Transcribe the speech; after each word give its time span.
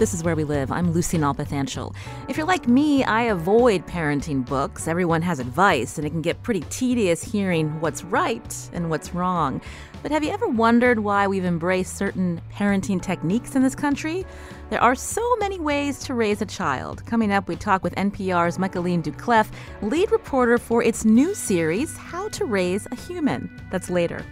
This 0.00 0.14
is 0.14 0.24
Where 0.24 0.34
We 0.34 0.44
Live. 0.44 0.72
I'm 0.72 0.92
Lucy 0.92 1.18
Nalpathanchil. 1.18 1.94
If 2.26 2.38
you're 2.38 2.46
like 2.46 2.66
me, 2.66 3.04
I 3.04 3.24
avoid 3.24 3.86
parenting 3.86 4.46
books. 4.46 4.88
Everyone 4.88 5.20
has 5.20 5.40
advice, 5.40 5.98
and 5.98 6.06
it 6.06 6.10
can 6.10 6.22
get 6.22 6.42
pretty 6.42 6.62
tedious 6.70 7.22
hearing 7.22 7.78
what's 7.82 8.02
right 8.02 8.70
and 8.72 8.88
what's 8.88 9.12
wrong. 9.12 9.60
But 10.02 10.10
have 10.10 10.24
you 10.24 10.30
ever 10.30 10.48
wondered 10.48 11.00
why 11.00 11.26
we've 11.26 11.44
embraced 11.44 11.98
certain 11.98 12.40
parenting 12.50 13.02
techniques 13.02 13.54
in 13.54 13.62
this 13.62 13.74
country? 13.74 14.24
There 14.70 14.80
are 14.80 14.94
so 14.94 15.34
many 15.40 15.58
ways 15.58 15.98
to 16.04 16.14
raise 16.14 16.40
a 16.40 16.46
child. 16.46 17.04
Coming 17.04 17.32
up, 17.32 17.48
we 17.48 17.56
talk 17.56 17.82
with 17.82 17.92
NPR's 17.96 18.56
Michaeleen 18.56 19.02
Doucleff, 19.02 19.50
lead 19.82 20.12
reporter 20.12 20.58
for 20.58 20.80
its 20.80 21.04
new 21.04 21.34
series, 21.34 21.96
How 21.96 22.28
to 22.28 22.44
Raise 22.44 22.86
a 22.92 22.94
Human. 22.94 23.50
That's 23.72 23.90
later. 23.90 24.24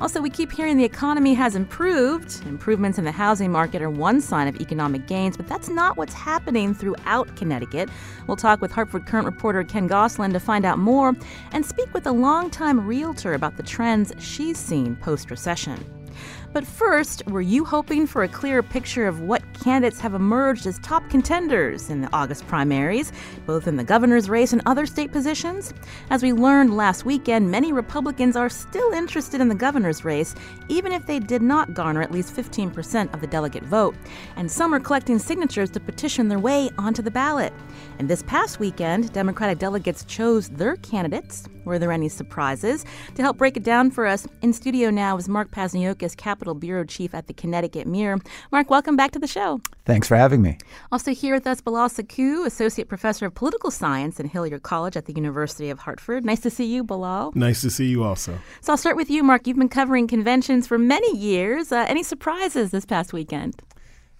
Also, 0.00 0.20
we 0.20 0.30
keep 0.30 0.52
hearing 0.52 0.76
the 0.76 0.84
economy 0.84 1.34
has 1.34 1.56
improved. 1.56 2.40
Improvements 2.46 2.98
in 2.98 3.04
the 3.04 3.10
housing 3.10 3.50
market 3.50 3.82
are 3.82 3.90
one 3.90 4.20
sign 4.20 4.46
of 4.46 4.60
economic 4.60 5.08
gains, 5.08 5.36
but 5.36 5.48
that's 5.48 5.68
not 5.68 5.96
what's 5.96 6.14
happening 6.14 6.72
throughout 6.72 7.34
Connecticut. 7.34 7.88
We'll 8.28 8.36
talk 8.36 8.60
with 8.60 8.70
Hartford 8.70 9.06
Courant 9.06 9.26
reporter 9.26 9.64
Ken 9.64 9.88
Gosselin 9.88 10.32
to 10.34 10.38
find 10.38 10.64
out 10.64 10.78
more 10.78 11.16
and 11.50 11.66
speak 11.66 11.92
with 11.92 12.06
a 12.06 12.12
longtime 12.12 12.86
realtor 12.86 13.34
about 13.34 13.56
the 13.56 13.64
trends 13.64 14.12
she's 14.20 14.56
seen 14.56 14.94
post 14.94 15.32
recession. 15.32 15.84
But 16.52 16.66
first, 16.66 17.24
were 17.28 17.40
you 17.40 17.64
hoping 17.64 18.08
for 18.08 18.24
a 18.24 18.28
clearer 18.28 18.62
picture 18.62 19.06
of 19.06 19.20
what 19.20 19.40
candidates 19.54 20.00
have 20.00 20.14
emerged 20.14 20.66
as 20.66 20.80
top 20.80 21.08
contenders 21.08 21.90
in 21.90 22.00
the 22.00 22.12
August 22.12 22.44
primaries, 22.48 23.12
both 23.46 23.68
in 23.68 23.76
the 23.76 23.84
governor's 23.84 24.28
race 24.28 24.52
and 24.52 24.60
other 24.66 24.84
state 24.84 25.12
positions? 25.12 25.72
As 26.10 26.24
we 26.24 26.32
learned 26.32 26.76
last 26.76 27.04
weekend, 27.04 27.52
many 27.52 27.72
Republicans 27.72 28.34
are 28.34 28.48
still 28.48 28.90
interested 28.92 29.40
in 29.40 29.48
the 29.48 29.54
governor's 29.54 30.04
race, 30.04 30.34
even 30.68 30.90
if 30.90 31.06
they 31.06 31.20
did 31.20 31.40
not 31.40 31.72
garner 31.72 32.02
at 32.02 32.10
least 32.10 32.34
15% 32.34 33.14
of 33.14 33.20
the 33.20 33.28
delegate 33.28 33.64
vote. 33.64 33.94
And 34.34 34.50
some 34.50 34.74
are 34.74 34.80
collecting 34.80 35.20
signatures 35.20 35.70
to 35.70 35.78
petition 35.78 36.26
their 36.26 36.40
way 36.40 36.68
onto 36.78 37.00
the 37.00 37.12
ballot. 37.12 37.52
And 38.00 38.08
this 38.08 38.24
past 38.24 38.58
weekend, 38.58 39.12
Democratic 39.12 39.58
delegates 39.58 40.04
chose 40.04 40.48
their 40.48 40.74
candidates. 40.76 41.48
Were 41.64 41.78
there 41.78 41.92
any 41.92 42.08
surprises? 42.08 42.84
To 43.14 43.22
help 43.22 43.36
break 43.36 43.56
it 43.56 43.62
down 43.62 43.90
for 43.90 44.06
us, 44.06 44.26
in 44.42 44.52
studio 44.52 44.90
now 44.90 45.16
is 45.16 45.28
Mark 45.28 45.50
Pazniokas, 45.50 46.16
Capitol 46.16 46.39
Bureau 46.54 46.84
Chief 46.84 47.14
at 47.14 47.26
the 47.26 47.34
Connecticut 47.34 47.86
Mirror. 47.86 48.18
Mark, 48.50 48.70
welcome 48.70 48.96
back 48.96 49.10
to 49.12 49.18
the 49.18 49.26
show. 49.26 49.60
Thanks 49.84 50.08
for 50.08 50.16
having 50.16 50.42
me. 50.42 50.58
Also 50.90 51.12
here 51.12 51.34
with 51.34 51.46
us, 51.46 51.60
Bilal 51.60 51.88
Sekou, 51.88 52.46
Associate 52.46 52.88
Professor 52.88 53.26
of 53.26 53.34
Political 53.34 53.70
Science 53.70 54.18
in 54.18 54.28
Hillyer 54.28 54.60
College 54.62 54.96
at 54.96 55.06
the 55.06 55.12
University 55.12 55.70
of 55.70 55.80
Hartford. 55.80 56.24
Nice 56.24 56.40
to 56.40 56.50
see 56.50 56.64
you, 56.64 56.82
Bilal. 56.82 57.32
Nice 57.34 57.60
to 57.62 57.70
see 57.70 57.86
you 57.86 58.02
also. 58.02 58.38
So 58.60 58.72
I'll 58.72 58.76
start 58.76 58.96
with 58.96 59.10
you, 59.10 59.22
Mark. 59.22 59.46
You've 59.46 59.58
been 59.58 59.68
covering 59.68 60.06
conventions 60.06 60.66
for 60.66 60.78
many 60.78 61.16
years. 61.16 61.72
Uh, 61.72 61.84
any 61.88 62.02
surprises 62.02 62.70
this 62.70 62.84
past 62.84 63.12
weekend? 63.12 63.60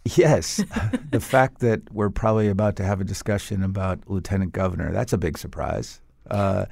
Yes. 0.05 0.65
the 1.11 1.21
fact 1.21 1.61
that 1.61 1.93
we're 1.93 2.11
probably 2.11 2.49
about 2.49 2.77
to 2.77 2.85
have 2.85 3.01
a 3.01 3.05
discussion 3.05 3.63
about 3.63 4.01
Lieutenant 4.09 4.53
Governor, 4.53 4.93
that's 4.93 5.13
a 5.13 5.19
big 5.19 5.39
surprise. 5.39 6.01
Uh, 6.31 6.67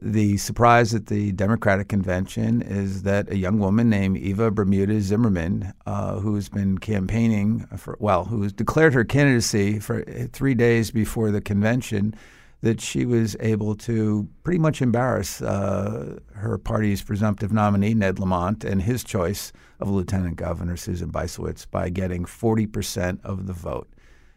the 0.00 0.36
surprise 0.36 0.94
at 0.94 1.06
the 1.06 1.32
Democratic 1.32 1.88
convention 1.88 2.62
is 2.62 3.02
that 3.02 3.30
a 3.30 3.36
young 3.36 3.58
woman 3.58 3.90
named 3.90 4.16
Eva 4.16 4.50
Bermudez 4.50 5.04
Zimmerman, 5.04 5.72
uh, 5.86 6.18
who's 6.18 6.48
been 6.48 6.78
campaigning 6.78 7.66
for, 7.76 7.96
well, 8.00 8.24
who's 8.24 8.52
declared 8.52 8.94
her 8.94 9.04
candidacy 9.04 9.78
for 9.78 10.04
three 10.32 10.54
days 10.54 10.90
before 10.90 11.30
the 11.30 11.40
convention, 11.40 12.14
that 12.60 12.80
she 12.80 13.04
was 13.04 13.36
able 13.40 13.74
to 13.74 14.28
pretty 14.42 14.58
much 14.58 14.82
embarrass 14.82 15.40
uh, 15.42 16.18
her 16.34 16.58
party's 16.58 17.02
presumptive 17.02 17.52
nominee, 17.52 17.94
Ned 17.94 18.18
Lamont, 18.18 18.64
and 18.64 18.82
his 18.82 19.04
choice 19.04 19.52
of 19.78 19.88
Lieutenant 19.88 20.36
Governor, 20.36 20.76
Susan 20.76 21.10
Bysiewicz, 21.10 21.70
by 21.70 21.88
getting 21.88 22.24
40% 22.24 23.20
of 23.24 23.46
the 23.46 23.52
vote, 23.52 23.88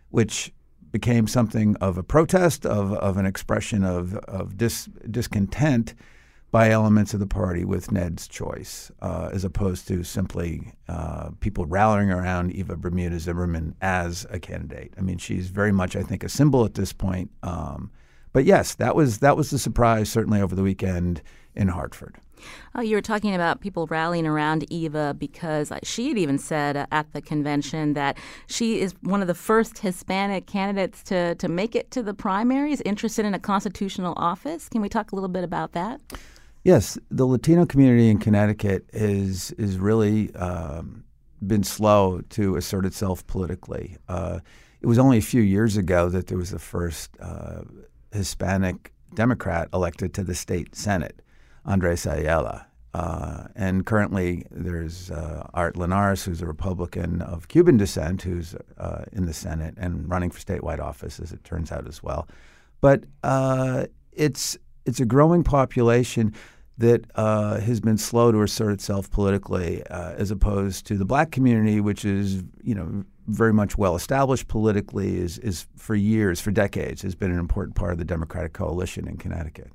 which 0.10 0.54
became 0.92 1.28
something 1.28 1.76
of 1.78 1.98
a 1.98 2.04
protest, 2.04 2.66
of, 2.66 2.94
of 2.94 3.18
an 3.18 3.26
expression 3.26 3.84
of, 3.84 4.16
of 4.16 4.58
dis, 4.58 4.90
discontent 5.10 5.94
by 6.52 6.70
elements 6.70 7.14
of 7.14 7.22
the 7.22 7.28
party 7.28 7.64
with 7.64 7.94
Ned's 7.94 8.28
choice, 8.28 8.92
uh, 9.02 9.30
as 9.32 9.46
opposed 9.46 9.88
to 9.88 10.04
simply 10.04 10.74
uh, 10.90 11.30
people 11.40 11.66
rallying 11.66 12.12
around 12.12 12.52
Eva 12.52 12.76
Bermudez 12.76 13.24
Zimmerman 13.24 13.74
as 13.82 14.28
a 14.30 14.38
candidate. 14.38 14.94
I 14.98 15.02
mean, 15.02 15.18
she's 15.18 15.48
very 15.48 15.72
much, 15.72 15.96
I 15.96 16.04
think, 16.04 16.26
a 16.26 16.30
symbol 16.30 16.66
at 16.66 16.74
this 16.74 16.92
point. 16.92 17.32
Um, 17.42 17.90
but 18.34 18.44
yes, 18.44 18.76
that 18.76 18.96
was 18.96 19.20
that 19.20 19.38
was 19.38 19.50
the 19.50 19.60
surprise 19.60 20.10
certainly 20.10 20.42
over 20.42 20.56
the 20.56 20.64
weekend 20.64 21.22
in 21.56 21.70
Hartford. 21.70 22.18
Oh, 22.76 22.82
you 22.82 22.96
were 22.96 23.02
talking 23.02 23.36
about 23.36 23.62
people 23.62 23.88
rallying 23.88 24.28
around 24.28 24.66
Eva 24.72 25.16
because 25.18 25.72
she 25.84 26.10
had 26.10 26.18
even 26.18 26.38
said 26.38 26.88
at 26.92 27.12
the 27.14 27.22
convention 27.22 27.94
that 27.94 28.18
she 28.48 28.80
is 28.80 28.94
one 29.02 29.22
of 29.22 29.28
the 29.28 29.36
first 29.36 29.80
Hispanic 29.80 30.48
candidates 30.48 31.04
to, 31.04 31.36
to 31.36 31.48
make 31.48 31.76
it 31.76 31.92
to 31.92 32.04
the 32.04 32.14
primaries, 32.14 32.82
interested 32.82 33.26
in 33.26 33.34
a 33.34 33.40
constitutional 33.40 34.14
office. 34.18 34.70
Can 34.70 34.82
we 34.82 34.90
talk 34.90 35.12
a 35.12 35.16
little 35.16 35.30
bit 35.30 35.44
about 35.44 35.74
that? 35.74 36.02
Yes, 36.64 36.98
the 37.10 37.26
Latino 37.26 37.66
community 37.66 38.10
in 38.10 38.20
Connecticut 38.20 38.86
is 38.94 39.52
is 39.54 39.80
really 39.80 40.34
um, 40.36 41.04
been 41.46 41.64
slow 41.64 42.22
to 42.30 42.56
assert 42.56 42.86
itself 42.86 43.26
politically. 43.26 43.98
Uh, 44.08 44.40
it 44.82 44.88
was 44.88 45.00
only 45.00 45.18
a 45.18 45.22
few 45.22 45.42
years 45.42 45.78
ago 45.78 46.10
that 46.10 46.28
there 46.28 46.38
was 46.38 46.52
the 46.52 46.60
first 46.60 47.12
uh, 47.20 47.62
Hispanic 48.12 48.94
Democrat 49.14 49.70
elected 49.74 50.14
to 50.16 50.24
the 50.24 50.36
state 50.36 50.76
Senate, 50.76 51.22
Andres 51.66 52.06
Ayala. 52.06 52.68
Uh, 52.94 53.48
and 53.56 53.86
currently, 53.86 54.46
there's 54.52 55.12
uh, 55.12 55.48
Art 55.54 55.78
Linares, 55.78 56.26
who's 56.26 56.42
a 56.42 56.46
Republican 56.46 57.22
of 57.22 57.48
Cuban 57.48 57.78
descent, 57.78 58.22
who's 58.24 58.54
uh, 58.78 59.06
in 59.14 59.26
the 59.26 59.34
Senate 59.34 59.76
and 59.78 60.10
running 60.10 60.30
for 60.30 60.40
statewide 60.40 60.80
office, 60.80 61.20
as 61.20 61.32
it 61.32 61.44
turns 61.44 61.72
out 61.72 61.88
as 61.88 62.04
well. 62.04 62.28
But 62.82 63.06
uh, 63.24 63.86
it's 64.12 64.58
it's 64.86 65.00
a 65.00 65.06
growing 65.06 65.44
population 65.44 66.34
that 66.80 67.06
uh, 67.16 67.60
has 67.60 67.80
been 67.80 67.98
slow 67.98 68.32
to 68.32 68.42
assert 68.42 68.72
itself 68.72 69.10
politically, 69.10 69.84
uh, 69.84 70.14
as 70.14 70.32
opposed 70.32 70.86
to 70.88 70.98
the 70.98 71.06
black 71.06 71.32
community, 71.32 71.80
which 71.80 72.04
is 72.04 72.44
you 72.62 72.76
know 72.76 73.06
very 73.28 73.54
much 73.54 73.78
well 73.78 73.96
established 73.96 74.50
politically, 74.50 75.18
is 75.18 75.38
is 75.38 75.66
for 75.78 75.96
years, 75.96 76.42
for 76.42 76.52
decades, 76.52 77.02
has 77.04 77.16
been 77.16 77.32
an 77.32 77.40
important 77.40 77.76
part 77.76 77.94
of 77.94 78.00
the 78.00 78.06
Democratic 78.06 78.52
coalition 78.52 79.08
in 79.08 79.16
Connecticut. 79.16 79.72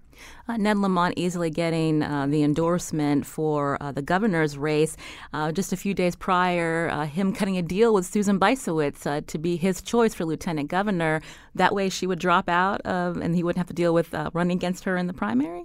Uh, 0.48 0.56
Ned 0.56 0.78
Lamont 0.78 1.14
easily 1.16 1.50
getting 1.50 2.02
uh, 2.02 2.26
the 2.26 2.42
endorsement 2.42 3.26
for 3.26 3.76
uh, 3.80 3.92
the 3.92 4.02
governor's 4.02 4.56
race. 4.56 4.96
Uh, 5.32 5.52
just 5.52 5.72
a 5.72 5.76
few 5.76 5.94
days 5.94 6.16
prior, 6.16 6.88
uh, 6.90 7.06
him 7.06 7.32
cutting 7.32 7.56
a 7.56 7.62
deal 7.62 7.92
with 7.94 8.06
Susan 8.06 8.38
Bysiewicz 8.38 9.06
uh, 9.06 9.20
to 9.26 9.38
be 9.38 9.56
his 9.56 9.82
choice 9.82 10.14
for 10.14 10.24
lieutenant 10.24 10.68
governor. 10.68 11.20
That 11.54 11.74
way, 11.74 11.88
she 11.88 12.06
would 12.06 12.18
drop 12.18 12.48
out, 12.48 12.80
of, 12.82 13.16
and 13.16 13.34
he 13.34 13.42
wouldn't 13.42 13.58
have 13.58 13.68
to 13.68 13.74
deal 13.74 13.94
with 13.94 14.14
running 14.32 14.56
against 14.56 14.84
her 14.84 14.96
in 14.96 15.06
the 15.06 15.14
primary. 15.14 15.64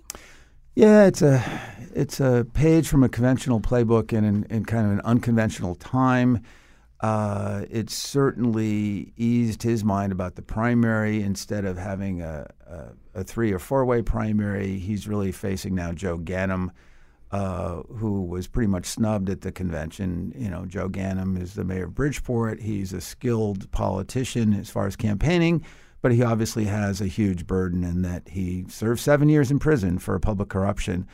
Yeah, 0.76 1.06
it's 1.06 1.22
a 1.22 1.44
it's 1.94 2.22
a 2.22 2.48
page 2.54 2.88
from 2.88 3.04
a 3.04 3.10
conventional 3.10 3.60
playbook 3.60 4.14
in, 4.14 4.46
in 4.50 4.66
kind 4.66 4.86
of 4.86 4.92
an 4.94 5.02
unconventional 5.02 5.76
time. 5.76 6.42
Uh, 7.02 7.66
it 7.70 7.90
certainly 7.90 9.12
eased 9.18 9.64
his 9.64 9.84
mind 9.84 10.12
about 10.12 10.36
the 10.36 10.42
primary. 10.42 11.22
Instead 11.24 11.66
of 11.66 11.78
having 11.78 12.22
a, 12.22 12.48
a, 12.68 13.20
a 13.22 13.24
three 13.24 13.52
or 13.52 13.60
four 13.60 13.86
way 13.86 14.02
primary, 14.02 14.78
he's 14.78 15.08
really 15.08 15.32
facing 15.32 15.74
now 15.74 15.92
Joe 15.92 16.20
Ganim, 16.20 16.70
uh, 17.32 17.82
who 17.84 18.22
was 18.24 18.48
pretty 18.48 18.68
much 18.68 18.86
snubbed 18.86 19.30
at 19.30 19.42
the 19.42 19.52
convention. 19.52 20.32
You 20.38 20.50
know, 20.50 20.66
Joe 20.66 20.90
Ganim 20.90 21.42
is 21.42 21.56
the 21.56 21.64
mayor 21.64 21.86
of 21.86 21.96
Bridgeport. 21.96 22.62
He's 22.62 22.94
a 22.94 23.02
skilled 23.02 23.72
politician 23.72 24.54
as 24.54 24.70
far 24.70 24.86
as 24.86 24.96
campaigning 24.96 25.66
but 26.02 26.12
he 26.12 26.24
obviously 26.24 26.66
has 26.66 27.00
a 27.00 27.06
huge 27.06 27.46
burden 27.46 27.84
in 27.84 28.02
that 28.02 28.28
he 28.28 28.66
served 28.68 29.00
seven 29.00 29.30
years 29.30 29.52
in 29.52 29.60
prison 29.60 30.00
for 30.00 30.16
a 30.16 30.20
public 30.20 30.50
corruption 30.50 31.08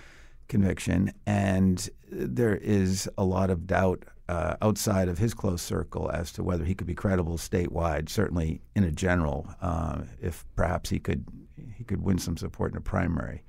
conviction, 0.47 1.13
and 1.25 1.89
there 2.09 2.55
is 2.55 3.09
a 3.17 3.23
lot 3.23 3.49
of 3.49 3.67
doubt 3.67 4.05
uh, 4.29 4.55
outside 4.61 5.07
of 5.07 5.17
his 5.17 5.33
close 5.33 5.61
circle 5.61 6.11
as 6.11 6.31
to 6.33 6.43
whether 6.43 6.65
he 6.65 6.75
could 6.75 6.87
be 6.87 6.93
credible 6.93 7.37
statewide. 7.37 8.09
Certainly, 8.09 8.61
in 8.75 8.83
a 8.83 8.91
general, 8.91 9.47
uh, 9.61 10.01
if 10.21 10.45
perhaps 10.55 10.89
he 10.89 10.99
could 10.99 11.25
he 11.75 11.83
could 11.83 12.01
win 12.01 12.17
some 12.17 12.37
support 12.37 12.71
in 12.71 12.77
a 12.77 12.81
primary. 12.81 13.43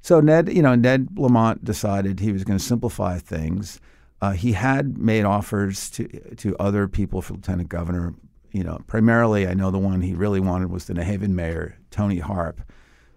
So 0.00 0.20
Ned, 0.20 0.52
you 0.52 0.62
know, 0.62 0.74
Ned 0.74 1.08
Lamont 1.16 1.64
decided 1.64 2.20
he 2.20 2.32
was 2.32 2.44
going 2.44 2.58
to 2.58 2.64
simplify 2.64 3.18
things. 3.18 3.80
Uh, 4.20 4.32
he 4.32 4.52
had 4.52 4.98
made 4.98 5.24
offers 5.24 5.90
to 5.90 6.06
to 6.36 6.56
other 6.58 6.88
people 6.88 7.22
for 7.22 7.34
lieutenant 7.34 7.68
governor 7.68 8.14
you 8.54 8.62
know, 8.62 8.80
primarily, 8.86 9.48
I 9.48 9.54
know 9.54 9.72
the 9.72 9.78
one 9.78 10.00
he 10.00 10.14
really 10.14 10.38
wanted 10.38 10.70
was 10.70 10.84
the 10.84 10.94
New 10.94 11.02
Haven 11.02 11.34
mayor, 11.34 11.76
Toni 11.90 12.20
Harp, 12.20 12.60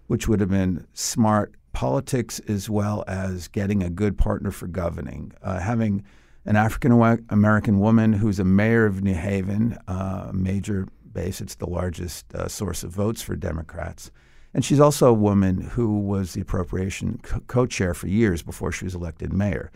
which 0.08 0.26
would 0.26 0.40
have 0.40 0.50
been 0.50 0.84
smart 0.94 1.54
politics 1.72 2.40
as 2.48 2.68
well 2.68 3.04
as 3.06 3.46
getting 3.46 3.84
a 3.84 3.88
good 3.88 4.18
partner 4.18 4.50
for 4.50 4.66
governing. 4.66 5.32
Uh, 5.40 5.60
having 5.60 6.04
an 6.48 6.56
African 6.56 6.92
American 7.28 7.78
woman 7.78 8.14
who's 8.14 8.38
a 8.38 8.44
mayor 8.44 8.86
of 8.86 9.02
New 9.02 9.14
Haven, 9.14 9.76
uh, 9.86 10.28
a 10.30 10.32
major 10.32 10.88
base, 11.12 11.42
it's 11.42 11.56
the 11.56 11.68
largest 11.68 12.34
uh, 12.34 12.48
source 12.48 12.82
of 12.82 12.90
votes 12.90 13.20
for 13.20 13.36
Democrats. 13.36 14.10
And 14.54 14.64
she's 14.64 14.80
also 14.80 15.08
a 15.08 15.12
woman 15.12 15.60
who 15.60 16.00
was 16.00 16.32
the 16.32 16.40
appropriation 16.40 17.20
co 17.48 17.66
chair 17.66 17.92
for 17.92 18.08
years 18.08 18.42
before 18.42 18.72
she 18.72 18.86
was 18.86 18.94
elected 18.94 19.30
mayor. 19.30 19.70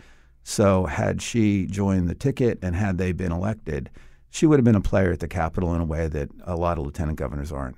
So, 0.45 0.87
had 0.87 1.21
she 1.21 1.67
joined 1.67 2.09
the 2.09 2.15
ticket 2.15 2.59
and 2.63 2.75
had 2.75 2.97
they 2.97 3.13
been 3.13 3.33
elected, 3.33 3.91
she 4.31 4.47
would 4.47 4.59
have 4.59 4.65
been 4.65 4.75
a 4.75 4.81
player 4.81 5.13
at 5.13 5.21
the 5.21 5.29
Capitol 5.29 5.75
in 5.75 5.83
a 5.83 5.85
way 5.85 6.09
that 6.09 6.31
a 6.45 6.57
lot 6.57 6.79
of 6.79 6.87
lieutenant 6.87 7.19
governors 7.19 7.53
aren't. 7.53 7.77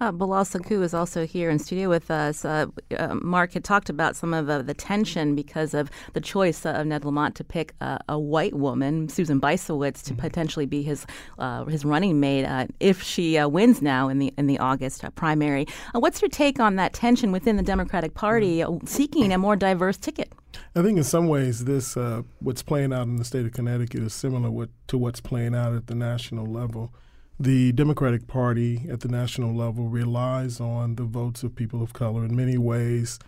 Uh, 0.00 0.12
Bilal 0.12 0.44
Sekou 0.44 0.82
is 0.82 0.94
also 0.94 1.26
here 1.26 1.50
in 1.50 1.58
studio 1.58 1.88
with 1.88 2.10
us. 2.10 2.44
Uh, 2.44 2.66
uh, 2.96 3.14
Mark 3.14 3.52
had 3.52 3.64
talked 3.64 3.90
about 3.90 4.16
some 4.16 4.34
of 4.34 4.46
the 4.46 4.74
tension 4.74 5.34
because 5.34 5.74
of 5.74 5.90
the 6.12 6.20
choice 6.20 6.64
of 6.64 6.86
Ned 6.86 7.04
Lamont 7.04 7.34
to 7.36 7.44
pick 7.44 7.74
a 7.80 8.18
white 8.18 8.54
woman, 8.54 9.08
Susan 9.08 9.40
Bysiewicz, 9.40 10.02
to 10.04 10.12
mm-hmm. 10.12 10.20
potentially 10.20 10.66
be 10.66 10.82
his 10.82 11.06
uh, 11.38 11.64
his 11.64 11.84
running 11.84 12.20
mate 12.20 12.44
uh, 12.44 12.66
if 12.80 13.02
she 13.02 13.38
uh, 13.38 13.48
wins 13.48 13.82
now 13.82 14.08
in 14.08 14.18
the 14.18 14.32
in 14.38 14.46
the 14.46 14.58
August 14.58 15.04
primary. 15.14 15.66
what's 15.94 16.20
your 16.22 16.28
take 16.28 16.60
on 16.60 16.76
that 16.76 16.92
tension 16.92 17.32
within 17.32 17.56
the 17.56 17.62
Democratic 17.62 18.14
Party 18.14 18.58
mm-hmm. 18.58 18.86
seeking 18.86 19.32
a 19.32 19.38
more 19.38 19.56
diverse 19.56 19.96
ticket? 19.96 20.32
I 20.74 20.82
think 20.82 20.98
in 20.98 21.04
some 21.04 21.28
ways, 21.28 21.64
this 21.64 21.96
what's 22.40 22.62
playing 22.62 22.92
out 22.92 23.06
in 23.06 23.16
the 23.16 23.24
state 23.24 23.46
of 23.46 23.52
Connecticut 23.52 24.02
is 24.02 24.14
similar 24.14 24.50
what, 24.50 24.70
to 24.88 24.98
what's 24.98 25.20
playing 25.20 25.54
out 25.54 25.74
at 25.74 25.86
the 25.86 25.94
national 25.94 26.46
level. 26.46 26.92
The 27.40 27.70
Democratic 27.70 28.26
Party 28.26 28.88
at 28.90 28.98
the 28.98 29.08
national 29.08 29.54
level 29.54 29.86
relies 29.86 30.58
on 30.58 30.96
the 30.96 31.04
votes 31.04 31.44
of 31.44 31.54
people 31.54 31.84
of 31.84 31.92
color 31.92 32.24
in 32.24 32.34
many 32.34 32.58
ways. 32.58 33.20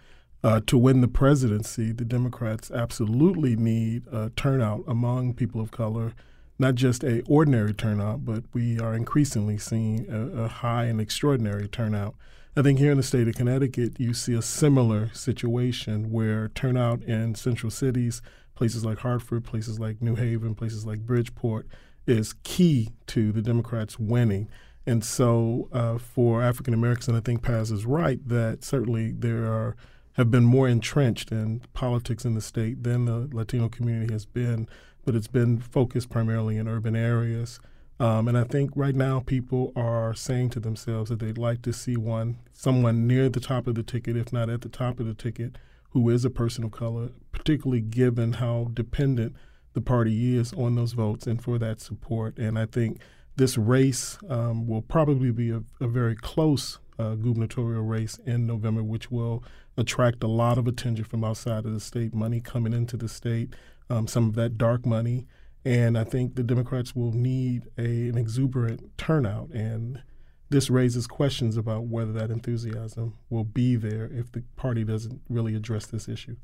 Uh, 0.42 0.60
to 0.66 0.76
win 0.76 1.00
the 1.00 1.06
presidency, 1.06 1.92
the 1.92 2.04
Democrats 2.04 2.72
absolutely 2.72 3.54
need 3.54 4.08
a 4.08 4.30
turnout 4.30 4.82
among 4.88 5.34
people 5.34 5.60
of 5.60 5.70
color, 5.70 6.12
not 6.58 6.74
just 6.74 7.04
a 7.04 7.22
ordinary 7.28 7.72
turnout, 7.72 8.24
but 8.24 8.42
we 8.52 8.80
are 8.80 8.94
increasingly 8.94 9.58
seeing 9.58 10.10
a, 10.10 10.42
a 10.42 10.48
high 10.48 10.86
and 10.86 11.00
extraordinary 11.00 11.68
turnout. 11.68 12.16
I 12.56 12.62
think 12.62 12.80
here 12.80 12.90
in 12.90 12.96
the 12.96 13.04
state 13.04 13.28
of 13.28 13.36
Connecticut, 13.36 14.00
you 14.00 14.12
see 14.12 14.34
a 14.34 14.42
similar 14.42 15.14
situation 15.14 16.10
where 16.10 16.48
turnout 16.48 17.04
in 17.04 17.36
central 17.36 17.70
cities, 17.70 18.22
places 18.56 18.84
like 18.84 18.98
Hartford, 18.98 19.44
places 19.44 19.78
like 19.78 20.02
New 20.02 20.16
Haven, 20.16 20.56
places 20.56 20.84
like 20.84 21.06
Bridgeport, 21.06 21.68
is 22.06 22.34
key 22.42 22.90
to 23.08 23.32
the 23.32 23.42
Democrats 23.42 23.98
winning. 23.98 24.48
And 24.86 25.04
so, 25.04 25.68
uh, 25.72 25.98
for 25.98 26.42
African 26.42 26.74
Americans, 26.74 27.08
and 27.08 27.16
I 27.16 27.20
think 27.20 27.42
Paz 27.42 27.70
is 27.70 27.86
right 27.86 28.26
that 28.26 28.64
certainly 28.64 29.12
there 29.12 29.44
are 29.44 29.76
have 30.14 30.30
been 30.30 30.44
more 30.44 30.68
entrenched 30.68 31.30
in 31.30 31.62
politics 31.72 32.24
in 32.24 32.34
the 32.34 32.40
state 32.40 32.82
than 32.82 33.04
the 33.04 33.28
Latino 33.32 33.68
community 33.68 34.12
has 34.12 34.26
been, 34.26 34.68
but 35.04 35.14
it's 35.14 35.28
been 35.28 35.58
focused 35.60 36.10
primarily 36.10 36.56
in 36.56 36.68
urban 36.68 36.96
areas. 36.96 37.60
Um, 38.00 38.28
and 38.28 38.36
I 38.36 38.44
think 38.44 38.70
right 38.74 38.94
now 38.94 39.20
people 39.20 39.72
are 39.76 40.14
saying 40.14 40.50
to 40.50 40.60
themselves 40.60 41.10
that 41.10 41.20
they'd 41.20 41.38
like 41.38 41.62
to 41.62 41.72
see 41.72 41.96
one, 41.96 42.38
someone 42.52 43.06
near 43.06 43.28
the 43.28 43.40
top 43.40 43.66
of 43.66 43.74
the 43.74 43.82
ticket, 43.82 44.16
if 44.16 44.32
not 44.32 44.48
at 44.48 44.62
the 44.62 44.68
top 44.68 45.00
of 45.00 45.06
the 45.06 45.14
ticket, 45.14 45.56
who 45.90 46.08
is 46.08 46.24
a 46.24 46.30
person 46.30 46.64
of 46.64 46.70
color, 46.70 47.10
particularly 47.30 47.82
given 47.82 48.34
how 48.34 48.70
dependent 48.72 49.36
the 49.72 49.80
party 49.80 50.36
is 50.36 50.52
on 50.54 50.74
those 50.74 50.92
votes 50.92 51.26
and 51.26 51.42
for 51.42 51.58
that 51.58 51.80
support. 51.80 52.38
And 52.38 52.58
I 52.58 52.66
think 52.66 53.00
this 53.36 53.56
race 53.56 54.18
um, 54.28 54.66
will 54.66 54.82
probably 54.82 55.30
be 55.30 55.50
a, 55.50 55.62
a 55.80 55.88
very 55.88 56.16
close 56.16 56.78
uh, 56.98 57.14
gubernatorial 57.14 57.82
race 57.82 58.18
in 58.26 58.46
November, 58.46 58.82
which 58.82 59.10
will 59.10 59.42
attract 59.76 60.22
a 60.22 60.28
lot 60.28 60.58
of 60.58 60.66
attention 60.66 61.04
from 61.04 61.24
outside 61.24 61.64
of 61.64 61.72
the 61.72 61.80
state, 61.80 62.14
money 62.14 62.40
coming 62.40 62.72
into 62.72 62.96
the 62.96 63.08
state, 63.08 63.54
um, 63.88 64.06
some 64.06 64.28
of 64.28 64.34
that 64.34 64.58
dark 64.58 64.84
money. 64.84 65.26
And 65.64 65.96
I 65.96 66.04
think 66.04 66.34
the 66.34 66.42
Democrats 66.42 66.94
will 66.94 67.12
need 67.12 67.68
a, 67.78 68.08
an 68.08 68.18
exuberant 68.18 68.96
turnout. 68.98 69.50
And 69.50 70.02
this 70.50 70.68
raises 70.68 71.06
questions 71.06 71.56
about 71.56 71.84
whether 71.84 72.12
that 72.12 72.30
enthusiasm 72.30 73.14
will 73.30 73.44
be 73.44 73.76
there 73.76 74.10
if 74.12 74.32
the 74.32 74.42
party 74.56 74.82
doesn't 74.82 75.20
really 75.28 75.54
address 75.54 75.86
this 75.86 76.08
issue. 76.08 76.36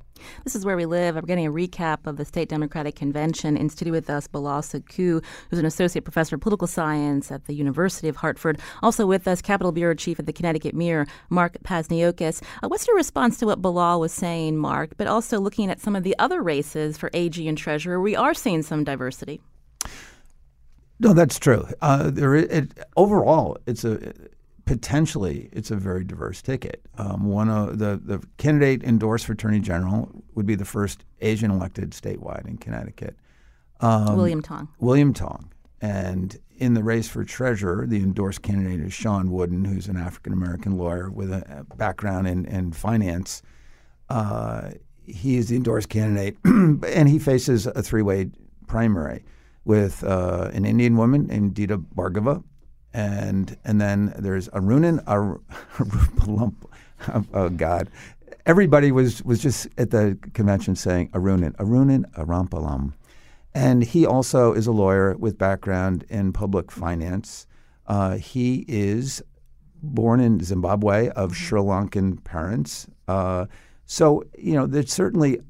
This 0.44 0.54
is 0.54 0.64
where 0.64 0.76
we 0.76 0.86
live. 0.86 1.16
I'm 1.16 1.26
getting 1.26 1.46
a 1.46 1.50
recap 1.50 2.06
of 2.06 2.16
the 2.16 2.24
State 2.24 2.48
Democratic 2.48 2.94
Convention. 2.94 3.56
In 3.56 3.68
studio 3.68 3.92
with 3.92 4.08
us, 4.08 4.28
Bilal 4.28 4.62
Sekou, 4.62 5.22
who's 5.50 5.58
an 5.58 5.66
associate 5.66 6.04
professor 6.04 6.36
of 6.36 6.40
political 6.40 6.68
science 6.68 7.32
at 7.32 7.46
the 7.46 7.54
University 7.54 8.08
of 8.08 8.16
Hartford. 8.16 8.60
Also 8.80 9.06
with 9.06 9.26
us, 9.26 9.42
Capitol 9.42 9.72
Bureau 9.72 9.94
Chief 9.94 10.20
at 10.20 10.26
the 10.26 10.32
Connecticut 10.32 10.74
Mirror, 10.74 11.08
Mark 11.28 11.58
Pazniokas. 11.64 12.42
Uh, 12.62 12.68
what's 12.68 12.86
your 12.86 12.96
response 12.96 13.38
to 13.38 13.46
what 13.46 13.60
Bilal 13.60 13.98
was 13.98 14.12
saying, 14.12 14.56
Mark, 14.56 14.96
but 14.96 15.08
also 15.08 15.40
looking 15.40 15.68
at 15.68 15.80
some 15.80 15.96
of 15.96 16.04
the 16.04 16.16
other 16.20 16.42
races 16.42 16.96
for 16.96 17.10
AG 17.12 17.46
and 17.46 17.58
Treasurer? 17.58 18.00
We 18.00 18.14
are 18.14 18.34
seeing 18.34 18.62
some 18.62 18.84
diversity. 18.84 19.40
No, 20.98 21.12
that's 21.12 21.38
true. 21.38 21.66
Uh, 21.82 22.10
there, 22.10 22.34
it, 22.34 22.78
overall, 22.96 23.58
it's 23.66 23.84
a 23.84 24.14
potentially 24.64 25.48
it's 25.52 25.70
a 25.70 25.76
very 25.76 26.04
diverse 26.04 26.42
ticket. 26.42 26.84
Um, 26.98 27.26
one 27.26 27.48
of 27.48 27.78
the 27.78 28.00
the 28.02 28.22
candidate 28.36 28.82
endorsed 28.82 29.26
for 29.26 29.32
attorney 29.32 29.60
general 29.60 30.10
would 30.34 30.46
be 30.46 30.54
the 30.54 30.64
first 30.64 31.04
Asian 31.20 31.50
elected 31.50 31.90
statewide 31.90 32.46
in 32.46 32.58
Connecticut. 32.58 33.16
Um, 33.80 34.16
William 34.16 34.42
Tong. 34.42 34.68
William 34.80 35.12
Tong, 35.12 35.52
and 35.80 36.38
in 36.58 36.74
the 36.74 36.82
race 36.82 37.08
for 37.08 37.24
treasurer, 37.24 37.86
the 37.86 37.98
endorsed 37.98 38.42
candidate 38.42 38.80
is 38.80 38.92
Shawn 38.92 39.30
Wooden, 39.30 39.64
who's 39.64 39.88
an 39.88 39.96
African 39.96 40.32
American 40.32 40.78
lawyer 40.78 41.10
with 41.10 41.30
a 41.30 41.66
background 41.76 42.26
in, 42.26 42.46
in 42.46 42.72
finance. 42.72 43.42
Uh, 44.08 44.70
he 45.04 45.36
is 45.36 45.48
the 45.48 45.56
endorsed 45.56 45.90
candidate, 45.90 46.38
and 46.44 47.08
he 47.08 47.18
faces 47.18 47.66
a 47.66 47.82
three 47.82 48.02
way 48.02 48.30
primary 48.66 49.22
with 49.66 50.04
uh, 50.04 50.48
an 50.54 50.64
Indian 50.64 50.96
woman 50.96 51.26
named 51.26 51.52
Dita 51.54 51.76
Bhargava, 51.76 52.42
and 52.94 53.58
and 53.64 53.80
then 53.80 54.14
there's 54.16 54.48
Arunan 54.50 55.02
Ar- 55.06 55.40
oh 57.34 57.48
God, 57.50 57.90
everybody 58.46 58.92
was 58.92 59.22
was 59.24 59.42
just 59.42 59.66
at 59.76 59.90
the 59.90 60.16
convention 60.32 60.76
saying 60.76 61.10
Arunan 61.10 61.54
Arunan 61.56 62.10
Arampalam, 62.12 62.94
and 63.54 63.82
he 63.82 64.06
also 64.06 64.52
is 64.52 64.66
a 64.66 64.72
lawyer 64.72 65.16
with 65.16 65.36
background 65.36 66.04
in 66.08 66.32
public 66.32 66.70
finance. 66.70 67.46
Uh, 67.86 68.16
he 68.16 68.64
is 68.68 69.22
born 69.82 70.20
in 70.20 70.42
Zimbabwe 70.42 71.10
of. 71.10 71.36
Sri 71.36 71.60
Lankan 71.60 72.22
parents. 72.22 72.86
Uh, 73.08 73.46
so 73.84 74.22
you 74.38 74.54
know, 74.54 74.66
there's 74.66 74.92
certainly 74.92 75.40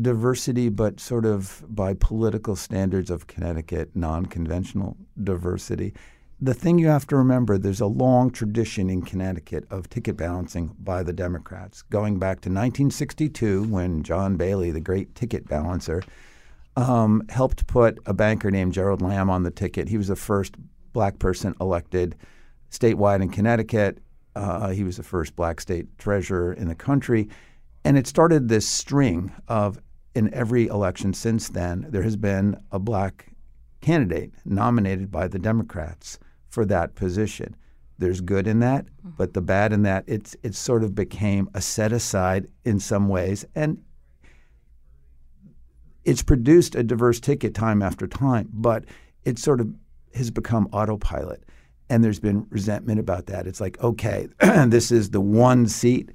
diversity, 0.00 0.68
but 0.68 1.00
sort 1.00 1.24
of 1.24 1.64
by 1.68 1.94
political 1.94 2.56
standards 2.56 3.10
of 3.10 3.26
Connecticut, 3.26 3.90
non 3.94 4.26
conventional 4.26 4.96
diversity. 5.22 5.94
The 6.40 6.54
thing 6.54 6.78
you 6.78 6.88
have 6.88 7.06
to 7.06 7.16
remember 7.16 7.56
there's 7.56 7.80
a 7.80 7.86
long 7.86 8.30
tradition 8.30 8.90
in 8.90 9.02
Connecticut 9.02 9.66
of 9.70 9.88
ticket 9.88 10.16
balancing 10.16 10.74
by 10.80 11.02
the 11.02 11.12
Democrats, 11.12 11.82
going 11.82 12.18
back 12.18 12.40
to 12.40 12.50
1962 12.50 13.64
when 13.64 14.02
John 14.02 14.36
Bailey, 14.36 14.70
the 14.70 14.80
great 14.80 15.14
ticket 15.14 15.48
balancer, 15.48 16.02
um, 16.76 17.22
helped 17.28 17.66
put 17.66 17.98
a 18.04 18.12
banker 18.12 18.50
named 18.50 18.72
Gerald 18.72 19.00
Lamb 19.00 19.30
on 19.30 19.44
the 19.44 19.50
ticket. 19.50 19.88
He 19.88 19.96
was 19.96 20.08
the 20.08 20.16
first 20.16 20.56
black 20.92 21.18
person 21.18 21.54
elected 21.60 22.16
statewide 22.70 23.22
in 23.22 23.28
Connecticut. 23.28 23.98
Uh, 24.34 24.70
he 24.70 24.82
was 24.82 24.96
the 24.96 25.04
first 25.04 25.36
black 25.36 25.60
state 25.60 25.86
treasurer 25.98 26.52
in 26.52 26.66
the 26.66 26.74
country. 26.74 27.28
And 27.84 27.98
it 27.98 28.06
started 28.06 28.48
this 28.48 28.66
string 28.66 29.32
of 29.46 29.78
in 30.14 30.32
every 30.32 30.66
election 30.68 31.12
since 31.12 31.48
then, 31.48 31.86
there 31.90 32.02
has 32.02 32.16
been 32.16 32.56
a 32.70 32.78
black 32.78 33.26
candidate 33.80 34.32
nominated 34.44 35.10
by 35.10 35.28
the 35.28 35.38
Democrats 35.38 36.18
for 36.48 36.64
that 36.64 36.94
position. 36.94 37.54
There's 37.98 38.20
good 38.20 38.46
in 38.46 38.60
that, 38.60 38.86
mm-hmm. 38.86 39.10
but 39.16 39.34
the 39.34 39.42
bad 39.42 39.72
in 39.72 39.82
that, 39.82 40.04
it's 40.06 40.36
it 40.42 40.54
sort 40.54 40.82
of 40.82 40.94
became 40.94 41.48
a 41.54 41.60
set 41.60 41.92
aside 41.92 42.48
in 42.64 42.80
some 42.80 43.08
ways, 43.08 43.44
and 43.54 43.82
it's 46.04 46.22
produced 46.22 46.74
a 46.74 46.82
diverse 46.82 47.20
ticket 47.20 47.54
time 47.54 47.82
after 47.82 48.06
time, 48.06 48.48
but 48.52 48.84
it 49.24 49.38
sort 49.38 49.60
of 49.60 49.72
has 50.14 50.30
become 50.30 50.68
autopilot, 50.72 51.44
and 51.88 52.02
there's 52.02 52.20
been 52.20 52.46
resentment 52.50 52.98
about 52.98 53.26
that. 53.26 53.46
It's 53.46 53.60
like, 53.60 53.80
okay, 53.82 54.28
this 54.66 54.90
is 54.90 55.10
the 55.10 55.20
one 55.20 55.66
seat 55.66 56.10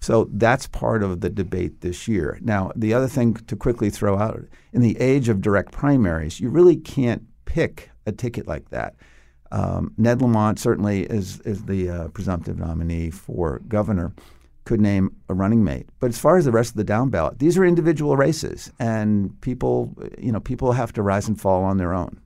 so 0.00 0.28
that's 0.32 0.66
part 0.66 1.02
of 1.02 1.20
the 1.20 1.30
debate 1.30 1.80
this 1.80 2.06
year. 2.06 2.38
Now, 2.40 2.72
the 2.76 2.94
other 2.94 3.08
thing 3.08 3.34
to 3.34 3.56
quickly 3.56 3.90
throw 3.90 4.18
out 4.18 4.44
in 4.72 4.80
the 4.80 4.98
age 5.00 5.28
of 5.28 5.40
direct 5.40 5.72
primaries, 5.72 6.40
you 6.40 6.50
really 6.50 6.76
can't 6.76 7.24
pick 7.44 7.90
a 8.06 8.12
ticket 8.12 8.46
like 8.46 8.70
that. 8.70 8.94
Um, 9.50 9.94
Ned 9.96 10.20
Lamont 10.20 10.58
certainly 10.58 11.02
is, 11.04 11.40
is 11.40 11.64
the 11.64 11.88
uh, 11.88 12.08
presumptive 12.08 12.58
nominee 12.58 13.10
for 13.10 13.60
governor, 13.68 14.12
could 14.64 14.80
name 14.80 15.16
a 15.30 15.34
running 15.34 15.64
mate. 15.64 15.88
But 15.98 16.10
as 16.10 16.18
far 16.18 16.36
as 16.36 16.44
the 16.44 16.52
rest 16.52 16.70
of 16.70 16.76
the 16.76 16.84
down 16.84 17.08
ballot, 17.08 17.38
these 17.38 17.56
are 17.56 17.64
individual 17.64 18.16
races, 18.16 18.70
and 18.78 19.38
people, 19.40 19.96
you 20.18 20.30
know, 20.30 20.40
people 20.40 20.72
have 20.72 20.92
to 20.92 21.02
rise 21.02 21.26
and 21.26 21.40
fall 21.40 21.64
on 21.64 21.78
their 21.78 21.94
own. 21.94 22.20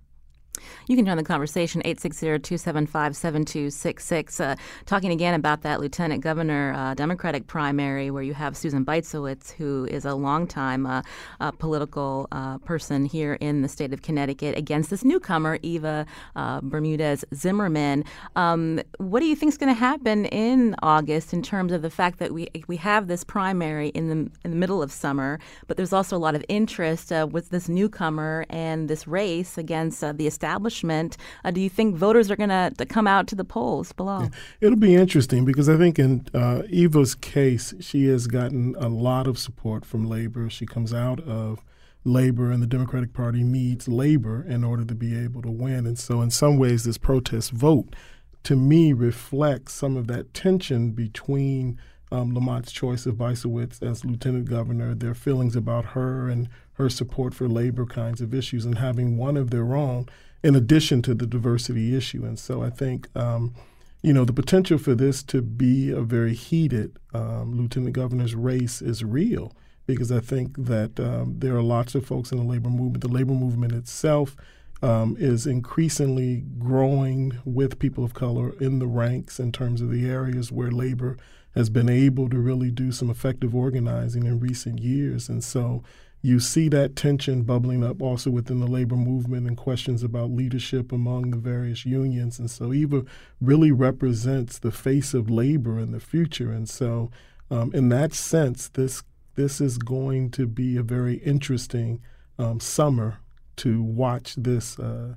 You 0.88 0.96
can 0.96 1.04
join 1.04 1.16
the 1.16 1.24
conversation 1.24 1.82
860-275-7266. 1.82 4.40
Uh, 4.40 4.56
talking 4.86 5.10
again 5.10 5.34
about 5.34 5.62
that 5.62 5.80
Lieutenant 5.80 6.22
Governor 6.22 6.72
uh, 6.74 6.94
Democratic 6.94 7.46
primary 7.46 8.10
where 8.10 8.22
you 8.22 8.34
have 8.34 8.56
Susan 8.56 8.84
Bysiewicz, 8.84 9.52
who 9.52 9.86
is 9.90 10.04
a 10.04 10.14
longtime 10.14 10.86
uh, 10.86 11.02
uh, 11.40 11.50
political 11.52 12.28
uh, 12.32 12.58
person 12.58 13.04
here 13.04 13.34
in 13.34 13.62
the 13.62 13.68
state 13.68 13.92
of 13.92 14.02
Connecticut, 14.02 14.56
against 14.56 14.90
this 14.90 15.04
newcomer, 15.04 15.58
Eva 15.62 16.06
uh, 16.36 16.60
Bermudez 16.60 17.24
Zimmerman. 17.34 18.04
Um, 18.36 18.80
what 18.98 19.20
do 19.20 19.26
you 19.26 19.36
think 19.36 19.52
is 19.52 19.58
going 19.58 19.74
to 19.74 19.78
happen 19.78 20.26
in 20.26 20.74
August 20.82 21.32
in 21.32 21.42
terms 21.42 21.72
of 21.72 21.82
the 21.82 21.90
fact 21.90 22.18
that 22.18 22.32
we 22.32 22.48
we 22.68 22.76
have 22.76 23.08
this 23.08 23.24
primary 23.24 23.88
in 23.88 24.08
the 24.08 24.30
in 24.44 24.50
the 24.50 24.56
middle 24.56 24.82
of 24.82 24.92
summer, 24.92 25.38
but 25.66 25.76
there's 25.76 25.92
also 25.92 26.16
a 26.16 26.18
lot 26.18 26.34
of 26.34 26.44
interest 26.48 27.12
with 27.30 27.50
this 27.50 27.68
newcomer 27.68 28.44
and 28.50 28.88
this 28.88 29.06
race 29.06 29.58
against 29.58 30.00
the 30.00 30.26
establishment. 30.52 31.16
Uh, 31.44 31.50
do 31.50 31.60
you 31.60 31.70
think 31.70 31.96
voters 31.96 32.30
are 32.30 32.36
going 32.36 32.50
to 32.50 32.86
come 32.86 33.06
out 33.06 33.26
to 33.28 33.34
the 33.34 33.44
polls 33.44 33.92
Bilal? 33.92 34.22
Yeah. 34.22 34.28
It'll 34.60 34.78
be 34.78 34.94
interesting 34.94 35.44
because 35.44 35.68
I 35.68 35.76
think 35.76 35.98
in 35.98 36.26
uh, 36.34 36.62
Eva's 36.68 37.14
case, 37.14 37.74
she 37.80 38.06
has 38.08 38.26
gotten 38.26 38.74
a 38.78 38.88
lot 38.88 39.26
of 39.26 39.38
support 39.38 39.84
from 39.84 40.08
labor. 40.08 40.50
She 40.50 40.66
comes 40.66 40.92
out 40.92 41.20
of 41.20 41.60
labor, 42.04 42.50
and 42.50 42.62
the 42.62 42.66
Democratic 42.66 43.12
Party 43.12 43.42
needs 43.42 43.88
labor 43.88 44.44
in 44.46 44.64
order 44.64 44.84
to 44.84 44.94
be 44.94 45.16
able 45.16 45.40
to 45.42 45.50
win. 45.50 45.86
And 45.86 45.98
so, 45.98 46.20
in 46.20 46.30
some 46.30 46.58
ways, 46.58 46.84
this 46.84 46.98
protest 46.98 47.52
vote 47.52 47.94
to 48.42 48.56
me 48.56 48.92
reflects 48.92 49.72
some 49.72 49.96
of 49.96 50.08
that 50.08 50.34
tension 50.34 50.90
between 50.90 51.78
um, 52.10 52.34
Lamont's 52.34 52.72
choice 52.72 53.06
of 53.06 53.14
Bysiewicz 53.14 53.82
as 53.82 54.04
lieutenant 54.04 54.50
governor, 54.50 54.94
their 54.94 55.14
feelings 55.14 55.56
about 55.56 55.84
her 55.96 56.28
and 56.28 56.48
support 56.88 57.34
for 57.34 57.48
labor 57.48 57.86
kinds 57.86 58.20
of 58.20 58.34
issues, 58.34 58.64
and 58.64 58.78
having 58.78 59.16
one 59.16 59.36
of 59.36 59.50
their 59.50 59.74
own 59.74 60.06
in 60.42 60.54
addition 60.56 61.02
to 61.02 61.14
the 61.14 61.26
diversity 61.26 61.96
issue. 61.96 62.24
And 62.24 62.38
so 62.38 62.62
I 62.62 62.70
think, 62.70 63.08
um, 63.16 63.54
you 64.02 64.12
know, 64.12 64.24
the 64.24 64.32
potential 64.32 64.78
for 64.78 64.94
this 64.94 65.22
to 65.24 65.40
be 65.40 65.90
a 65.90 66.00
very 66.00 66.34
heated 66.34 66.98
um, 67.14 67.56
lieutenant 67.56 67.94
governor's 67.94 68.34
race 68.34 68.82
is 68.82 69.04
real 69.04 69.52
because 69.86 70.10
I 70.10 70.20
think 70.20 70.56
that 70.66 70.98
um, 70.98 71.36
there 71.38 71.56
are 71.56 71.62
lots 71.62 71.94
of 71.94 72.06
folks 72.06 72.32
in 72.32 72.38
the 72.38 72.44
labor 72.44 72.70
movement. 72.70 73.02
The 73.02 73.08
labor 73.08 73.34
movement 73.34 73.72
itself 73.72 74.36
um, 74.82 75.16
is 75.18 75.46
increasingly 75.46 76.44
growing 76.58 77.38
with 77.44 77.78
people 77.78 78.04
of 78.04 78.14
color 78.14 78.52
in 78.60 78.80
the 78.80 78.86
ranks 78.86 79.38
in 79.38 79.52
terms 79.52 79.80
of 79.80 79.90
the 79.90 80.08
areas 80.08 80.50
where 80.50 80.70
labor 80.70 81.16
has 81.54 81.68
been 81.70 81.88
able 81.88 82.28
to 82.30 82.38
really 82.38 82.70
do 82.70 82.90
some 82.90 83.10
effective 83.10 83.54
organizing 83.54 84.24
in 84.24 84.40
recent 84.40 84.80
years. 84.80 85.28
And 85.28 85.44
so 85.44 85.84
you 86.24 86.38
see 86.38 86.68
that 86.68 86.94
tension 86.94 87.42
bubbling 87.42 87.82
up 87.82 88.00
also 88.00 88.30
within 88.30 88.60
the 88.60 88.66
labor 88.66 88.94
movement 88.94 89.46
and 89.48 89.56
questions 89.56 90.04
about 90.04 90.30
leadership 90.30 90.92
among 90.92 91.30
the 91.30 91.36
various 91.36 91.84
unions. 91.84 92.38
And 92.38 92.48
so 92.48 92.72
Eva 92.72 93.04
really 93.40 93.72
represents 93.72 94.60
the 94.60 94.70
face 94.70 95.14
of 95.14 95.28
labor 95.28 95.80
in 95.80 95.90
the 95.90 95.98
future. 95.98 96.52
And 96.52 96.68
so, 96.68 97.10
um, 97.50 97.72
in 97.74 97.88
that 97.88 98.14
sense, 98.14 98.68
this 98.68 99.02
this 99.34 99.60
is 99.60 99.78
going 99.78 100.30
to 100.30 100.46
be 100.46 100.76
a 100.76 100.82
very 100.82 101.14
interesting 101.16 102.00
um, 102.38 102.60
summer 102.60 103.18
to 103.56 103.82
watch 103.82 104.34
this 104.36 104.78
uh, 104.78 105.14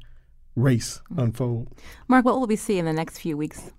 race 0.55 1.01
unfold. 1.17 1.67
Mark, 2.07 2.25
what 2.25 2.39
will 2.39 2.47
we 2.47 2.55
see 2.55 2.79
in 2.79 2.85
the 2.85 2.93
next 2.93 3.19
few 3.19 3.37
weeks? 3.37 3.71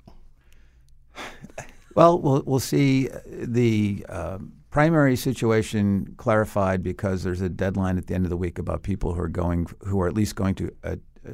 Well, 1.94 2.20
we'll, 2.20 2.42
we'll 2.44 2.60
see 2.60 3.08
the 3.26 4.04
um, 4.10 4.52
primary 4.70 5.16
situation 5.16 6.14
clarified 6.16 6.82
because 6.82 7.22
there's 7.22 7.40
a 7.40 7.48
deadline 7.48 7.98
at 7.98 8.06
the 8.06 8.14
end 8.14 8.24
of 8.24 8.30
the 8.30 8.36
week 8.36 8.58
about 8.58 8.82
people 8.82 9.14
who 9.14 9.20
are 9.20 9.28
going, 9.28 9.66
who 9.84 10.00
are 10.00 10.08
at 10.08 10.14
least 10.14 10.34
going 10.36 10.54
to 10.56 10.70
uh, 10.84 10.96
uh, 11.26 11.32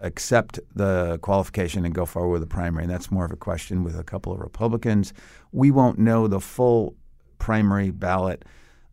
accept 0.00 0.58
the 0.74 1.18
qualification 1.22 1.84
and 1.84 1.94
go 1.94 2.04
forward 2.04 2.32
with 2.32 2.42
the 2.42 2.46
primary. 2.46 2.84
And 2.84 2.92
that's 2.92 3.10
more 3.10 3.24
of 3.24 3.32
a 3.32 3.36
question 3.36 3.84
with 3.84 3.98
a 3.98 4.04
couple 4.04 4.32
of 4.32 4.40
Republicans. 4.40 5.12
We 5.52 5.70
won't 5.70 5.98
know 5.98 6.26
the 6.26 6.40
full 6.40 6.94
primary 7.38 7.90
ballot 7.90 8.44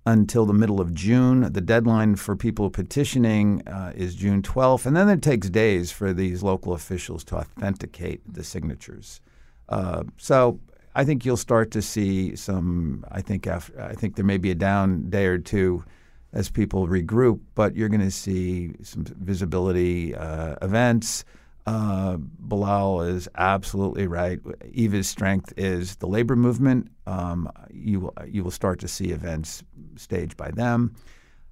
until 0.05 0.46
the 0.46 0.53
middle 0.53 0.81
of 0.81 0.93
June. 0.93 1.51
The 1.53 1.62
deadline 1.62 2.15
for 2.15 2.36
people 2.36 2.69
petitioning 2.69 3.67
uh, 3.67 3.93
is 3.96 4.15
June 4.15 4.41
12th, 4.41 4.86
and 4.86 4.96
then 4.96 5.10
it 5.10 5.22
takes 5.22 5.50
days 5.50 5.91
for 5.91 6.13
these 6.13 6.41
local 6.41 6.74
officials 6.74 7.24
to 7.25 7.36
authenticate 7.36 8.22
the 8.31 8.43
signatures. 8.43 9.22
Uh, 9.67 10.03
so 10.17 10.60
I 11.00 11.06
think 11.06 11.24
you'll 11.24 11.38
start 11.38 11.72
to 11.72 11.82
see 11.82 12.36
some. 12.36 13.06
I 13.10 13.22
think 13.22 13.48
after, 13.48 13.82
I 13.82 13.94
think 13.94 14.18
there 14.18 14.25
may 14.25 14.38
be 14.38 14.51
a 14.51 14.56
down 14.56 15.10
day 15.10 15.27
or 15.27 15.38
two 15.38 15.86
as 16.34 16.50
people 16.50 16.89
regroup, 16.89 17.39
but 17.56 17.74
you're 17.74 17.88
going 17.88 18.01
to 18.01 18.12
see 18.12 18.74
some 18.84 19.06
visibility 19.06 20.13
uh, 20.13 20.58
events. 20.62 21.24
Uh, 21.65 22.18
Bilal 22.18 23.03
is 23.03 23.29
absolutely 23.36 24.08
right. 24.08 24.41
Eva's 24.74 25.08
strength 25.08 25.53
is 25.56 25.96
the 25.96 26.08
labor 26.08 26.36
movement. 26.36 26.89
Um, 27.08 27.50
you 27.72 28.12
you 28.27 28.44
will 28.44 28.51
start 28.51 28.82
to 28.82 28.89
see 28.89 29.12
events 29.12 29.63
staged 29.96 30.36
by 30.36 30.51
them. 30.51 30.94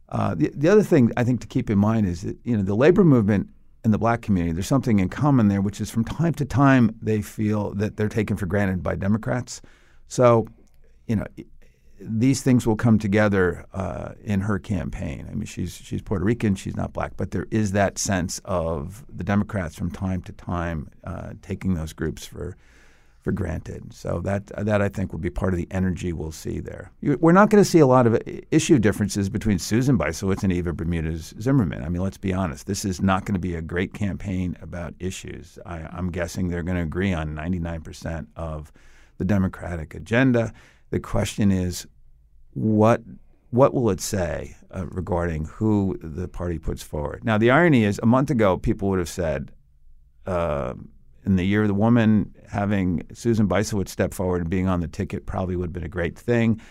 Uh, 0.10 0.36
the, 0.36 0.52
the 0.56 0.68
other 0.68 0.84
thing 0.84 1.14
I 1.16 1.24
think 1.24 1.40
to 1.40 1.48
keep 1.48 1.70
in 1.70 1.78
mind 1.78 2.06
is 2.06 2.24
that 2.24 2.38
you 2.44 2.58
know 2.58 2.64
the 2.64 2.76
labor 2.76 3.06
movement 3.06 3.48
in 3.84 3.92
the 3.92 3.98
black 3.98 4.22
community, 4.22 4.54
there's 4.54 4.68
something 4.68 5.00
in 5.00 5.10
common 5.10 5.48
there, 5.48 5.62
which 5.62 5.80
is 5.80 5.90
from 5.90 6.04
time 6.04 6.34
to 6.36 6.46
time 6.46 6.96
they 7.02 7.22
feel 7.22 7.74
that 7.76 7.98
they're 7.98 8.10
taken 8.10 8.36
for 8.36 8.46
granted 8.46 8.84
by 8.84 8.96
Democrats. 8.96 9.62
So, 10.08 10.48
you 11.08 11.16
know, 11.16 11.26
these 12.00 12.44
things 12.44 12.68
will 12.68 12.76
come 12.76 13.00
together 13.00 13.66
uh, 13.74 14.14
in 14.24 14.42
her 14.42 14.60
campaign. 14.60 15.28
I 15.30 15.34
mean, 15.34 15.46
she's 15.46 15.76
she's 15.76 16.02
Puerto 16.02 16.24
Rican, 16.24 16.56
she's 16.56 16.76
not 16.76 16.94
black, 16.94 17.14
but 17.18 17.32
there 17.32 17.48
is 17.50 17.72
that 17.72 17.98
sense 17.98 18.40
of 18.46 19.06
the 19.10 19.24
Democrats 19.24 19.76
from 19.76 19.92
time 19.92 20.22
to 20.24 20.32
time 20.32 20.90
uh, 21.04 21.32
taking 21.42 21.74
those 21.74 21.94
groups 21.94 22.26
for 22.26 22.56
for 23.28 23.34
granted. 23.34 23.94
So 23.94 24.22
that 24.22 24.48
that 24.56 24.82
I 24.82 24.88
think 24.88 25.12
will 25.12 25.20
be 25.20 25.30
part 25.30 25.54
of 25.54 25.58
the 25.58 25.68
energy 25.70 26.14
we'll 26.14 26.32
see 26.32 26.62
there. 26.62 26.94
We're 27.02 27.34
not 27.34 27.50
going 27.50 27.62
to 27.62 27.70
see 27.70 27.80
a 27.80 27.86
lot 27.86 28.08
of 28.08 28.18
issue 28.52 28.80
differences 28.80 29.28
between 29.28 29.60
Susan 29.60 29.98
Bysiewicz 29.98 30.44
and 30.44 30.54
Eva 30.54 30.72
Bermudez 30.72 31.34
Zimmerman. 31.42 31.84
I 31.84 31.90
mean, 31.90 32.02
let's 32.02 32.18
be 32.18 32.32
honest. 32.32 32.68
This 32.68 32.86
is 32.86 33.02
not 33.02 33.26
going 33.26 33.34
to 33.34 33.40
be 33.40 33.56
a 33.56 33.62
great 33.62 33.94
campaign 33.94 34.56
about 34.62 34.94
issues. 34.98 35.60
I, 35.66 35.80
I'm 35.92 36.10
guessing 36.10 36.48
they're 36.48 36.64
going 36.64 36.78
to 36.78 36.84
agree 36.84 37.12
on 37.12 37.36
99% 37.36 38.28
of 38.38 38.72
the 39.18 39.26
Democratic 39.26 39.94
agenda. 39.94 40.54
The 40.92 41.02
question 41.02 41.52
is, 41.52 41.86
what 42.54 43.02
what 43.50 43.74
will 43.74 43.90
it 43.90 44.00
say 44.00 44.56
uh, 44.74 44.86
regarding 44.86 45.46
who 45.46 45.98
the 46.02 46.30
party 46.30 46.60
puts 46.60 46.82
forward? 46.82 47.26
Now, 47.26 47.38
the 47.38 47.52
irony 47.52 47.84
is, 47.84 48.00
a 48.02 48.06
month 48.06 48.30
ago, 48.30 48.56
people 48.56 48.88
would 48.88 49.00
have 49.00 49.10
said. 49.10 49.52
Uh, 50.26 50.76
in 51.28 51.36
the 51.36 51.46
year 51.46 51.62
of 51.62 51.68
the 51.68 51.74
woman, 51.74 52.34
having 52.50 53.04
Susan 53.14 53.48
Bysiewicz 53.48 53.90
step 53.90 54.14
forward 54.14 54.42
and 54.42 54.50
being 54.50 54.68
on 54.68 54.80
the 54.80 54.88
ticket 54.88 55.26
probably 55.26 55.56
would 55.58 55.68
have 55.68 55.74
been 55.74 55.84
a 55.84 55.90
great 55.90 56.18
thing. 56.18 56.62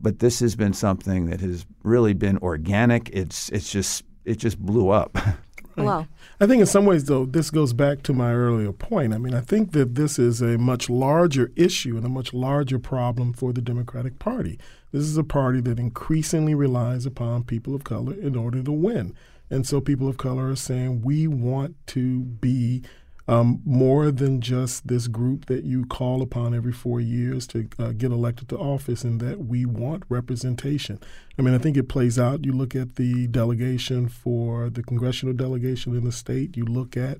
But 0.00 0.18
this 0.18 0.40
has 0.40 0.56
been 0.56 0.72
something 0.72 1.26
that 1.26 1.40
has 1.40 1.66
really 1.82 2.14
been 2.14 2.38
organic. 2.38 3.10
It's 3.10 3.50
it's 3.50 3.70
just 3.70 4.02
it 4.24 4.38
just 4.38 4.58
blew 4.58 4.88
up. 4.88 5.16
Wow. 5.76 6.06
I 6.40 6.46
think 6.46 6.60
in 6.60 6.66
some 6.66 6.86
ways, 6.86 7.06
though, 7.06 7.26
this 7.26 7.50
goes 7.50 7.72
back 7.72 8.04
to 8.04 8.12
my 8.12 8.32
earlier 8.32 8.72
point. 8.72 9.12
I 9.12 9.18
mean, 9.18 9.34
I 9.34 9.40
think 9.40 9.72
that 9.72 9.96
this 9.96 10.20
is 10.20 10.40
a 10.40 10.56
much 10.56 10.88
larger 10.88 11.50
issue 11.56 11.96
and 11.96 12.06
a 12.06 12.08
much 12.08 12.32
larger 12.32 12.78
problem 12.78 13.32
for 13.32 13.52
the 13.52 13.60
Democratic 13.60 14.20
Party. 14.20 14.56
This 14.92 15.02
is 15.02 15.16
a 15.16 15.24
party 15.24 15.60
that 15.62 15.80
increasingly 15.80 16.54
relies 16.54 17.06
upon 17.06 17.42
people 17.42 17.74
of 17.74 17.82
color 17.82 18.14
in 18.14 18.36
order 18.36 18.62
to 18.62 18.70
win. 18.70 19.16
And 19.50 19.66
so 19.66 19.80
people 19.80 20.08
of 20.08 20.16
color 20.16 20.50
are 20.50 20.56
saying, 20.56 21.02
we 21.02 21.26
want 21.26 21.74
to 21.88 22.20
be 22.20 22.82
um, 23.26 23.62
more 23.64 24.10
than 24.10 24.40
just 24.40 24.86
this 24.86 25.08
group 25.08 25.46
that 25.46 25.64
you 25.64 25.86
call 25.86 26.20
upon 26.20 26.54
every 26.54 26.72
four 26.72 27.00
years 27.00 27.46
to 27.48 27.68
uh, 27.78 27.92
get 27.92 28.12
elected 28.12 28.48
to 28.50 28.58
office, 28.58 29.02
and 29.02 29.20
that 29.20 29.46
we 29.46 29.64
want 29.64 30.04
representation. 30.08 30.98
I 31.38 31.42
mean, 31.42 31.54
I 31.54 31.58
think 31.58 31.76
it 31.76 31.88
plays 31.88 32.18
out. 32.18 32.44
You 32.44 32.52
look 32.52 32.74
at 32.74 32.96
the 32.96 33.26
delegation 33.28 34.08
for 34.08 34.68
the 34.68 34.82
congressional 34.82 35.34
delegation 35.34 35.96
in 35.96 36.04
the 36.04 36.12
state. 36.12 36.56
You 36.56 36.64
look 36.64 36.96
at 36.96 37.18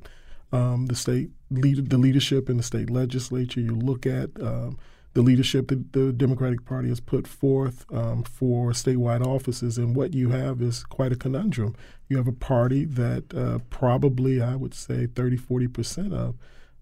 um, 0.52 0.86
the 0.86 0.94
state 0.94 1.30
lead, 1.50 1.90
the 1.90 1.98
leadership 1.98 2.50
in 2.50 2.58
the 2.58 2.62
state 2.62 2.90
legislature. 2.90 3.60
You 3.60 3.74
look 3.74 4.06
at 4.06 4.30
um, 4.40 4.78
the 5.14 5.22
leadership 5.22 5.68
that 5.68 5.92
the 5.92 6.12
Democratic 6.12 6.64
Party 6.64 6.88
has 6.88 7.00
put 7.00 7.26
forth 7.26 7.86
um, 7.92 8.24
for 8.24 8.70
statewide 8.72 9.24
offices. 9.24 9.78
And 9.78 9.94
what 9.94 10.12
you 10.12 10.30
have 10.30 10.60
is 10.60 10.84
quite 10.84 11.12
a 11.12 11.16
conundrum. 11.16 11.74
You 12.08 12.16
have 12.16 12.26
a 12.26 12.32
party 12.32 12.84
that 12.84 13.32
uh, 13.32 13.60
probably, 13.70 14.42
I 14.42 14.56
would 14.56 14.74
say, 14.74 15.06
30, 15.06 15.38
40% 15.38 16.12
of 16.12 16.34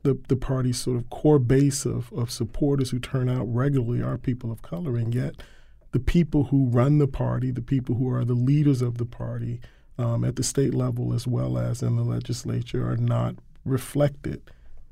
the, 0.03 0.19
the 0.29 0.37
party's 0.37 0.81
sort 0.81 0.97
of 0.97 1.11
core 1.11 1.39
base 1.39 1.85
of, 1.85 2.13
of 2.13 2.31
supporters 2.31 2.91
who 2.91 2.99
turn 2.99 3.29
out 3.29 3.45
regularly 3.45 4.03
are 4.03 4.19
people 4.19 4.51
of 4.51 4.63
color. 4.63 4.97
And 4.97 5.15
yet, 5.15 5.37
the 5.93 6.01
people 6.01 6.45
who 6.45 6.67
run 6.67 6.99
the 6.99 7.07
party, 7.07 7.51
the 7.51 7.61
people 7.61 7.97
who 7.97 8.11
are 8.11 8.25
the 8.25 8.33
leaders 8.33 8.81
of 8.81 8.97
the 8.97 9.05
party 9.05 9.61
um, 9.99 10.25
at 10.25 10.37
the 10.37 10.43
state 10.43 10.75
level 10.75 11.13
as 11.13 11.27
well 11.27 11.59
as 11.59 11.83
in 11.83 11.97
the 11.97 12.03
legislature, 12.03 12.89
are 12.89 12.97
not 12.97 13.37
reflected 13.65 14.43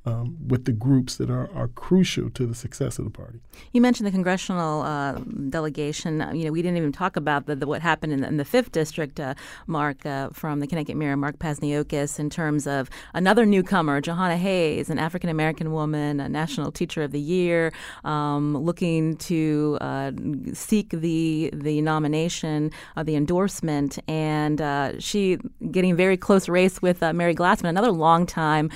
um, 0.06 0.36
with 0.48 0.64
the 0.64 0.72
groups 0.72 1.16
that 1.16 1.30
are, 1.30 1.50
are 1.54 1.68
crucial 1.68 2.30
to 2.30 2.46
the 2.46 2.54
success 2.54 2.98
of 2.98 3.04
the 3.04 3.10
party. 3.10 3.40
You 3.72 3.80
mentioned 3.80 4.06
the 4.06 4.10
congressional 4.10 4.82
uh, 4.82 5.12
delegation. 5.48 6.22
Uh, 6.22 6.32
you 6.32 6.44
know, 6.44 6.52
we 6.52 6.62
didn't 6.62 6.78
even 6.78 6.92
talk 6.92 7.16
about 7.16 7.46
the, 7.46 7.54
the 7.54 7.66
what 7.66 7.82
happened 7.82 8.12
in 8.12 8.20
the, 8.22 8.28
in 8.28 8.36
the 8.38 8.44
fifth 8.44 8.72
district, 8.72 9.20
uh, 9.20 9.34
Mark, 9.66 10.06
uh, 10.06 10.30
from 10.30 10.60
the 10.60 10.66
Connecticut 10.66 10.96
Mirror, 10.96 11.18
Mark 11.18 11.38
Pazniokas, 11.38 12.18
in 12.18 12.30
terms 12.30 12.66
of 12.66 12.88
another 13.12 13.44
newcomer, 13.44 14.00
Jahana 14.00 14.36
Hayes, 14.36 14.88
an 14.88 14.98
African 14.98 15.28
American 15.28 15.72
woman, 15.72 16.20
a 16.20 16.28
National 16.28 16.72
Teacher 16.72 17.02
of 17.02 17.12
the 17.12 17.20
Year, 17.20 17.72
um, 18.04 18.56
looking 18.56 19.16
to 19.16 19.76
uh, 19.80 20.12
seek 20.54 20.90
the 20.90 21.50
the 21.52 21.82
nomination, 21.82 22.70
uh, 22.96 23.02
the 23.02 23.16
endorsement, 23.16 23.98
and 24.08 25.02
she 25.02 25.38
getting 25.70 25.94
very 25.94 26.16
close 26.16 26.48
race 26.48 26.80
with 26.80 27.02
Mary 27.02 27.34
Glassman, 27.34 27.68
another 27.68 27.92
longtime 27.92 28.70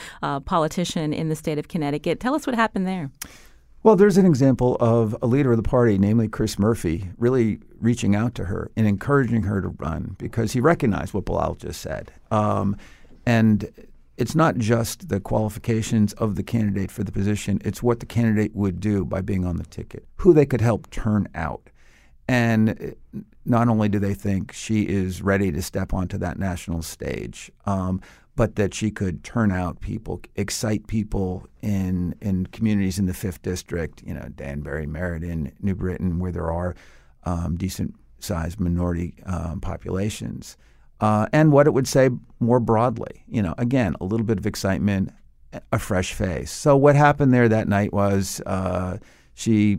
politician 0.44 1.13
in 1.16 1.28
the 1.28 1.36
state 1.36 1.58
of 1.58 1.68
Connecticut. 1.68 2.20
Tell 2.20 2.34
us 2.34 2.46
what 2.46 2.54
happened 2.54 2.86
there. 2.86 3.10
Well, 3.82 3.96
there's 3.96 4.16
an 4.16 4.24
example 4.24 4.78
of 4.80 5.14
a 5.20 5.26
leader 5.26 5.50
of 5.50 5.58
the 5.58 5.62
party, 5.62 5.98
namely 5.98 6.26
Chris 6.26 6.58
Murphy, 6.58 7.10
really 7.18 7.60
reaching 7.80 8.16
out 8.16 8.34
to 8.36 8.44
her 8.44 8.70
and 8.76 8.86
encouraging 8.86 9.42
her 9.42 9.60
to 9.60 9.68
run 9.68 10.16
because 10.18 10.52
he 10.52 10.60
recognized 10.60 11.12
what 11.12 11.26
Bilal 11.26 11.56
just 11.56 11.82
said. 11.82 12.10
Um, 12.30 12.78
and 13.26 13.70
it's 14.16 14.34
not 14.34 14.56
just 14.56 15.10
the 15.10 15.20
qualifications 15.20 16.14
of 16.14 16.36
the 16.36 16.42
candidate 16.42 16.90
for 16.90 17.04
the 17.04 17.12
position, 17.12 17.60
it's 17.64 17.82
what 17.82 18.00
the 18.00 18.06
candidate 18.06 18.54
would 18.54 18.80
do 18.80 19.04
by 19.04 19.20
being 19.20 19.44
on 19.44 19.56
the 19.56 19.64
ticket, 19.64 20.06
who 20.16 20.32
they 20.32 20.46
could 20.46 20.62
help 20.62 20.88
turn 20.90 21.28
out. 21.34 21.68
And 22.26 22.96
not 23.44 23.68
only 23.68 23.90
do 23.90 23.98
they 23.98 24.14
think 24.14 24.52
she 24.52 24.84
is 24.84 25.20
ready 25.20 25.52
to 25.52 25.60
step 25.60 25.92
onto 25.92 26.16
that 26.18 26.38
national 26.38 26.80
stage, 26.80 27.50
um, 27.66 28.00
but 28.36 28.56
that 28.56 28.74
she 28.74 28.90
could 28.90 29.22
turn 29.22 29.52
out 29.52 29.80
people, 29.80 30.20
excite 30.34 30.86
people 30.86 31.46
in 31.62 32.14
in 32.20 32.46
communities 32.46 32.98
in 32.98 33.06
the 33.06 33.14
fifth 33.14 33.42
district, 33.42 34.02
you 34.04 34.12
know, 34.12 34.28
Danbury, 34.34 34.86
Meriden, 34.86 35.52
New 35.60 35.74
Britain, 35.74 36.18
where 36.18 36.32
there 36.32 36.50
are 36.50 36.74
um, 37.24 37.56
decent 37.56 37.94
sized 38.18 38.58
minority 38.58 39.14
um, 39.26 39.60
populations, 39.60 40.56
uh, 41.00 41.26
and 41.32 41.52
what 41.52 41.66
it 41.66 41.74
would 41.74 41.86
say 41.86 42.10
more 42.40 42.60
broadly. 42.60 43.24
You 43.28 43.42
know, 43.42 43.54
again, 43.58 43.94
a 44.00 44.04
little 44.04 44.26
bit 44.26 44.38
of 44.38 44.46
excitement, 44.46 45.10
a 45.72 45.78
fresh 45.78 46.12
face. 46.12 46.50
So 46.50 46.76
what 46.76 46.96
happened 46.96 47.32
there 47.32 47.48
that 47.48 47.68
night 47.68 47.92
was 47.92 48.40
uh, 48.46 48.98
she. 49.34 49.78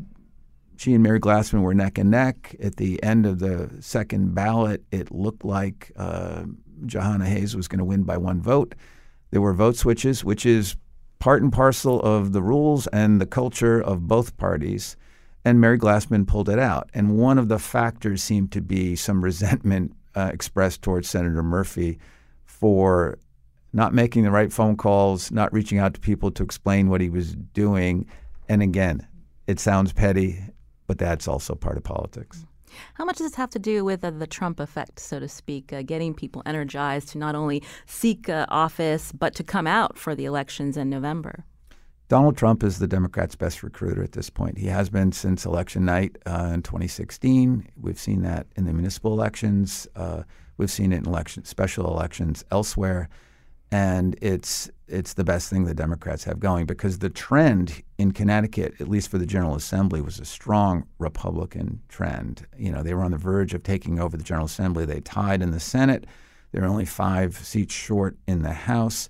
She 0.77 0.93
and 0.93 1.01
Mary 1.01 1.21
Glassman 1.21 1.61
were 1.61 1.73
neck 1.73 1.97
and 1.97 2.11
neck. 2.11 2.53
At 2.61 2.75
the 2.75 3.01
end 3.01 3.25
of 3.25 3.39
the 3.39 3.69
second 3.79 4.35
ballot, 4.35 4.83
it 4.91 5.09
looked 5.09 5.45
like 5.45 5.93
uh, 5.95 6.43
Jahana 6.85 7.25
Hayes 7.25 7.55
was 7.55 7.67
going 7.67 7.79
to 7.79 7.85
win 7.85 8.03
by 8.03 8.17
one 8.17 8.41
vote. 8.41 8.75
There 9.31 9.41
were 9.41 9.53
vote 9.53 9.75
switches, 9.75 10.23
which 10.23 10.45
is 10.45 10.75
part 11.19 11.41
and 11.41 11.51
parcel 11.51 12.01
of 12.01 12.33
the 12.33 12.41
rules 12.41 12.87
and 12.87 13.19
the 13.19 13.25
culture 13.25 13.81
of 13.81 14.07
both 14.07 14.37
parties. 14.37 14.95
And 15.43 15.61
Mary 15.61 15.77
Glassman 15.77 16.25
pulled 16.25 16.49
it 16.49 16.59
out. 16.59 16.89
And 16.93 17.17
one 17.17 17.37
of 17.37 17.47
the 17.47 17.59
factors 17.59 18.23
seemed 18.23 18.51
to 18.53 18.61
be 18.61 18.95
some 18.95 19.23
resentment 19.23 19.95
uh, 20.15 20.29
expressed 20.33 20.81
towards 20.81 21.09
Senator 21.09 21.43
Murphy 21.43 21.99
for 22.45 23.19
not 23.73 23.93
making 23.93 24.23
the 24.23 24.31
right 24.31 24.51
phone 24.53 24.77
calls, 24.77 25.31
not 25.31 25.51
reaching 25.51 25.79
out 25.79 25.93
to 25.93 25.99
people 25.99 26.31
to 26.31 26.43
explain 26.43 26.89
what 26.89 27.01
he 27.01 27.09
was 27.09 27.35
doing. 27.35 28.07
And 28.47 28.63
again, 28.63 29.05
it 29.47 29.59
sounds 29.59 29.91
petty, 29.91 30.41
but 30.87 30.97
that's 30.97 31.27
also 31.27 31.55
part 31.55 31.77
of 31.77 31.83
politics. 31.83 32.45
How 32.95 33.05
much 33.05 33.17
does 33.17 33.27
this 33.31 33.35
have 33.35 33.49
to 33.51 33.59
do 33.59 33.83
with 33.83 34.03
uh, 34.03 34.11
the 34.11 34.27
Trump 34.27 34.59
effect, 34.59 34.99
so 34.99 35.19
to 35.19 35.27
speak, 35.27 35.73
uh, 35.73 35.81
getting 35.81 36.13
people 36.13 36.41
energized 36.45 37.09
to 37.09 37.17
not 37.17 37.35
only 37.35 37.63
seek 37.85 38.29
uh, 38.29 38.45
office, 38.49 39.11
but 39.11 39.35
to 39.35 39.43
come 39.43 39.67
out 39.67 39.97
for 39.97 40.15
the 40.15 40.25
elections 40.25 40.77
in 40.77 40.89
November? 40.89 41.45
Donald 42.07 42.37
Trump 42.37 42.63
is 42.63 42.77
the 42.77 42.87
Democrats' 42.87 43.35
best 43.35 43.63
recruiter 43.63 44.03
at 44.03 44.11
this 44.11 44.29
point. 44.29 44.59
He 44.59 44.67
has 44.67 44.89
been 44.89 45.11
since 45.11 45.43
election 45.43 45.85
night 45.85 46.17
uh, 46.27 46.51
in 46.53 46.61
2016. 46.61 47.67
We've 47.81 47.99
seen 47.99 48.21
that 48.21 48.45
in 48.55 48.65
the 48.65 48.73
municipal 48.73 49.11
elections. 49.13 49.87
Uh, 49.95 50.21
we've 50.57 50.69
seen 50.69 50.93
it 50.93 50.97
in 50.97 51.05
election, 51.05 51.45
special 51.45 51.87
elections 51.87 52.45
elsewhere 52.51 53.09
and 53.75 54.15
it's 54.21 54.69
it's 54.87 55.15
the 55.15 55.25
best 55.25 55.49
thing 55.49 55.65
the 55.65 55.73
Democrats 55.73 56.23
have 56.23 56.39
going 56.39 56.65
because 56.65 56.99
the 56.99 57.09
trend 57.09 57.83
in 57.97 58.13
Connecticut, 58.13 58.75
at 58.79 58.87
least 58.87 59.09
for 59.09 59.17
the 59.17 59.25
General 59.25 59.55
Assembly, 59.55 59.99
was 59.99 60.17
a 60.17 60.23
strong 60.23 60.85
Republican 60.97 61.81
trend. 61.89 62.47
You 62.57 62.71
know, 62.71 62.83
they 62.83 62.93
were 62.93 63.01
on 63.01 63.11
the 63.11 63.17
verge 63.17 63.53
of 63.53 63.63
taking 63.63 63.99
over 63.99 64.15
the 64.15 64.23
General 64.23 64.45
Assembly. 64.45 64.85
They 64.85 65.01
tied 65.01 65.41
in 65.41 65.51
the 65.51 65.59
Senate. 65.59 66.05
They're 66.51 66.63
only 66.63 66.85
five 66.85 67.35
seats 67.35 67.73
short 67.73 68.15
in 68.27 68.43
the 68.43 68.53
House. 68.53 69.09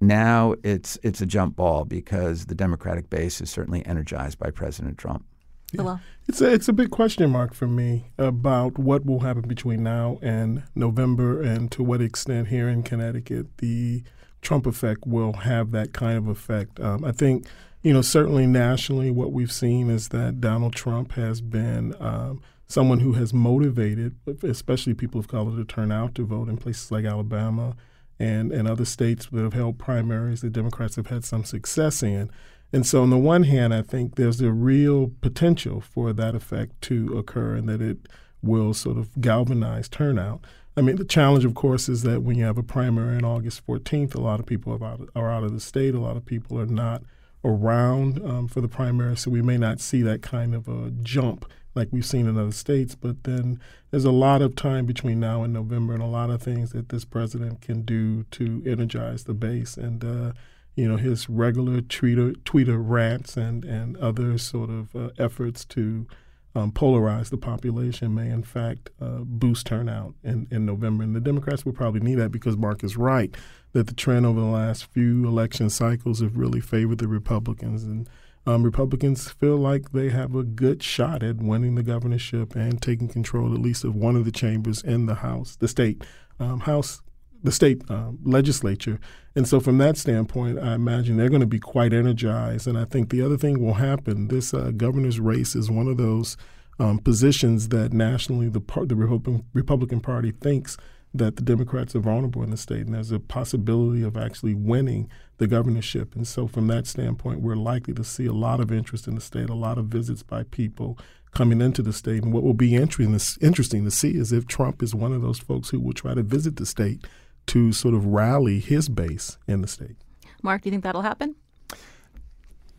Now 0.00 0.56
it's 0.64 0.98
it's 1.04 1.20
a 1.20 1.26
jump 1.26 1.54
ball 1.54 1.84
because 1.84 2.46
the 2.46 2.56
Democratic 2.56 3.08
base 3.08 3.40
is 3.40 3.50
certainly 3.50 3.86
energized 3.86 4.38
by 4.40 4.50
President 4.50 4.98
Trump. 4.98 5.24
Yeah. 5.72 5.98
It's 6.28 6.40
a, 6.40 6.52
it's 6.52 6.68
a 6.68 6.72
big 6.72 6.90
question 6.90 7.30
mark 7.30 7.54
for 7.54 7.66
me 7.66 8.10
about 8.18 8.78
what 8.78 9.04
will 9.04 9.20
happen 9.20 9.42
between 9.42 9.82
now 9.82 10.18
and 10.22 10.62
November, 10.74 11.42
and 11.42 11.70
to 11.72 11.82
what 11.82 12.00
extent 12.00 12.48
here 12.48 12.68
in 12.68 12.82
Connecticut 12.82 13.58
the 13.58 14.02
Trump 14.42 14.66
effect 14.66 15.06
will 15.06 15.32
have 15.32 15.72
that 15.72 15.92
kind 15.92 16.16
of 16.16 16.28
effect. 16.28 16.78
Um, 16.80 17.04
I 17.04 17.12
think, 17.12 17.46
you 17.82 17.92
know, 17.92 18.02
certainly 18.02 18.46
nationally, 18.46 19.10
what 19.10 19.32
we've 19.32 19.52
seen 19.52 19.90
is 19.90 20.08
that 20.08 20.40
Donald 20.40 20.74
Trump 20.74 21.12
has 21.12 21.40
been 21.40 21.94
um, 22.00 22.40
someone 22.68 23.00
who 23.00 23.14
has 23.14 23.32
motivated, 23.32 24.14
especially 24.42 24.94
people 24.94 25.20
of 25.20 25.28
color, 25.28 25.56
to 25.56 25.64
turn 25.64 25.92
out 25.92 26.14
to 26.16 26.24
vote 26.24 26.48
in 26.48 26.56
places 26.56 26.90
like 26.90 27.04
Alabama 27.04 27.76
and, 28.18 28.52
and 28.52 28.68
other 28.68 28.84
states 28.84 29.26
that 29.30 29.42
have 29.42 29.52
held 29.52 29.78
primaries 29.78 30.40
that 30.40 30.52
Democrats 30.52 30.96
have 30.96 31.08
had 31.08 31.24
some 31.24 31.44
success 31.44 32.02
in. 32.02 32.30
And 32.76 32.86
so, 32.86 33.02
on 33.02 33.08
the 33.08 33.16
one 33.16 33.44
hand, 33.44 33.72
I 33.72 33.80
think 33.80 34.16
there's 34.16 34.42
a 34.42 34.52
real 34.52 35.10
potential 35.22 35.80
for 35.80 36.12
that 36.12 36.34
effect 36.34 36.78
to 36.82 37.16
occur 37.16 37.54
and 37.54 37.66
that 37.70 37.80
it 37.80 38.06
will 38.42 38.74
sort 38.74 38.98
of 38.98 39.18
galvanize 39.18 39.88
turnout. 39.88 40.44
I 40.76 40.82
mean, 40.82 40.96
the 40.96 41.06
challenge, 41.06 41.46
of 41.46 41.54
course, 41.54 41.88
is 41.88 42.02
that 42.02 42.20
when 42.20 42.36
you 42.36 42.44
have 42.44 42.58
a 42.58 42.62
primary 42.62 43.16
on 43.16 43.24
August 43.24 43.66
14th, 43.66 44.14
a 44.14 44.20
lot 44.20 44.40
of 44.40 44.44
people 44.44 44.74
are 44.74 44.84
out, 44.84 45.08
are 45.16 45.32
out 45.32 45.42
of 45.42 45.54
the 45.54 45.60
state. 45.60 45.94
A 45.94 46.00
lot 46.00 46.18
of 46.18 46.26
people 46.26 46.60
are 46.60 46.66
not 46.66 47.02
around 47.42 48.22
um, 48.22 48.46
for 48.46 48.60
the 48.60 48.68
primary, 48.68 49.16
so 49.16 49.30
we 49.30 49.40
may 49.40 49.56
not 49.56 49.80
see 49.80 50.02
that 50.02 50.20
kind 50.20 50.54
of 50.54 50.68
a 50.68 50.90
jump 51.02 51.50
like 51.74 51.88
we've 51.92 52.04
seen 52.04 52.26
in 52.26 52.36
other 52.36 52.52
states. 52.52 52.94
But 52.94 53.24
then 53.24 53.58
there's 53.90 54.04
a 54.04 54.10
lot 54.10 54.42
of 54.42 54.54
time 54.54 54.84
between 54.84 55.18
now 55.18 55.42
and 55.44 55.54
November, 55.54 55.94
and 55.94 56.02
a 56.02 56.06
lot 56.06 56.28
of 56.28 56.42
things 56.42 56.72
that 56.72 56.90
this 56.90 57.06
president 57.06 57.62
can 57.62 57.86
do 57.86 58.24
to 58.32 58.62
energize 58.66 59.24
the 59.24 59.32
base. 59.32 59.78
And 59.78 60.04
uh, 60.04 60.32
you 60.76 60.86
know, 60.86 60.96
his 60.96 61.28
regular 61.28 61.80
tweeter, 61.80 62.76
rants 62.78 63.36
and, 63.36 63.64
and 63.64 63.96
other 63.96 64.38
sort 64.38 64.70
of 64.70 64.94
uh, 64.94 65.08
efforts 65.18 65.64
to 65.64 66.06
um, 66.54 66.70
polarize 66.70 67.30
the 67.30 67.36
population 67.36 68.14
may, 68.14 68.30
in 68.30 68.42
fact, 68.42 68.90
uh, 69.00 69.20
boost 69.24 69.66
turnout 69.66 70.14
in, 70.22 70.46
in 70.50 70.64
November. 70.64 71.02
And 71.02 71.16
the 71.16 71.20
Democrats 71.20 71.64
will 71.64 71.72
probably 71.72 72.00
need 72.00 72.16
that 72.16 72.30
because 72.30 72.56
Mark 72.56 72.84
is 72.84 72.96
right 72.96 73.34
that 73.72 73.86
the 73.86 73.94
trend 73.94 74.24
over 74.24 74.40
the 74.40 74.46
last 74.46 74.86
few 74.86 75.26
election 75.26 75.68
cycles 75.70 76.20
have 76.20 76.36
really 76.36 76.60
favored 76.60 76.98
the 76.98 77.08
Republicans. 77.08 77.84
And 77.84 78.08
um, 78.46 78.62
Republicans 78.62 79.30
feel 79.30 79.56
like 79.56 79.92
they 79.92 80.10
have 80.10 80.34
a 80.34 80.44
good 80.44 80.82
shot 80.82 81.22
at 81.22 81.36
winning 81.36 81.74
the 81.74 81.82
governorship 81.82 82.54
and 82.54 82.80
taking 82.80 83.08
control 83.08 83.52
at 83.52 83.60
least 83.60 83.84
of 83.84 83.94
one 83.94 84.14
of 84.14 84.24
the 84.24 84.32
chambers 84.32 84.82
in 84.82 85.06
the 85.06 85.16
House, 85.16 85.56
the 85.56 85.68
state 85.68 86.04
um, 86.38 86.60
House 86.60 87.02
the 87.42 87.52
state 87.52 87.82
uh, 87.88 88.10
legislature. 88.24 88.98
And 89.34 89.46
so, 89.46 89.60
from 89.60 89.78
that 89.78 89.96
standpoint, 89.96 90.58
I 90.58 90.74
imagine 90.74 91.16
they're 91.16 91.28
going 91.28 91.40
to 91.40 91.46
be 91.46 91.60
quite 91.60 91.92
energized. 91.92 92.66
And 92.66 92.78
I 92.78 92.84
think 92.84 93.10
the 93.10 93.22
other 93.22 93.36
thing 93.36 93.62
will 93.62 93.74
happen 93.74 94.28
this 94.28 94.54
uh, 94.54 94.72
governor's 94.76 95.20
race 95.20 95.54
is 95.54 95.70
one 95.70 95.88
of 95.88 95.98
those 95.98 96.36
um, 96.78 96.98
positions 96.98 97.68
that 97.68 97.92
nationally 97.92 98.48
the, 98.48 98.60
part, 98.60 98.88
the 98.88 98.96
Republican, 98.96 100.00
Party 100.00 100.30
thinks 100.30 100.76
that 101.14 101.36
the 101.36 101.42
Democrats 101.42 101.94
are 101.96 102.00
vulnerable 102.00 102.42
in 102.42 102.50
the 102.50 102.56
state, 102.56 102.84
and 102.84 102.94
there's 102.94 103.12
a 103.12 103.18
possibility 103.18 104.02
of 104.02 104.16
actually 104.16 104.54
winning 104.54 105.08
the 105.38 105.46
governorship. 105.46 106.14
And 106.14 106.26
so, 106.26 106.46
from 106.46 106.66
that 106.68 106.86
standpoint, 106.86 107.40
we're 107.40 107.56
likely 107.56 107.94
to 107.94 108.04
see 108.04 108.26
a 108.26 108.32
lot 108.32 108.60
of 108.60 108.72
interest 108.72 109.06
in 109.06 109.14
the 109.14 109.20
state, 109.20 109.48
a 109.48 109.54
lot 109.54 109.78
of 109.78 109.86
visits 109.86 110.22
by 110.22 110.44
people 110.44 110.98
coming 111.36 111.60
into 111.60 111.82
the 111.82 111.92
state. 111.92 112.22
And 112.22 112.32
what 112.32 112.42
will 112.42 112.54
be 112.54 112.74
interesting 112.74 113.12
to 113.12 113.90
see 113.90 114.10
is 114.16 114.32
if 114.32 114.46
Trump 114.46 114.82
is 114.82 114.94
one 114.94 115.12
of 115.12 115.20
those 115.20 115.38
folks 115.38 115.68
who 115.68 115.78
will 115.78 115.92
try 115.92 116.14
to 116.14 116.22
visit 116.22 116.56
the 116.56 116.64
state 116.64 117.04
to 117.46 117.72
sort 117.72 117.94
of 117.94 118.06
rally 118.06 118.58
his 118.58 118.88
base 118.88 119.38
in 119.46 119.60
the 119.60 119.68
state. 119.68 119.96
Mark, 120.42 120.62
do 120.62 120.68
you 120.68 120.72
think 120.72 120.84
that'll 120.84 121.02
happen? 121.02 121.34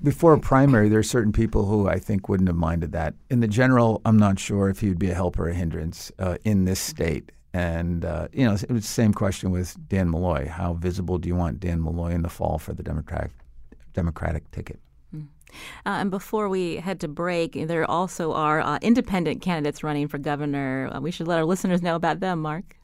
Before 0.03 0.33
a 0.33 0.39
primary, 0.39 0.89
there 0.89 0.99
are 0.99 1.03
certain 1.03 1.31
people 1.31 1.65
who 1.65 1.87
I 1.87 1.97
think 1.97 2.29
wouldn't 2.29 2.47
have 2.47 2.55
minded 2.55 2.91
that. 2.91 3.15
In 3.31 3.39
the 3.39 3.47
general, 3.47 4.01
I'm 4.05 4.17
not 4.17 4.37
sure 4.37 4.69
if 4.69 4.79
he 4.79 4.89
would 4.89 4.99
be 4.99 5.09
a 5.09 5.15
help 5.15 5.39
or 5.39 5.49
a 5.49 5.53
hindrance 5.53 6.11
uh, 6.19 6.37
in 6.43 6.65
this 6.65 6.79
state. 6.79 7.31
And, 7.53 8.05
uh, 8.05 8.27
you 8.31 8.45
know, 8.45 8.53
it 8.53 8.69
was 8.69 8.83
the 8.83 8.87
same 8.87 9.13
question 9.13 9.49
with 9.49 9.75
Dan 9.89 10.11
Malloy. 10.11 10.47
How 10.47 10.73
visible 10.73 11.17
do 11.17 11.27
you 11.27 11.35
want 11.35 11.59
Dan 11.59 11.83
Malloy 11.83 12.11
in 12.11 12.21
the 12.21 12.29
fall 12.29 12.59
for 12.59 12.73
the 12.73 12.83
Democratic, 12.83 13.31
Democratic 13.93 14.51
ticket? 14.51 14.79
Hmm. 15.09 15.21
Uh, 15.83 15.97
and 16.01 16.11
before 16.11 16.47
we 16.47 16.75
head 16.75 16.99
to 16.99 17.07
break, 17.07 17.53
there 17.67 17.89
also 17.89 18.33
are 18.33 18.59
uh, 18.59 18.77
independent 18.83 19.41
candidates 19.41 19.83
running 19.83 20.07
for 20.07 20.19
governor. 20.19 20.91
Uh, 20.93 20.99
we 21.01 21.09
should 21.09 21.27
let 21.27 21.39
our 21.39 21.45
listeners 21.45 21.81
know 21.81 21.95
about 21.95 22.19
them, 22.19 22.39
Mark. 22.43 22.76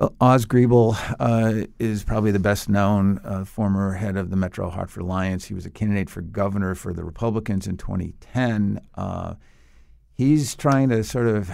Oz 0.00 0.46
Griebel 0.46 0.96
uh, 1.18 1.66
is 1.80 2.04
probably 2.04 2.30
the 2.30 2.38
best 2.38 2.68
known 2.68 3.20
uh, 3.24 3.44
former 3.44 3.94
head 3.94 4.16
of 4.16 4.30
the 4.30 4.36
Metro 4.36 4.70
Hartford 4.70 5.02
Alliance. 5.02 5.46
He 5.46 5.54
was 5.54 5.66
a 5.66 5.70
candidate 5.70 6.08
for 6.08 6.20
governor 6.20 6.76
for 6.76 6.92
the 6.92 7.02
Republicans 7.02 7.66
in 7.66 7.76
2010. 7.76 8.80
Uh, 8.94 9.34
he's 10.12 10.54
trying 10.54 10.88
to 10.90 11.02
sort 11.02 11.26
of 11.26 11.50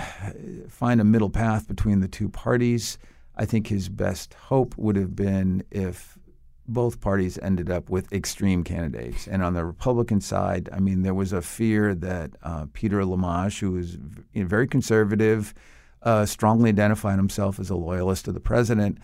find 0.69 1.01
a 1.01 1.05
middle 1.05 1.31
path 1.31 1.67
between 1.67 2.01
the 2.01 2.09
two 2.09 2.29
parties. 2.29 2.99
I 3.35 3.47
think 3.47 3.69
his 3.69 3.89
best 3.89 4.35
hope 4.35 4.77
would 4.77 4.97
have 4.97 5.17
been 5.17 5.65
if 5.71 6.19
both 6.69 7.01
parties 7.01 7.39
ended 7.39 7.71
up 7.71 7.89
with 7.89 8.13
extreme 8.13 8.63
candidates. 8.63 9.27
And 9.27 9.43
on 9.43 9.55
the 9.55 9.65
Republican 9.65 10.21
side, 10.21 10.69
I 10.71 10.81
mean, 10.81 11.03
there 11.03 11.15
was 11.15 11.33
a 11.33 11.43
fear 11.43 11.95
that 11.95 12.33
uh, 12.43 12.67
Peter 12.75 13.01
LaMarche, 13.01 13.61
who 13.61 13.73
was 13.73 13.97
very 14.35 14.67
conservative, 14.67 15.55
uh, 16.05 16.25
strongly 16.27 16.71
identified 16.71 17.17
himself 17.17 17.59
as 17.59 17.71
a 17.71 17.77
loyalist 17.77 18.27
to 18.27 18.33
the 18.33 18.41
president. 18.41 18.99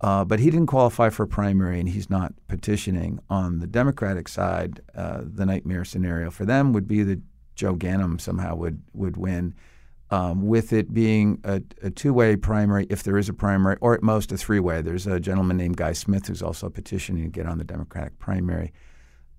Uh, 0.00 0.24
but 0.24 0.38
he 0.38 0.48
didn't 0.50 0.68
qualify 0.68 1.10
for 1.10 1.26
primary, 1.26 1.80
and 1.80 1.88
he's 1.88 2.08
not 2.08 2.32
petitioning. 2.46 3.18
On 3.28 3.58
the 3.58 3.66
Democratic 3.66 4.28
side, 4.28 4.80
uh, 4.94 5.22
the 5.24 5.44
nightmare 5.44 5.84
scenario 5.84 6.30
for 6.30 6.44
them 6.44 6.72
would 6.72 6.86
be 6.86 7.02
that 7.02 7.20
Joe 7.56 7.74
Ganim 7.74 8.20
somehow 8.20 8.54
would 8.54 8.80
would 8.92 9.16
win, 9.16 9.54
um, 10.10 10.46
with 10.46 10.72
it 10.72 10.94
being 10.94 11.40
a, 11.42 11.60
a 11.82 11.90
two-way 11.90 12.36
primary, 12.36 12.86
if 12.88 13.02
there 13.02 13.18
is 13.18 13.28
a 13.28 13.32
primary, 13.32 13.76
or 13.80 13.94
at 13.94 14.02
most 14.04 14.30
a 14.30 14.36
three-way. 14.36 14.82
There's 14.82 15.08
a 15.08 15.18
gentleman 15.18 15.56
named 15.56 15.76
Guy 15.76 15.94
Smith 15.94 16.28
who's 16.28 16.42
also 16.42 16.70
petitioning 16.70 17.24
to 17.24 17.30
get 17.30 17.46
on 17.46 17.58
the 17.58 17.64
Democratic 17.64 18.20
primary. 18.20 18.72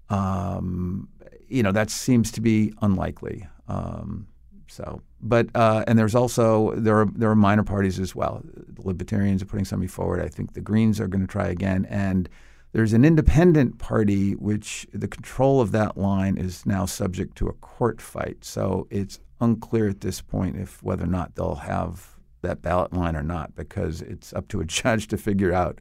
Um, 0.09 1.07
you 1.47 1.63
know, 1.63 1.71
that 1.71 1.89
seems 1.89 2.31
to 2.33 2.41
be 2.41 2.73
unlikely. 2.81 3.47
Um, 3.69 4.27
so, 4.69 5.01
but 5.21 5.47
uh, 5.55 5.83
and 5.87 5.97
there's 5.97 6.15
also 6.15 6.73
there 6.75 6.99
are 6.99 7.07
there 7.15 7.29
are 7.29 7.35
minor 7.35 7.63
parties 7.63 7.99
as 7.99 8.15
well. 8.15 8.41
The 8.43 8.81
Libertarians 8.81 9.41
are 9.41 9.45
putting 9.45 9.65
something 9.65 9.89
forward. 9.89 10.23
I 10.23 10.29
think 10.29 10.53
the 10.53 10.61
Greens 10.61 10.99
are 10.99 11.07
going 11.07 11.25
to 11.25 11.31
try 11.31 11.47
again, 11.47 11.85
and 11.89 12.29
there's 12.71 12.93
an 12.93 13.03
independent 13.03 13.79
party 13.79 14.33
which 14.33 14.85
the 14.93 15.07
control 15.07 15.59
of 15.59 15.71
that 15.71 15.97
line 15.97 16.37
is 16.37 16.65
now 16.65 16.85
subject 16.85 17.35
to 17.37 17.47
a 17.47 17.53
court 17.53 17.99
fight. 17.99 18.45
So 18.45 18.87
it's 18.91 19.19
unclear 19.41 19.89
at 19.89 20.01
this 20.01 20.21
point 20.21 20.55
if 20.55 20.83
whether 20.83 21.03
or 21.03 21.07
not 21.07 21.35
they'll 21.35 21.55
have 21.55 22.15
that 22.41 22.61
ballot 22.61 22.93
line 22.93 23.15
or 23.15 23.23
not, 23.23 23.55
because 23.55 24.01
it's 24.01 24.33
up 24.33 24.47
to 24.49 24.61
a 24.61 24.65
judge 24.79 25.07
to 25.07 25.17
figure 25.17 25.51
out 25.51 25.79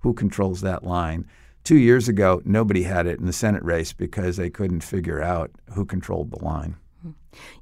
who 0.00 0.14
controls 0.14 0.62
that 0.62 0.82
line. 0.82 1.26
Two 1.62 1.76
years 1.76 2.08
ago, 2.08 2.40
nobody 2.46 2.84
had 2.84 3.06
it 3.06 3.20
in 3.20 3.26
the 3.26 3.34
Senate 3.34 3.62
race 3.62 3.92
because 3.92 4.38
they 4.38 4.48
couldn't 4.48 4.80
figure 4.80 5.20
out 5.20 5.50
who 5.74 5.84
controlled 5.84 6.30
the 6.30 6.42
line. 6.42 6.76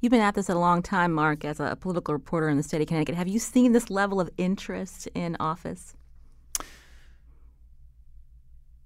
You've 0.00 0.10
been 0.10 0.20
at 0.20 0.34
this 0.34 0.48
a 0.48 0.54
long 0.54 0.82
time, 0.82 1.12
Mark, 1.12 1.44
as 1.44 1.60
a 1.60 1.76
political 1.80 2.14
reporter 2.14 2.48
in 2.48 2.56
the 2.56 2.62
state 2.62 2.80
of 2.80 2.86
Connecticut. 2.88 3.14
Have 3.14 3.28
you 3.28 3.38
seen 3.38 3.72
this 3.72 3.90
level 3.90 4.20
of 4.20 4.30
interest 4.36 5.08
in 5.14 5.36
office? 5.40 5.94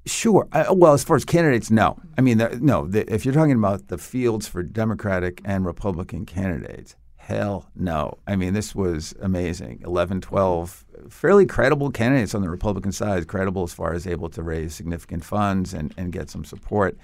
Sure. 0.05 0.49
Uh, 0.53 0.67
well, 0.71 0.95
as 0.95 1.05
far 1.05 1.17
as 1.17 1.25
candidates, 1.25 1.71
no. 1.71 1.97
I 2.19 2.23
mean, 2.23 2.39
no. 2.61 2.87
The, 2.87 3.13
if 3.13 3.25
you're 3.25 3.35
talking 3.35 3.53
about 3.53 3.89
the 3.89 3.99
fields 3.99 4.49
for 4.49 4.63
Democratic 4.63 5.41
and 5.45 5.65
Republican 5.65 6.27
candidates, 6.27 6.97
hell 7.17 7.71
no. 7.77 8.19
I 8.27 8.35
mean, 8.35 8.53
this 8.53 8.75
was 8.75 9.15
amazing. 9.21 9.83
11, 9.85 10.21
12 10.23 10.85
fairly 11.09 11.47
credible 11.47 11.91
candidates 11.91 12.35
on 12.35 12.43
the 12.43 12.51
Republican 12.51 12.91
side, 12.91 13.29
credible 13.29 13.63
as 13.63 13.73
far 13.73 13.93
as 13.93 14.07
able 14.07 14.29
to 14.31 14.43
raise 14.43 14.75
significant 14.75 15.25
funds 15.25 15.73
and, 15.73 15.95
and 15.97 16.13
get 16.13 16.31
some 16.31 16.45
support. 16.45 16.97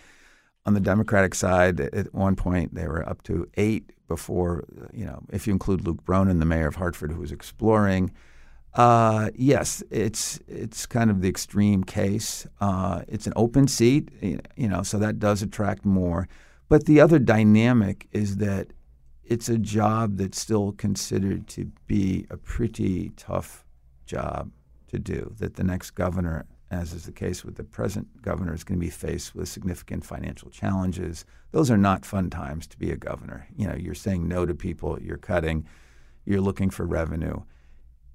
On 0.68 0.74
the 0.74 0.80
Democratic 0.80 1.34
side, 1.34 1.80
at 1.80 2.12
one 2.12 2.36
point 2.36 2.74
they 2.74 2.86
were 2.86 3.02
up 3.08 3.22
to 3.22 3.48
eight 3.56 3.90
before, 4.06 4.64
you 4.92 5.06
know, 5.06 5.22
if 5.32 5.46
you 5.46 5.52
include 5.54 5.86
Luke 5.86 6.04
Bronin, 6.04 6.40
the 6.40 6.44
mayor 6.44 6.66
of 6.66 6.74
Hartford, 6.74 7.10
who 7.10 7.20
was 7.22 7.32
exploring. 7.32 8.12
Uh, 8.74 9.30
yes, 9.34 9.82
it's 9.90 10.38
it's 10.46 10.84
kind 10.84 11.10
of 11.10 11.22
the 11.22 11.28
extreme 11.30 11.84
case. 11.84 12.46
Uh, 12.60 13.00
it's 13.08 13.26
an 13.26 13.32
open 13.34 13.66
seat, 13.66 14.10
you 14.20 14.68
know, 14.68 14.82
so 14.82 14.98
that 14.98 15.18
does 15.18 15.40
attract 15.40 15.86
more. 15.86 16.28
But 16.68 16.84
the 16.84 17.00
other 17.00 17.18
dynamic 17.18 18.06
is 18.12 18.36
that 18.36 18.74
it's 19.24 19.48
a 19.48 19.56
job 19.56 20.18
that's 20.18 20.38
still 20.38 20.72
considered 20.72 21.48
to 21.48 21.72
be 21.86 22.26
a 22.28 22.36
pretty 22.36 23.12
tough 23.16 23.64
job 24.04 24.50
to 24.88 24.98
do. 24.98 25.34
That 25.38 25.54
the 25.54 25.64
next 25.64 25.92
governor 25.92 26.44
as 26.70 26.92
is 26.92 27.04
the 27.04 27.12
case 27.12 27.44
with 27.44 27.56
the 27.56 27.64
present 27.64 28.22
governor, 28.22 28.54
is 28.54 28.64
going 28.64 28.78
to 28.78 28.84
be 28.84 28.90
faced 28.90 29.34
with 29.34 29.48
significant 29.48 30.04
financial 30.04 30.50
challenges. 30.50 31.24
Those 31.52 31.70
are 31.70 31.78
not 31.78 32.04
fun 32.04 32.30
times 32.30 32.66
to 32.68 32.78
be 32.78 32.90
a 32.90 32.96
governor. 32.96 33.46
You 33.56 33.68
know, 33.68 33.74
you're 33.74 33.94
saying 33.94 34.28
no 34.28 34.44
to 34.44 34.54
people, 34.54 34.98
you're 35.00 35.16
cutting, 35.16 35.66
you're 36.24 36.40
looking 36.40 36.70
for 36.70 36.84
revenue, 36.84 37.42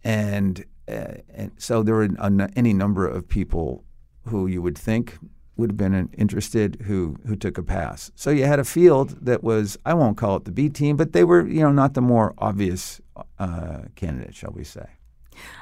and 0.04 0.64
uh, 0.88 1.16
and 1.34 1.52
so 1.58 1.82
there 1.82 1.96
were 1.96 2.10
any 2.56 2.74
number 2.74 3.08
of 3.08 3.28
people 3.28 3.84
who 4.28 4.48
you 4.48 4.62
would 4.62 4.78
think 4.78 5.18
would 5.56 5.72
have 5.72 5.78
been 5.78 6.10
interested 6.18 6.82
who 6.84 7.18
who 7.26 7.36
took 7.36 7.58
a 7.58 7.64
pass. 7.64 8.12
So 8.16 8.30
you 8.30 8.46
had 8.46 8.60
a 8.60 8.64
field 8.64 9.26
that 9.26 9.44
was 9.44 9.78
I 9.86 9.94
won't 9.94 10.18
call 10.18 10.36
it 10.38 10.46
the 10.46 10.52
B 10.52 10.70
team, 10.70 10.98
but 10.98 11.14
they 11.14 11.24
were 11.24 11.48
you 11.48 11.62
know 11.62 11.72
not 11.72 11.94
the 11.94 12.02
more 12.02 12.34
obvious 12.38 13.02
uh, 13.40 13.82
candidate, 13.96 14.36
shall 14.36 14.52
we 14.52 14.64
say. 14.64 14.88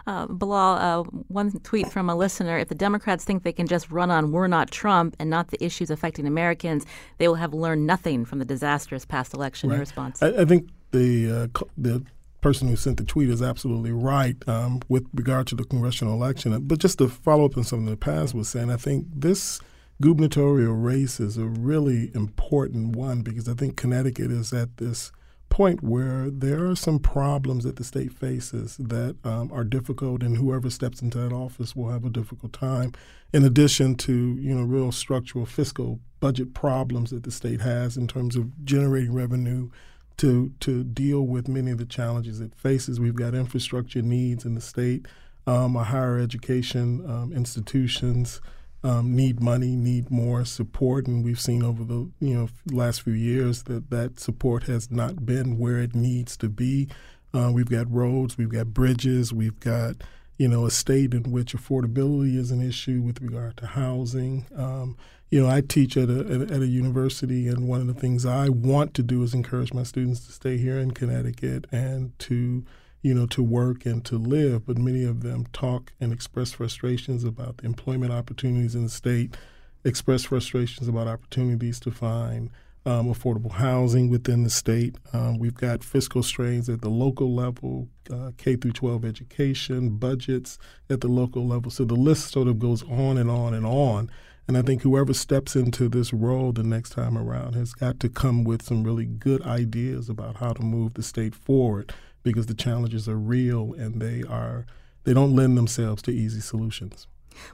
Uh, 0.07 0.27
Bilal, 0.27 0.77
uh, 0.77 1.03
one 1.27 1.51
tweet 1.59 1.91
from 1.91 2.09
a 2.09 2.15
listener 2.15 2.57
if 2.57 2.67
the 2.67 2.75
Democrats 2.75 3.23
think 3.23 3.43
they 3.43 3.53
can 3.53 3.67
just 3.67 3.91
run 3.91 4.11
on 4.11 4.31
we're 4.31 4.47
not 4.47 4.71
Trump 4.71 5.15
and 5.19 5.29
not 5.29 5.49
the 5.49 5.63
issues 5.63 5.89
affecting 5.89 6.27
Americans, 6.27 6.85
they 7.17 7.27
will 7.27 7.35
have 7.35 7.53
learned 7.53 7.85
nothing 7.85 8.25
from 8.25 8.39
the 8.39 8.45
disastrous 8.45 9.05
Paz 9.05 9.33
election. 9.33 9.69
Right. 9.69 9.79
response? 9.79 10.21
I, 10.21 10.29
I 10.41 10.45
think 10.45 10.69
the, 10.91 11.31
uh, 11.31 11.65
the 11.77 12.03
person 12.41 12.67
who 12.67 12.75
sent 12.75 12.97
the 12.97 13.03
tweet 13.03 13.29
is 13.29 13.41
absolutely 13.41 13.91
right 13.91 14.35
um, 14.47 14.81
with 14.89 15.05
regard 15.13 15.47
to 15.47 15.55
the 15.55 15.63
congressional 15.63 16.13
election. 16.13 16.59
But 16.61 16.79
just 16.79 16.97
to 16.97 17.07
follow 17.07 17.45
up 17.45 17.55
on 17.55 17.63
something 17.63 17.85
the 17.85 17.97
past 17.97 18.33
was 18.33 18.49
saying, 18.49 18.71
I 18.71 18.77
think 18.77 19.07
this 19.13 19.61
gubernatorial 20.01 20.73
race 20.73 21.19
is 21.19 21.37
a 21.37 21.45
really 21.45 22.11
important 22.15 22.95
one 22.95 23.21
because 23.21 23.47
I 23.47 23.53
think 23.53 23.77
Connecticut 23.77 24.31
is 24.31 24.51
at 24.51 24.77
this 24.77 25.11
point 25.51 25.83
where 25.83 26.31
there 26.31 26.65
are 26.65 26.75
some 26.75 26.97
problems 26.97 27.65
that 27.65 27.75
the 27.75 27.83
state 27.83 28.11
faces 28.11 28.77
that 28.77 29.15
um, 29.23 29.51
are 29.51 29.63
difficult, 29.63 30.23
and 30.23 30.37
whoever 30.37 30.71
steps 30.71 31.01
into 31.03 31.19
that 31.19 31.33
office 31.33 31.75
will 31.75 31.89
have 31.89 32.05
a 32.05 32.09
difficult 32.09 32.53
time. 32.53 32.93
In 33.31 33.45
addition 33.45 33.95
to 33.97 34.13
you 34.39 34.55
know 34.55 34.63
real 34.63 34.91
structural 34.91 35.45
fiscal 35.45 35.99
budget 36.19 36.55
problems 36.55 37.11
that 37.11 37.23
the 37.23 37.31
state 37.31 37.61
has 37.61 37.97
in 37.97 38.07
terms 38.07 38.35
of 38.35 38.65
generating 38.65 39.13
revenue 39.13 39.69
to 40.17 40.53
to 40.61 40.83
deal 40.83 41.21
with 41.21 41.47
many 41.47 41.69
of 41.69 41.77
the 41.77 41.85
challenges 41.85 42.41
it 42.41 42.55
faces. 42.55 42.99
We've 42.99 43.13
got 43.13 43.35
infrastructure 43.35 44.01
needs 44.01 44.45
in 44.45 44.55
the 44.55 44.61
state, 44.61 45.05
um, 45.45 45.75
our 45.75 45.85
higher 45.85 46.17
education 46.17 47.03
um, 47.07 47.33
institutions 47.33 48.41
um, 48.83 49.15
need 49.15 49.39
money, 49.41 49.75
need 49.75 50.09
more 50.09 50.43
support, 50.43 51.07
and 51.07 51.23
we've 51.23 51.39
seen 51.39 51.63
over 51.63 51.83
the 51.83 52.09
you 52.19 52.33
know 52.33 52.49
last 52.71 53.01
few 53.01 53.13
years 53.13 53.63
that 53.63 53.89
that 53.89 54.19
support 54.19 54.63
has 54.63 54.89
not 54.89 55.25
been 55.25 55.57
where 55.59 55.79
it 55.79 55.95
needs 55.95 56.35
to 56.37 56.49
be. 56.49 56.87
Uh, 57.33 57.51
we've 57.53 57.69
got 57.69 57.91
roads, 57.91 58.37
we've 58.37 58.49
got 58.49 58.73
bridges, 58.73 59.31
we've 59.31 59.59
got 59.59 59.97
you 60.37 60.47
know 60.47 60.65
a 60.65 60.71
state 60.71 61.13
in 61.13 61.31
which 61.31 61.53
affordability 61.53 62.35
is 62.35 62.49
an 62.51 62.61
issue 62.61 63.01
with 63.01 63.21
regard 63.21 63.57
to 63.57 63.67
housing. 63.67 64.47
Um, 64.55 64.97
you 65.29 65.41
know, 65.41 65.49
I 65.49 65.61
teach 65.61 65.95
at 65.95 66.09
a 66.09 66.47
at 66.51 66.61
a 66.61 66.67
university, 66.67 67.47
and 67.47 67.67
one 67.67 67.81
of 67.81 67.87
the 67.87 67.93
things 67.93 68.25
I 68.25 68.49
want 68.49 68.93
to 68.95 69.03
do 69.03 69.21
is 69.21 69.33
encourage 69.33 69.73
my 69.73 69.83
students 69.83 70.25
to 70.25 70.31
stay 70.31 70.57
here 70.57 70.79
in 70.79 70.91
Connecticut 70.91 71.67
and 71.71 72.17
to 72.19 72.65
you 73.01 73.13
know, 73.13 73.25
to 73.27 73.43
work 73.43 73.85
and 73.85 74.05
to 74.05 74.17
live, 74.17 74.65
but 74.65 74.77
many 74.77 75.03
of 75.03 75.21
them 75.21 75.47
talk 75.53 75.93
and 75.99 76.13
express 76.13 76.51
frustrations 76.51 77.23
about 77.23 77.57
the 77.57 77.65
employment 77.65 78.11
opportunities 78.11 78.75
in 78.75 78.83
the 78.83 78.89
state, 78.89 79.35
express 79.83 80.25
frustrations 80.25 80.87
about 80.87 81.07
opportunities 81.07 81.79
to 81.79 81.91
find 81.91 82.51
um, 82.85 83.13
affordable 83.13 83.51
housing 83.51 84.09
within 84.09 84.43
the 84.43 84.49
state. 84.49 84.95
Um, 85.13 85.37
we've 85.37 85.55
got 85.55 85.83
fiscal 85.83 86.23
strains 86.23 86.69
at 86.69 86.81
the 86.81 86.89
local 86.89 87.33
level, 87.33 87.87
uh, 88.11 88.31
K 88.37 88.55
through 88.55 88.71
12 88.73 89.05
education, 89.05 89.89
budgets 89.97 90.57
at 90.89 91.01
the 91.01 91.07
local 91.07 91.45
level. 91.45 91.71
So 91.71 91.85
the 91.85 91.95
list 91.95 92.31
sort 92.31 92.47
of 92.47 92.59
goes 92.59 92.83
on 92.83 93.17
and 93.17 93.29
on 93.29 93.53
and 93.53 93.65
on. 93.65 94.09
And 94.47 94.57
I 94.57 94.63
think 94.63 94.81
whoever 94.81 95.13
steps 95.13 95.55
into 95.55 95.87
this 95.87 96.11
role 96.11 96.51
the 96.51 96.63
next 96.63 96.89
time 96.89 97.17
around 97.17 97.53
has 97.53 97.73
got 97.73 97.99
to 97.99 98.09
come 98.09 98.43
with 98.43 98.63
some 98.63 98.83
really 98.83 99.05
good 99.05 99.43
ideas 99.43 100.09
about 100.09 100.37
how 100.37 100.53
to 100.53 100.63
move 100.63 100.95
the 100.95 101.03
state 101.03 101.35
forward 101.35 101.93
because 102.23 102.45
the 102.45 102.53
challenges 102.53 103.07
are 103.07 103.17
real 103.17 103.73
and 103.73 104.01
they 104.01 104.23
are 104.23 104.65
they 105.03 105.13
don't 105.13 105.35
lend 105.35 105.57
themselves 105.57 106.01
to 106.03 106.11
easy 106.11 106.41
solutions. 106.41 107.07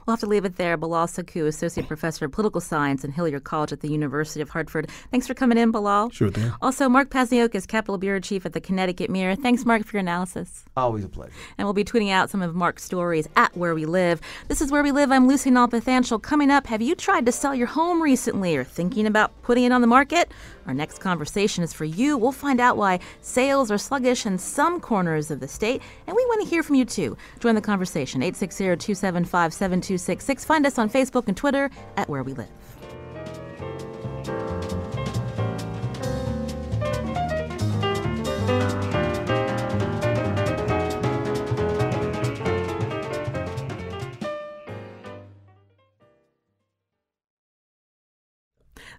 We'll 0.06 0.14
have 0.14 0.20
to 0.20 0.26
leave 0.26 0.44
it 0.44 0.56
there. 0.56 0.76
Bilal 0.76 1.06
Sekou, 1.06 1.46
Associate 1.46 1.86
Professor 1.86 2.24
of 2.24 2.32
Political 2.32 2.60
Science 2.60 3.04
and 3.04 3.14
Hillyer 3.14 3.42
College 3.42 3.72
at 3.72 3.80
the 3.80 3.88
University 3.88 4.40
of 4.40 4.50
Hartford. 4.50 4.90
Thanks 5.10 5.26
for 5.26 5.34
coming 5.34 5.58
in, 5.58 5.70
Bilal. 5.70 6.10
Sure 6.10 6.30
thing. 6.30 6.52
Also, 6.60 6.88
Mark 6.88 7.10
Pazniokas, 7.10 7.66
Capitol 7.66 7.98
Bureau 7.98 8.20
Chief 8.20 8.44
at 8.46 8.52
the 8.52 8.60
Connecticut 8.60 9.10
Mirror. 9.10 9.36
Thanks, 9.36 9.64
Mark, 9.64 9.84
for 9.84 9.96
your 9.96 10.00
analysis. 10.00 10.64
Always 10.76 11.04
a 11.04 11.08
pleasure. 11.08 11.32
And 11.56 11.66
we'll 11.66 11.74
be 11.74 11.84
tweeting 11.84 12.10
out 12.10 12.30
some 12.30 12.42
of 12.42 12.54
Mark's 12.54 12.84
stories 12.84 13.28
at 13.36 13.56
Where 13.56 13.74
We 13.74 13.86
Live. 13.86 14.20
This 14.48 14.60
is 14.60 14.70
Where 14.70 14.82
We 14.82 14.92
Live. 14.92 15.12
I'm 15.12 15.28
Lucy 15.28 15.50
Nalpathanchil. 15.50 16.22
Coming 16.22 16.50
up, 16.50 16.66
have 16.66 16.82
you 16.82 16.94
tried 16.94 17.26
to 17.26 17.32
sell 17.32 17.54
your 17.54 17.66
home 17.66 18.02
recently 18.02 18.56
or 18.56 18.64
thinking 18.64 19.06
about 19.06 19.42
putting 19.42 19.64
it 19.64 19.72
on 19.72 19.80
the 19.80 19.86
market? 19.86 20.30
Our 20.68 20.74
next 20.74 20.98
conversation 21.00 21.64
is 21.64 21.72
for 21.72 21.86
you. 21.86 22.18
We'll 22.18 22.30
find 22.30 22.60
out 22.60 22.76
why 22.76 23.00
sales 23.22 23.70
are 23.70 23.78
sluggish 23.78 24.26
in 24.26 24.36
some 24.36 24.80
corners 24.80 25.30
of 25.30 25.40
the 25.40 25.48
state, 25.48 25.80
and 26.06 26.14
we 26.14 26.24
want 26.26 26.42
to 26.42 26.48
hear 26.48 26.62
from 26.62 26.76
you 26.76 26.84
too. 26.84 27.16
Join 27.40 27.54
the 27.54 27.62
conversation 27.62 28.22
860 28.22 28.64
275 28.76 29.54
7266. 29.54 30.44
Find 30.44 30.66
us 30.66 30.78
on 30.78 30.90
Facebook 30.90 31.26
and 31.26 31.36
Twitter 31.36 31.70
at 31.96 32.08
Where 32.10 32.22
We 32.22 32.34
Live. 32.34 32.48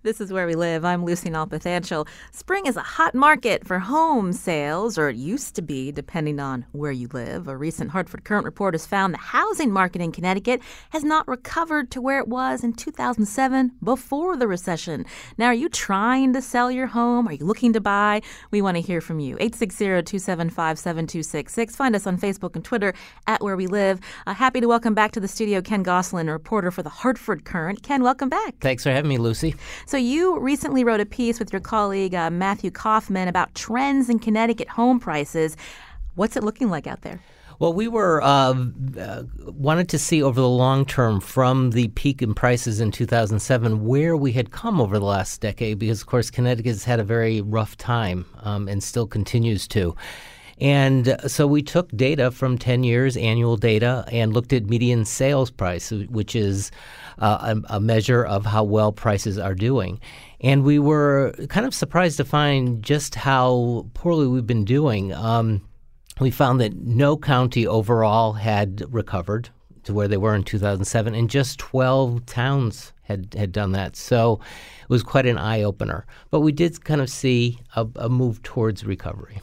This 0.03 0.21
is 0.21 0.31
where 0.31 0.47
we 0.47 0.55
live. 0.55 0.85
I'm 0.85 1.05
Lucy 1.05 1.29
Nalpathanchil. 1.29 2.07
Spring 2.31 2.65
is 2.65 2.77
a 2.77 2.81
hot 2.81 3.15
market 3.15 3.67
for 3.67 3.79
home 3.79 4.33
sales, 4.33 4.97
or 4.97 5.09
it 5.09 5.15
used 5.15 5.55
to 5.55 5.61
be, 5.61 5.91
depending 5.91 6.39
on 6.39 6.65
where 6.71 6.91
you 6.91 7.07
live. 7.13 7.47
A 7.47 7.55
recent 7.57 7.91
Hartford 7.91 8.23
Courant 8.23 8.45
report 8.45 8.73
has 8.73 8.85
found 8.85 9.13
the 9.13 9.19
housing 9.19 9.71
market 9.71 10.01
in 10.01 10.11
Connecticut 10.11 10.61
has 10.91 11.03
not 11.03 11.27
recovered 11.27 11.91
to 11.91 12.01
where 12.01 12.19
it 12.19 12.27
was 12.27 12.63
in 12.63 12.73
2007 12.73 13.71
before 13.83 14.37
the 14.37 14.47
recession. 14.47 15.05
Now, 15.37 15.47
are 15.47 15.53
you 15.53 15.69
trying 15.69 16.33
to 16.33 16.41
sell 16.41 16.71
your 16.71 16.87
home? 16.87 17.27
Are 17.27 17.33
you 17.33 17.45
looking 17.45 17.73
to 17.73 17.81
buy? 17.81 18.21
We 18.51 18.61
want 18.61 18.77
to 18.77 18.81
hear 18.81 19.01
from 19.01 19.19
you. 19.19 19.35
860-275-7266. 19.37 21.75
Find 21.75 21.95
us 21.95 22.07
on 22.07 22.17
Facebook 22.17 22.55
and 22.55 22.63
Twitter 22.63 22.93
at 23.27 23.41
Where 23.41 23.57
We 23.57 23.67
Live. 23.67 23.99
Uh, 24.25 24.33
happy 24.33 24.61
to 24.61 24.67
welcome 24.67 24.93
back 24.93 25.11
to 25.13 25.19
the 25.19 25.27
studio 25.27 25.61
Ken 25.61 25.83
Gosselin, 25.83 26.29
reporter 26.29 26.71
for 26.71 26.83
the 26.83 26.89
Hartford 26.89 27.43
Courant. 27.45 27.83
Ken, 27.83 28.03
welcome 28.03 28.29
back. 28.29 28.55
Thanks 28.59 28.83
for 28.83 28.91
having 28.91 29.09
me, 29.09 29.17
Lucy. 29.17 29.55
So, 29.85 29.97
you 29.97 30.39
recently 30.39 30.83
wrote 30.83 30.99
a 30.99 31.05
piece 31.05 31.39
with 31.39 31.51
your 31.51 31.61
colleague 31.61 32.15
uh, 32.15 32.29
Matthew 32.29 32.71
Kaufman 32.71 33.27
about 33.27 33.53
trends 33.55 34.09
in 34.09 34.19
Connecticut 34.19 34.69
home 34.69 34.99
prices. 34.99 35.57
What's 36.15 36.35
it 36.35 36.43
looking 36.43 36.69
like 36.69 36.87
out 36.87 37.01
there? 37.01 37.19
Well, 37.59 37.73
we 37.73 37.89
were 37.89 38.21
uh, 38.21 38.55
uh, 38.97 39.23
wanted 39.45 39.89
to 39.89 39.99
see 39.99 40.23
over 40.23 40.39
the 40.39 40.47
long 40.47 40.85
term 40.85 41.19
from 41.19 41.71
the 41.71 41.89
peak 41.89 42.21
in 42.21 42.33
prices 42.33 42.79
in 42.79 42.91
2007 42.91 43.85
where 43.85 44.15
we 44.15 44.31
had 44.31 44.51
come 44.51 44.79
over 44.79 44.97
the 44.97 45.05
last 45.05 45.41
decade, 45.41 45.77
because 45.77 45.99
of 45.99 46.07
course 46.07 46.31
Connecticut 46.31 46.67
has 46.67 46.85
had 46.85 47.01
a 47.01 47.03
very 47.03 47.41
rough 47.41 47.75
time 47.75 48.25
um, 48.43 48.69
and 48.69 48.81
still 48.81 49.05
continues 49.05 49.67
to. 49.69 49.93
And 50.59 51.15
so 51.27 51.47
we 51.47 51.61
took 51.61 51.89
data 51.95 52.31
from 52.31 52.57
10 52.57 52.83
years, 52.83 53.15
annual 53.15 53.55
data, 53.55 54.03
and 54.11 54.33
looked 54.33 54.51
at 54.51 54.65
median 54.65 55.05
sales 55.05 55.49
price, 55.49 55.91
which 55.91 56.35
is 56.35 56.71
uh, 57.19 57.55
a, 57.69 57.75
a, 57.75 57.79
measure 57.79 58.25
of 58.25 58.45
how 58.45 58.63
well 58.63 58.91
prices 58.91 59.37
are 59.37 59.55
doing. 59.55 59.99
And 60.41 60.63
we 60.63 60.79
were 60.79 61.33
kind 61.49 61.65
of 61.65 61.73
surprised 61.73 62.17
to 62.17 62.25
find 62.25 62.83
just 62.83 63.15
how 63.15 63.87
poorly 63.93 64.27
we've 64.27 64.47
been 64.47 64.65
doing. 64.65 65.13
Um, 65.13 65.61
we 66.19 66.31
found 66.31 66.59
that 66.59 66.75
no 66.75 67.15
county 67.15 67.65
overall 67.65 68.33
had 68.33 68.83
recovered 68.93 69.49
to 69.83 69.93
where 69.93 70.07
they 70.07 70.17
were 70.17 70.35
in 70.35 70.43
2007, 70.43 71.15
and 71.15 71.29
just 71.29 71.59
12 71.59 72.25
towns 72.25 72.91
had, 73.03 73.33
had 73.37 73.51
done 73.51 73.71
that. 73.71 73.95
So 73.95 74.39
it 74.81 74.89
was 74.89 75.03
quite 75.03 75.25
an 75.25 75.37
eye 75.37 75.63
opener. 75.63 76.05
But 76.31 76.41
we 76.41 76.51
did 76.51 76.83
kind 76.83 76.99
of 76.99 77.09
see 77.09 77.59
a, 77.75 77.87
a 77.95 78.09
move 78.09 78.43
towards 78.43 78.85
recovery. 78.85 79.39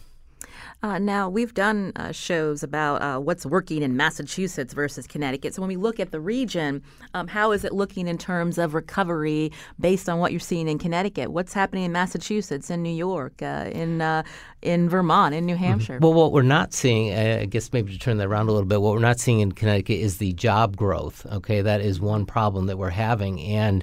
Uh, 0.83 0.99
now, 0.99 1.29
we've 1.29 1.55
done 1.55 1.93
uh, 1.97 2.13
shows 2.13 2.63
about 2.63 3.01
uh, 3.01 3.19
what's 3.19 3.47
working 3.47 3.83
in 3.83 3.97
Massachusetts 3.97 4.75
versus 4.75 5.07
Connecticut. 5.07 5.55
So, 5.55 5.63
when 5.63 5.69
we 5.69 5.77
look 5.77 5.99
at 5.99 6.11
the 6.11 6.21
region, 6.21 6.83
um, 7.15 7.29
how 7.29 7.53
is 7.53 7.65
it 7.65 7.73
looking 7.73 8.07
in 8.07 8.19
terms 8.19 8.59
of 8.59 8.75
recovery 8.75 9.53
based 9.81 10.09
on 10.09 10.19
what 10.19 10.33
you're 10.33 10.41
seeing 10.41 10.69
in 10.69 10.79
Connecticut? 10.79 11.33
What's 11.33 11.55
happening 11.55 11.85
in 11.85 11.93
Massachusetts, 11.93 12.69
in 12.69 12.83
New 12.83 12.95
York, 12.95 13.41
uh, 13.41 13.71
in 13.73 14.03
uh, 14.03 14.23
in 14.61 14.89
Vermont, 14.89 15.35
in 15.35 15.47
New 15.47 15.55
mm-hmm. 15.55 15.65
Hampshire? 15.65 15.95
Mm-hmm. 15.95 16.05
Well, 16.05 16.15
what 16.15 16.33
we're 16.33 16.43
not 16.43 16.75
seeing, 16.75 17.15
I 17.15 17.47
guess 17.47 17.73
maybe 17.73 17.93
to 17.93 17.99
turn 17.99 18.19
that 18.19 18.27
around 18.27 18.49
a 18.49 18.53
little 18.53 18.69
bit, 18.69 18.83
what 18.83 18.93
we're 18.93 19.01
not 19.01 19.19
seeing 19.19 19.41
in 19.41 19.53
Connecticut 19.53 19.99
is 19.99 20.19
the 20.19 20.35
job 20.35 20.77
growth. 20.77 21.27
Okay, 21.33 21.63
that 21.63 21.81
is 21.81 22.01
one 22.01 22.27
problem 22.27 22.67
that 22.67 22.77
we're 22.77 22.91
having, 22.91 23.41
and 23.41 23.83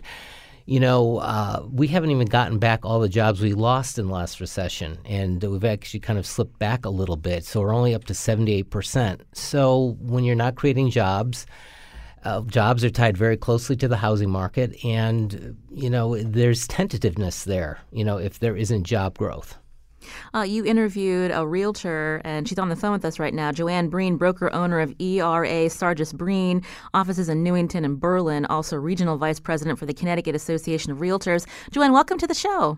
you 0.65 0.79
know, 0.79 1.17
uh, 1.17 1.65
we 1.69 1.87
haven't 1.87 2.11
even 2.11 2.27
gotten 2.27 2.57
back 2.57 2.85
all 2.85 2.99
the 2.99 3.09
jobs 3.09 3.41
we 3.41 3.53
lost 3.53 3.99
in 3.99 4.07
the 4.07 4.13
last 4.13 4.39
recession, 4.39 4.97
and 5.05 5.43
we've 5.43 5.65
actually 5.65 5.99
kind 5.99 6.17
of 6.17 6.25
slipped 6.25 6.57
back 6.57 6.85
a 6.85 6.89
little 6.89 7.17
bit. 7.17 7.43
So 7.43 7.61
we're 7.61 7.75
only 7.75 7.93
up 7.93 8.05
to 8.05 8.13
78%. 8.13 9.21
So 9.33 9.97
when 9.99 10.23
you're 10.23 10.35
not 10.35 10.55
creating 10.55 10.89
jobs, 10.91 11.45
uh, 12.23 12.41
jobs 12.41 12.85
are 12.85 12.89
tied 12.89 13.17
very 13.17 13.35
closely 13.35 13.75
to 13.75 13.87
the 13.89 13.97
housing 13.97 14.29
market, 14.29 14.83
and, 14.85 15.57
you 15.69 15.89
know, 15.89 16.17
there's 16.21 16.67
tentativeness 16.67 17.43
there, 17.43 17.79
you 17.91 18.05
know, 18.05 18.17
if 18.17 18.39
there 18.39 18.55
isn't 18.55 18.85
job 18.85 19.17
growth. 19.17 19.57
Uh, 20.33 20.41
you 20.41 20.65
interviewed 20.65 21.31
a 21.31 21.45
realtor, 21.45 22.21
and 22.23 22.47
she's 22.47 22.59
on 22.59 22.69
the 22.69 22.75
phone 22.75 22.91
with 22.91 23.05
us 23.05 23.19
right 23.19 23.33
now. 23.33 23.51
Joanne 23.51 23.89
Breen, 23.89 24.17
broker 24.17 24.53
owner 24.53 24.79
of 24.79 24.93
ERA 24.99 25.69
Sargis 25.69 26.13
Breen, 26.13 26.61
offices 26.93 27.29
in 27.29 27.43
Newington 27.43 27.85
and 27.85 27.99
Berlin, 27.99 28.45
also 28.45 28.77
regional 28.77 29.17
vice 29.17 29.39
president 29.39 29.79
for 29.79 29.85
the 29.85 29.93
Connecticut 29.93 30.35
Association 30.35 30.91
of 30.91 30.99
Realtors. 30.99 31.45
Joanne, 31.71 31.93
welcome 31.93 32.17
to 32.17 32.27
the 32.27 32.33
show. 32.33 32.77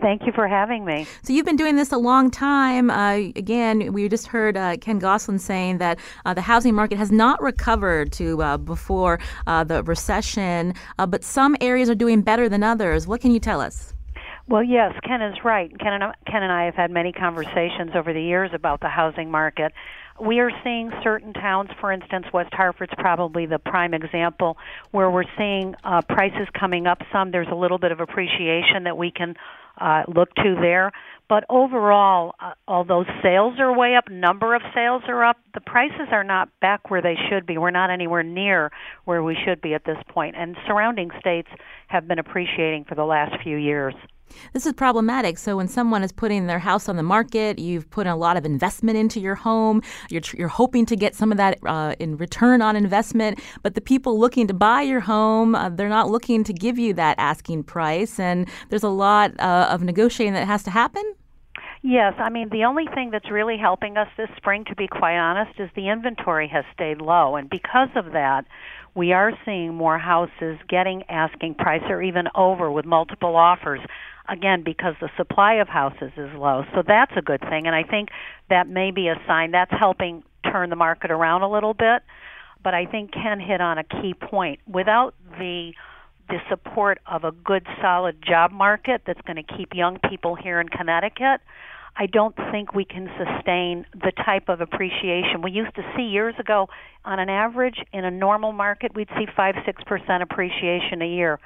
Thank 0.00 0.26
you 0.26 0.32
for 0.32 0.48
having 0.48 0.84
me. 0.84 1.06
So 1.22 1.32
you've 1.32 1.46
been 1.46 1.56
doing 1.56 1.76
this 1.76 1.92
a 1.92 1.96
long 1.96 2.30
time. 2.30 2.90
Uh, 2.90 3.30
again, 3.36 3.92
we 3.92 4.08
just 4.08 4.26
heard 4.26 4.56
uh, 4.56 4.76
Ken 4.76 4.98
Gosselin 4.98 5.38
saying 5.38 5.78
that 5.78 5.98
uh, 6.24 6.34
the 6.34 6.40
housing 6.40 6.74
market 6.74 6.98
has 6.98 7.12
not 7.12 7.40
recovered 7.40 8.12
to 8.12 8.42
uh, 8.42 8.56
before 8.58 9.18
uh, 9.46 9.64
the 9.64 9.82
recession, 9.84 10.74
uh, 10.98 11.06
but 11.06 11.22
some 11.24 11.56
areas 11.60 11.88
are 11.88 11.94
doing 11.94 12.22
better 12.22 12.48
than 12.48 12.62
others. 12.62 13.06
What 13.06 13.20
can 13.20 13.30
you 13.30 13.40
tell 13.40 13.60
us? 13.60 13.93
Well, 14.46 14.62
yes, 14.62 14.92
Ken 15.02 15.22
is 15.22 15.36
right. 15.42 15.70
Ken 15.78 15.94
and, 15.94 16.14
Ken 16.26 16.42
and 16.42 16.52
I 16.52 16.66
have 16.66 16.74
had 16.74 16.90
many 16.90 17.12
conversations 17.12 17.92
over 17.94 18.12
the 18.12 18.20
years 18.20 18.50
about 18.52 18.80
the 18.80 18.88
housing 18.88 19.30
market. 19.30 19.72
We 20.20 20.38
are 20.40 20.50
seeing 20.62 20.92
certain 21.02 21.32
towns, 21.32 21.70
for 21.80 21.90
instance, 21.90 22.26
West 22.32 22.52
Hartford's 22.52 22.92
probably 22.98 23.46
the 23.46 23.58
prime 23.58 23.94
example, 23.94 24.58
where 24.90 25.10
we're 25.10 25.24
seeing 25.38 25.74
uh, 25.82 26.02
prices 26.02 26.46
coming 26.58 26.86
up 26.86 26.98
some. 27.10 27.30
There's 27.30 27.48
a 27.50 27.54
little 27.54 27.78
bit 27.78 27.90
of 27.90 28.00
appreciation 28.00 28.84
that 28.84 28.98
we 28.98 29.10
can 29.10 29.34
uh, 29.80 30.02
look 30.14 30.32
to 30.36 30.56
there. 30.60 30.92
But 31.26 31.44
overall, 31.48 32.34
uh, 32.38 32.52
although 32.68 33.04
sales 33.22 33.58
are 33.58 33.76
way 33.76 33.96
up, 33.96 34.10
number 34.10 34.54
of 34.54 34.60
sales 34.74 35.02
are 35.08 35.24
up, 35.24 35.38
the 35.54 35.62
prices 35.62 36.08
are 36.12 36.22
not 36.22 36.50
back 36.60 36.90
where 36.90 37.00
they 37.00 37.16
should 37.30 37.46
be. 37.46 37.56
We're 37.56 37.70
not 37.70 37.90
anywhere 37.90 38.22
near 38.22 38.70
where 39.06 39.22
we 39.22 39.36
should 39.42 39.62
be 39.62 39.72
at 39.72 39.84
this 39.84 39.98
point. 40.10 40.36
And 40.36 40.54
surrounding 40.66 41.10
states 41.18 41.48
have 41.88 42.06
been 42.06 42.18
appreciating 42.18 42.84
for 42.84 42.94
the 42.94 43.04
last 43.04 43.42
few 43.42 43.56
years. 43.56 43.94
This 44.52 44.66
is 44.66 44.72
problematic. 44.72 45.38
So 45.38 45.56
when 45.56 45.68
someone 45.68 46.02
is 46.02 46.12
putting 46.12 46.46
their 46.46 46.58
house 46.58 46.88
on 46.88 46.96
the 46.96 47.02
market, 47.02 47.58
you've 47.58 47.88
put 47.90 48.06
a 48.06 48.14
lot 48.14 48.36
of 48.36 48.44
investment 48.44 48.96
into 48.96 49.20
your 49.20 49.34
home. 49.34 49.82
You're 50.10 50.22
you're 50.36 50.48
hoping 50.48 50.86
to 50.86 50.96
get 50.96 51.14
some 51.14 51.32
of 51.32 51.38
that 51.38 51.58
uh, 51.66 51.94
in 51.98 52.16
return 52.16 52.62
on 52.62 52.76
investment. 52.76 53.40
But 53.62 53.74
the 53.74 53.80
people 53.80 54.18
looking 54.18 54.46
to 54.46 54.54
buy 54.54 54.82
your 54.82 55.00
home, 55.00 55.54
uh, 55.54 55.68
they're 55.68 55.88
not 55.88 56.10
looking 56.10 56.44
to 56.44 56.52
give 56.52 56.78
you 56.78 56.94
that 56.94 57.16
asking 57.18 57.64
price, 57.64 58.18
and 58.18 58.48
there's 58.70 58.82
a 58.82 58.88
lot 58.88 59.32
uh, 59.40 59.68
of 59.70 59.82
negotiating 59.82 60.34
that 60.34 60.46
has 60.46 60.62
to 60.64 60.70
happen. 60.70 61.02
Yes, 61.82 62.14
I 62.16 62.30
mean 62.30 62.48
the 62.48 62.64
only 62.64 62.86
thing 62.94 63.10
that's 63.10 63.30
really 63.30 63.58
helping 63.58 63.98
us 63.98 64.08
this 64.16 64.30
spring, 64.38 64.64
to 64.66 64.74
be 64.74 64.88
quite 64.88 65.18
honest, 65.18 65.60
is 65.60 65.68
the 65.76 65.90
inventory 65.90 66.48
has 66.48 66.64
stayed 66.72 67.02
low, 67.02 67.36
and 67.36 67.50
because 67.50 67.90
of 67.94 68.12
that, 68.12 68.46
we 68.94 69.12
are 69.12 69.32
seeing 69.44 69.74
more 69.74 69.98
houses 69.98 70.58
getting 70.68 71.02
asking 71.10 71.56
price 71.56 71.82
or 71.88 72.00
even 72.00 72.26
over 72.34 72.70
with 72.70 72.86
multiple 72.86 73.36
offers 73.36 73.80
again 74.28 74.62
because 74.64 74.94
the 75.00 75.10
supply 75.16 75.54
of 75.54 75.68
houses 75.68 76.12
is 76.16 76.30
low. 76.34 76.64
So 76.74 76.82
that's 76.86 77.12
a 77.16 77.22
good 77.22 77.40
thing 77.40 77.66
and 77.66 77.74
I 77.74 77.82
think 77.82 78.08
that 78.50 78.68
may 78.68 78.90
be 78.90 79.08
a 79.08 79.16
sign 79.26 79.52
that's 79.52 79.72
helping 79.78 80.22
turn 80.50 80.70
the 80.70 80.76
market 80.76 81.10
around 81.10 81.42
a 81.42 81.50
little 81.50 81.74
bit. 81.74 82.02
But 82.62 82.74
I 82.74 82.86
think 82.86 83.12
Ken 83.12 83.40
hit 83.40 83.60
on 83.60 83.78
a 83.78 83.84
key 83.84 84.14
point. 84.14 84.60
Without 84.66 85.14
the 85.38 85.72
the 86.30 86.38
support 86.48 86.98
of 87.06 87.24
a 87.24 87.32
good 87.32 87.66
solid 87.82 88.16
job 88.26 88.50
market 88.50 89.02
that's 89.06 89.20
going 89.26 89.36
to 89.36 89.42
keep 89.42 89.74
young 89.74 89.98
people 90.08 90.34
here 90.34 90.58
in 90.58 90.70
Connecticut, 90.70 91.42
I 91.96 92.06
don't 92.06 92.34
think 92.50 92.74
we 92.74 92.84
can 92.84 93.08
sustain 93.18 93.84
the 93.92 94.12
type 94.24 94.48
of 94.48 94.60
appreciation 94.60 95.42
we 95.42 95.52
used 95.52 95.74
to 95.76 95.82
see 95.96 96.04
years 96.04 96.34
ago. 96.38 96.68
On 97.04 97.18
an 97.20 97.28
average, 97.28 97.76
in 97.92 98.04
a 98.04 98.10
normal 98.10 98.52
market, 98.52 98.94
we'd 98.94 99.10
see 99.18 99.26
five, 99.36 99.54
six 99.66 99.82
percent 99.84 100.22
appreciation 100.22 101.02
a 101.02 101.06
year. 101.06 101.38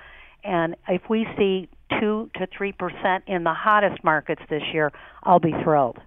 And 0.49 0.75
if 0.89 1.03
we 1.11 1.27
see 1.37 1.69
two 2.01 2.31
to 2.37 2.49
three 2.57 2.73
percent 2.73 3.25
in 3.27 3.45
the 3.45 3.53
hottest 3.53 4.03
markets 4.03 4.41
this 4.49 4.63
year, 4.73 4.91
I'll 5.25 5.41
be 5.41 5.53
thrilled. 5.63 5.99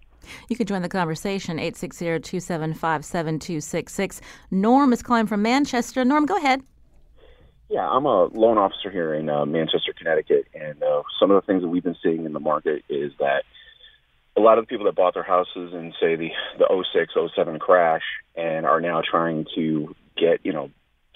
You 0.50 0.56
can 0.56 0.66
join 0.68 0.82
the 0.82 0.90
conversation 0.90 1.58
860-275-7266. 1.58 4.22
Norm 4.52 4.94
is 4.94 5.02
calling 5.02 5.26
from 5.26 5.42
Manchester. 5.42 6.06
Norm, 6.06 6.28
go 6.28 6.38
ahead. 6.38 6.62
Yeah, 7.70 7.90
I'm 7.90 8.06
a 8.06 8.26
loan 8.26 8.60
officer 8.60 8.92
here 8.92 9.16
in 9.16 9.30
uh, 9.30 9.46
Manchester, 9.46 9.94
Connecticut, 9.98 10.46
and 10.54 10.84
uh, 10.84 11.02
some 11.20 11.32
of 11.32 11.42
the 11.42 11.48
things 11.48 11.64
that 11.64 11.70
we've 11.70 11.84
been 11.84 11.96
seeing 12.04 12.26
in 12.26 12.34
the 12.34 12.40
market 12.40 12.84
is 12.88 13.14
that 13.20 13.46
a 14.38 14.42
lot 14.42 14.60
of 14.60 14.66
the 14.66 14.68
people 14.68 14.86
that 14.86 14.96
bought 14.96 15.16
their 15.16 15.24
houses 15.24 15.74
in 15.74 15.92
say 16.00 16.16
the 16.16 16.30
the 16.60 16.86
06, 16.94 17.14
07 17.36 17.60
crash 17.60 18.04
and 18.36 18.66
are 18.66 18.82
now 18.82 19.02
trying 19.10 19.46
to 19.56 19.96
get 20.18 20.40
you 20.44 20.54
know 20.54 20.70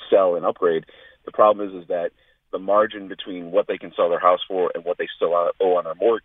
sell 0.10 0.36
and 0.36 0.46
upgrade. 0.46 0.86
The 1.26 1.32
problem 1.32 1.68
is 1.68 1.74
is 1.84 1.88
that 1.90 2.12
the 2.56 2.60
margin 2.60 3.10
between 3.10 3.52
what 3.52 3.68
they 3.68 3.78
can 3.78 3.92
sell 3.98 4.08
their 4.08 4.18
house 4.18 4.40
for 4.48 4.72
and 4.74 4.86
what 4.86 4.98
they 4.98 5.10
still 5.14 5.34
owe 5.34 5.76
on 5.76 5.84
their 5.84 5.96
mor- 5.96 6.22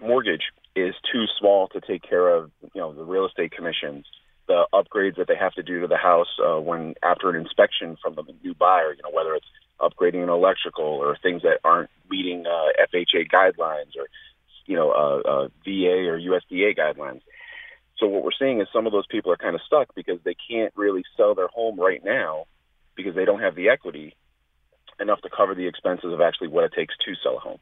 mortgage 0.00 0.44
is 0.74 0.94
too 1.12 1.26
small 1.38 1.68
to 1.68 1.82
take 1.82 2.02
care 2.02 2.34
of 2.34 2.50
you 2.72 2.80
know 2.80 2.94
the 2.94 3.04
real 3.04 3.26
estate 3.26 3.52
commissions 3.52 4.06
the 4.48 4.64
upgrades 4.72 5.16
that 5.16 5.28
they 5.28 5.36
have 5.36 5.52
to 5.52 5.62
do 5.62 5.82
to 5.82 5.86
the 5.86 5.98
house 5.98 6.32
uh, 6.42 6.58
when 6.58 6.94
after 7.02 7.28
an 7.28 7.36
inspection 7.36 7.98
from 8.02 8.14
the 8.14 8.22
new 8.42 8.54
buyer 8.54 8.94
you 8.94 9.02
know 9.02 9.14
whether 9.14 9.34
it's 9.34 9.44
upgrading 9.78 10.22
an 10.22 10.30
electrical 10.30 10.86
or 10.86 11.14
things 11.22 11.42
that 11.42 11.58
aren't 11.62 11.90
meeting 12.08 12.46
uh, 12.46 12.84
FHA 12.90 13.30
guidelines 13.30 13.92
or 13.98 14.08
you 14.64 14.76
know 14.76 14.92
uh, 14.92 15.28
uh, 15.28 15.48
VA 15.62 16.08
or 16.08 16.18
USDA 16.18 16.74
guidelines. 16.74 17.20
So 17.98 18.06
what 18.06 18.24
we're 18.24 18.38
seeing 18.38 18.62
is 18.62 18.68
some 18.72 18.86
of 18.86 18.92
those 18.92 19.06
people 19.06 19.30
are 19.30 19.36
kind 19.36 19.54
of 19.54 19.60
stuck 19.66 19.94
because 19.94 20.20
they 20.24 20.36
can't 20.50 20.72
really 20.74 21.02
sell 21.18 21.34
their 21.34 21.48
home 21.48 21.78
right 21.78 22.02
now 22.02 22.46
because 22.94 23.14
they 23.14 23.26
don't 23.26 23.40
have 23.40 23.54
the 23.54 23.68
equity 23.68 24.14
enough 25.00 25.20
to 25.22 25.28
cover 25.28 25.54
the 25.54 25.66
expenses 25.66 26.12
of 26.12 26.20
actually 26.20 26.48
what 26.48 26.64
it 26.64 26.72
takes 26.72 26.94
to 27.04 27.14
sell 27.22 27.36
a 27.36 27.40
home. 27.40 27.58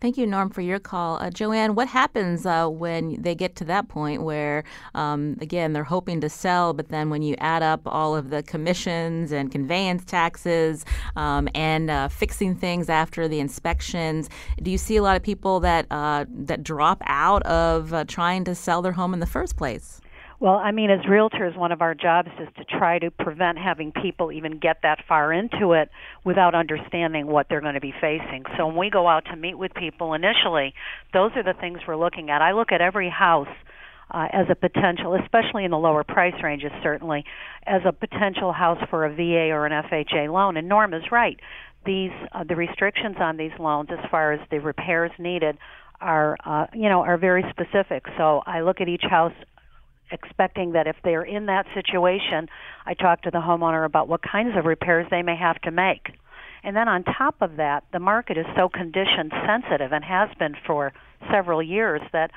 Thank 0.00 0.16
you, 0.16 0.26
Norm, 0.26 0.50
for 0.50 0.60
your 0.60 0.78
call. 0.78 1.16
Uh, 1.20 1.30
Joanne, 1.30 1.74
what 1.74 1.88
happens 1.88 2.46
uh, 2.46 2.68
when 2.68 3.20
they 3.20 3.34
get 3.34 3.56
to 3.56 3.64
that 3.64 3.88
point 3.88 4.22
where, 4.22 4.64
um, 4.94 5.36
again, 5.40 5.72
they're 5.72 5.84
hoping 5.84 6.20
to 6.20 6.28
sell, 6.28 6.72
but 6.72 6.88
then 6.88 7.10
when 7.10 7.22
you 7.22 7.34
add 7.38 7.62
up 7.62 7.80
all 7.84 8.16
of 8.16 8.30
the 8.30 8.42
commissions 8.42 9.32
and 9.32 9.50
conveyance 9.50 10.04
taxes 10.04 10.84
um, 11.16 11.48
and 11.54 11.90
uh, 11.90 12.08
fixing 12.08 12.54
things 12.54 12.88
after 12.88 13.28
the 13.28 13.40
inspections, 13.40 14.28
do 14.62 14.70
you 14.70 14.78
see 14.78 14.96
a 14.96 15.02
lot 15.02 15.16
of 15.16 15.22
people 15.22 15.60
that 15.60 15.86
uh, 15.90 16.24
that 16.28 16.62
drop 16.62 17.02
out 17.06 17.42
of 17.42 17.92
uh, 17.92 18.04
trying 18.04 18.44
to 18.44 18.54
sell 18.54 18.82
their 18.82 18.92
home 18.92 19.12
in 19.12 19.20
the 19.20 19.26
first 19.26 19.56
place? 19.56 20.00
Well, 20.40 20.54
I 20.54 20.70
mean, 20.70 20.88
as 20.90 21.00
realtors, 21.00 21.56
one 21.56 21.72
of 21.72 21.82
our 21.82 21.96
jobs 21.96 22.28
is 22.40 22.48
to 22.58 22.64
try 22.64 23.00
to 23.00 23.10
prevent 23.10 23.58
having 23.58 23.90
people 23.90 24.30
even 24.30 24.58
get 24.58 24.78
that 24.84 24.98
far 25.08 25.32
into 25.32 25.72
it 25.72 25.90
without 26.24 26.54
understanding 26.54 27.26
what 27.26 27.46
they're 27.48 27.60
going 27.60 27.74
to 27.74 27.80
be 27.80 27.92
facing. 28.00 28.44
So 28.56 28.68
when 28.68 28.76
we 28.76 28.88
go 28.88 29.08
out 29.08 29.24
to 29.32 29.36
meet 29.36 29.58
with 29.58 29.74
people 29.74 30.14
initially, 30.14 30.74
those 31.12 31.32
are 31.34 31.42
the 31.42 31.58
things 31.58 31.80
we're 31.88 31.96
looking 31.96 32.30
at. 32.30 32.40
I 32.40 32.52
look 32.52 32.70
at 32.70 32.80
every 32.80 33.10
house 33.10 33.48
uh, 34.12 34.28
as 34.32 34.46
a 34.48 34.54
potential, 34.54 35.18
especially 35.20 35.64
in 35.64 35.72
the 35.72 35.78
lower 35.78 36.04
price 36.04 36.40
ranges, 36.40 36.70
certainly, 36.84 37.24
as 37.66 37.82
a 37.84 37.92
potential 37.92 38.52
house 38.52 38.78
for 38.90 39.04
a 39.04 39.10
VA 39.12 39.50
or 39.50 39.66
an 39.66 39.72
FHA 39.72 40.32
loan. 40.32 40.56
And 40.56 40.68
Norm 40.68 40.94
is 40.94 41.02
right. 41.10 41.38
These 41.84 42.12
uh, 42.32 42.44
the 42.44 42.54
restrictions 42.54 43.16
on 43.18 43.36
these 43.38 43.52
loans, 43.58 43.88
as 43.90 44.08
far 44.08 44.32
as 44.32 44.40
the 44.50 44.60
repairs 44.60 45.10
needed, 45.18 45.58
are 46.00 46.36
uh, 46.44 46.66
you 46.72 46.88
know 46.88 47.00
are 47.00 47.18
very 47.18 47.44
specific. 47.50 48.04
So 48.16 48.42
I 48.46 48.60
look 48.60 48.80
at 48.80 48.88
each 48.88 49.04
house 49.08 49.32
expecting 50.10 50.72
that 50.72 50.86
if 50.86 50.96
they're 51.04 51.22
in 51.22 51.46
that 51.46 51.66
situation, 51.74 52.48
I 52.86 52.94
talk 52.94 53.22
to 53.22 53.30
the 53.30 53.38
homeowner 53.38 53.84
about 53.84 54.08
what 54.08 54.20
kinds 54.22 54.56
of 54.56 54.64
repairs 54.64 55.06
they 55.10 55.22
may 55.22 55.36
have 55.36 55.60
to 55.62 55.70
make. 55.70 56.08
And 56.64 56.76
then 56.76 56.88
on 56.88 57.04
top 57.04 57.36
of 57.40 57.56
that, 57.56 57.84
the 57.92 58.00
market 58.00 58.36
is 58.36 58.46
so 58.56 58.68
condition 58.68 59.30
sensitive 59.46 59.92
and 59.92 60.04
has 60.04 60.28
been 60.38 60.54
for 60.66 60.92
several 61.30 61.62
years 61.62 62.00
that 62.12 62.30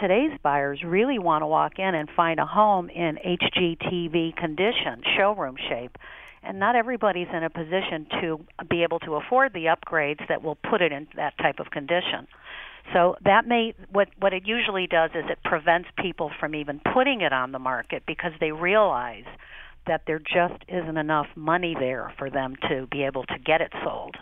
today's 0.00 0.38
buyers 0.42 0.82
really 0.84 1.18
want 1.18 1.42
to 1.42 1.46
walk 1.46 1.78
in 1.78 1.94
and 1.94 2.08
find 2.16 2.40
a 2.40 2.46
home 2.46 2.88
in 2.88 3.16
HGTV 3.16 4.36
condition, 4.36 5.02
showroom 5.16 5.56
shape. 5.68 5.96
And 6.42 6.58
not 6.58 6.76
everybody's 6.76 7.28
in 7.32 7.42
a 7.42 7.50
position 7.50 8.06
to 8.20 8.44
be 8.68 8.82
able 8.82 9.00
to 9.00 9.14
afford 9.14 9.52
the 9.54 9.66
upgrades 9.66 10.26
that 10.28 10.42
will 10.42 10.56
put 10.56 10.82
it 10.82 10.92
in 10.92 11.08
that 11.16 11.36
type 11.38 11.58
of 11.58 11.70
condition. 11.70 12.26
So 12.92 13.16
that 13.24 13.46
may 13.46 13.74
what 13.90 14.08
what 14.18 14.32
it 14.32 14.46
usually 14.46 14.86
does 14.86 15.10
is 15.14 15.24
it 15.28 15.38
prevents 15.44 15.88
people 16.00 16.30
from 16.38 16.54
even 16.54 16.80
putting 16.92 17.22
it 17.22 17.32
on 17.32 17.52
the 17.52 17.58
market 17.58 18.04
because 18.06 18.32
they 18.40 18.52
realize 18.52 19.24
that 19.86 20.02
there 20.06 20.18
just 20.18 20.62
isn't 20.68 20.96
enough 20.96 21.26
money 21.34 21.74
there 21.78 22.12
for 22.18 22.30
them 22.30 22.56
to 22.68 22.86
be 22.90 23.04
able 23.04 23.24
to 23.24 23.38
get 23.38 23.60
it 23.60 23.72
sold. 23.82 24.16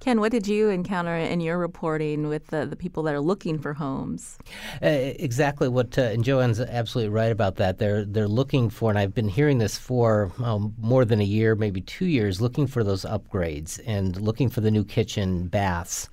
Ken, 0.00 0.20
what 0.20 0.32
did 0.32 0.46
you 0.46 0.70
encounter 0.70 1.14
in 1.14 1.40
your 1.40 1.58
reporting 1.58 2.28
with 2.28 2.48
the, 2.48 2.66
the 2.66 2.76
people 2.76 3.02
that 3.04 3.14
are 3.14 3.20
looking 3.20 3.58
for 3.58 3.74
homes? 3.74 4.38
Uh, 4.82 4.88
exactly 4.88 5.68
what, 5.68 5.96
uh, 5.98 6.02
and 6.02 6.24
Joanne's 6.24 6.60
absolutely 6.60 7.10
right 7.10 7.30
about 7.30 7.56
that. 7.56 7.78
They're 7.78 8.04
they're 8.04 8.28
looking 8.28 8.70
for, 8.70 8.90
and 8.90 8.98
I've 8.98 9.14
been 9.14 9.28
hearing 9.28 9.58
this 9.58 9.78
for 9.78 10.32
um, 10.42 10.74
more 10.78 11.04
than 11.04 11.20
a 11.20 11.24
year, 11.24 11.54
maybe 11.54 11.80
two 11.80 12.06
years, 12.06 12.40
looking 12.40 12.66
for 12.66 12.82
those 12.82 13.04
upgrades 13.04 13.80
and 13.86 14.20
looking 14.20 14.48
for 14.48 14.60
the 14.60 14.70
new 14.70 14.84
kitchen, 14.84 15.48
baths. 15.48 16.08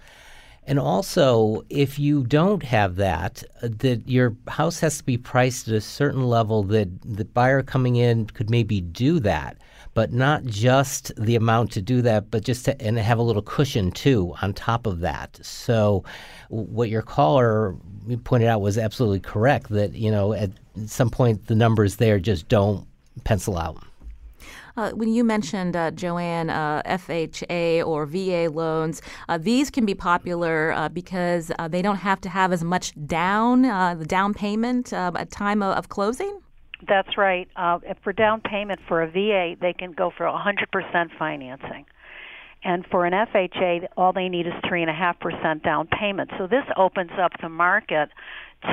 And 0.67 0.79
also, 0.79 1.63
if 1.69 1.99
you 1.99 2.23
don't 2.23 2.63
have 2.63 2.95
that, 2.95 3.43
uh, 3.61 3.69
that 3.79 4.07
your 4.09 4.35
house 4.47 4.79
has 4.79 4.97
to 4.97 5.03
be 5.03 5.17
priced 5.17 5.67
at 5.67 5.75
a 5.75 5.81
certain 5.81 6.23
level 6.23 6.63
that 6.63 6.89
the 7.03 7.25
buyer 7.25 7.61
coming 7.61 7.97
in 7.97 8.25
could 8.27 8.49
maybe 8.49 8.81
do 8.81 9.19
that, 9.19 9.57
but 9.93 10.11
not 10.11 10.43
just 10.43 11.11
the 11.17 11.35
amount 11.35 11.71
to 11.73 11.81
do 11.81 12.01
that, 12.01 12.31
but 12.31 12.43
just 12.43 12.65
to 12.65 12.81
and 12.81 12.97
have 12.97 13.19
a 13.19 13.23
little 13.23 13.43
cushion 13.43 13.91
too 13.91 14.33
on 14.41 14.53
top 14.53 14.87
of 14.87 15.01
that. 15.01 15.39
So, 15.43 16.03
what 16.49 16.89
your 16.89 17.03
caller 17.03 17.75
pointed 18.23 18.47
out 18.47 18.61
was 18.61 18.77
absolutely 18.77 19.19
correct. 19.19 19.69
That 19.69 19.93
you 19.93 20.09
know 20.09 20.33
at 20.33 20.49
some 20.87 21.11
point 21.11 21.45
the 21.45 21.55
numbers 21.55 21.97
there 21.97 22.19
just 22.19 22.47
don't 22.47 22.87
pencil 23.23 23.57
out. 23.57 23.77
Uh, 24.77 24.91
when 24.91 25.13
you 25.13 25.23
mentioned, 25.23 25.75
uh, 25.75 25.89
Joanne, 25.91 26.49
uh, 26.49 26.81
FHA 26.85 27.85
or 27.85 28.05
VA 28.05 28.49
loans, 28.51 29.01
uh, 29.29 29.37
these 29.37 29.69
can 29.69 29.85
be 29.85 29.95
popular 29.95 30.73
uh, 30.73 30.89
because 30.89 31.51
uh, 31.57 31.67
they 31.67 31.81
don't 31.81 31.97
have 31.97 32.19
to 32.21 32.29
have 32.29 32.51
as 32.51 32.63
much 32.63 32.93
down, 33.05 33.61
the 33.61 34.05
down 34.05 34.33
payment 34.33 34.91
at 34.91 35.31
time 35.31 35.63
of, 35.63 35.77
of 35.77 35.89
closing? 35.89 36.41
That's 36.87 37.17
right. 37.17 37.47
for 38.03 38.11
down 38.11 38.41
payment 38.41 38.79
for 38.87 39.01
a 39.01 39.09
VA, 39.09 39.55
they 39.59 39.73
can 39.73 39.93
go 39.93 40.11
for 40.15 40.25
100% 40.25 41.17
financing. 41.17 41.85
And 42.63 42.83
for 42.89 43.05
an 43.05 43.13
FHA, 43.13 43.87
all 43.95 44.11
they 44.11 44.27
need 44.27 44.47
is 44.47 44.53
3.5% 44.65 45.63
down 45.63 45.87
payment. 45.87 46.31
So 46.37 46.47
this 46.47 46.63
opens 46.75 47.11
up 47.21 47.31
the 47.39 47.47
market 47.47 48.09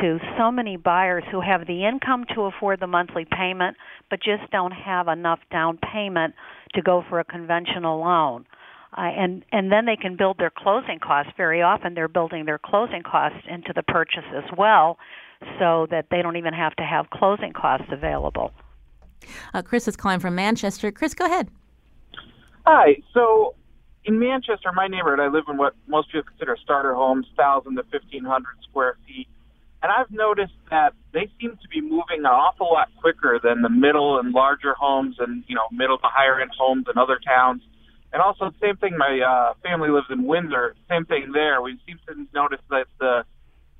to 0.01 0.19
so 0.39 0.51
many 0.51 0.77
buyers 0.77 1.25
who 1.31 1.41
have 1.41 1.67
the 1.67 1.87
income 1.87 2.25
to 2.35 2.43
afford 2.43 2.81
the 2.81 2.87
monthly 2.87 3.25
payment 3.25 3.77
but 4.11 4.21
just 4.23 4.51
don't 4.51 4.73
have 4.73 5.09
enough 5.09 5.41
down 5.51 5.79
payment 5.93 6.35
to 6.75 6.83
go 6.83 7.05
for 7.09 7.21
a 7.21 7.25
conventional 7.25 8.01
loan. 8.01 8.47
Uh, 8.97 9.01
and 9.03 9.45
and 9.53 9.73
then 9.73 9.87
they 9.87 9.97
can 9.97 10.17
build 10.17 10.37
their 10.39 10.51
closing 10.51 10.99
costs. 10.99 11.33
Very 11.37 11.63
often, 11.63 11.95
they're 11.95 12.09
building 12.09 12.45
their 12.45 12.59
closing 12.59 13.03
costs 13.03 13.39
into 13.49 13.73
the 13.75 13.83
purchase 13.83 14.25
as 14.37 14.45
well, 14.57 14.99
so 15.59 15.87
that 15.91 16.07
they 16.11 16.21
don't 16.21 16.37
even 16.37 16.53
have 16.53 16.77
to 16.77 16.83
have 16.83 17.09
closing 17.09 17.55
costs 17.55 17.87
available. 17.91 18.53
Uh, 19.55 19.63
Chris 19.63 19.89
is 19.89 19.97
calling 19.97 20.21
from 20.21 20.35
Manchester. 20.35 20.93
Chris, 20.93 21.15
go 21.15 21.25
ahead. 21.25 21.49
Hi. 22.67 22.97
So 23.15 23.55
in 24.05 24.19
Manchester, 24.19 24.71
my 24.75 24.89
neighborhood, 24.89 25.21
I 25.21 25.29
live 25.29 25.45
in 25.49 25.57
what 25.57 25.75
most 25.87 26.09
people 26.13 26.25
consider 26.29 26.59
starter 26.63 26.95
homes, 26.95 27.27
thousand 27.35 27.77
to 27.77 27.85
fifteen 27.85 28.25
hundred 28.25 28.57
square 28.69 28.99
feet. 29.07 29.29
And 29.83 29.91
I've 29.91 30.11
noticed 30.11 30.53
that 30.71 30.95
they 31.13 31.29
seem 31.41 31.59
to 31.61 31.69
be 31.69 31.81
moving 31.81 32.21
an 32.21 32.27
awful 32.27 32.69
lot 32.73 32.89
quicker 33.01 33.41
than 33.43 33.63
the 33.63 33.69
middle 33.69 34.19
and 34.19 34.33
larger 34.33 34.75
homes 34.75 35.17
and, 35.19 35.43
you 35.49 35.57
know, 35.57 35.67
middle 35.73 35.99
to 35.99 36.07
higher 36.07 36.41
end 36.41 36.53
homes 36.57 36.87
in 36.89 36.97
other 36.97 37.19
towns. 37.19 37.63
And 38.13 38.23
also, 38.23 38.53
same 38.61 38.77
thing, 38.77 38.97
my 38.97 39.21
uh, 39.21 39.55
family 39.63 39.89
lives 39.89 40.07
in 40.11 40.25
Windsor. 40.25 40.77
Same 40.89 41.05
thing 41.05 41.33
there. 41.33 41.61
We 41.63 41.81
seem 41.87 41.99
to 42.07 42.27
notice 42.33 42.61
that 42.71 42.87
the 43.01 43.25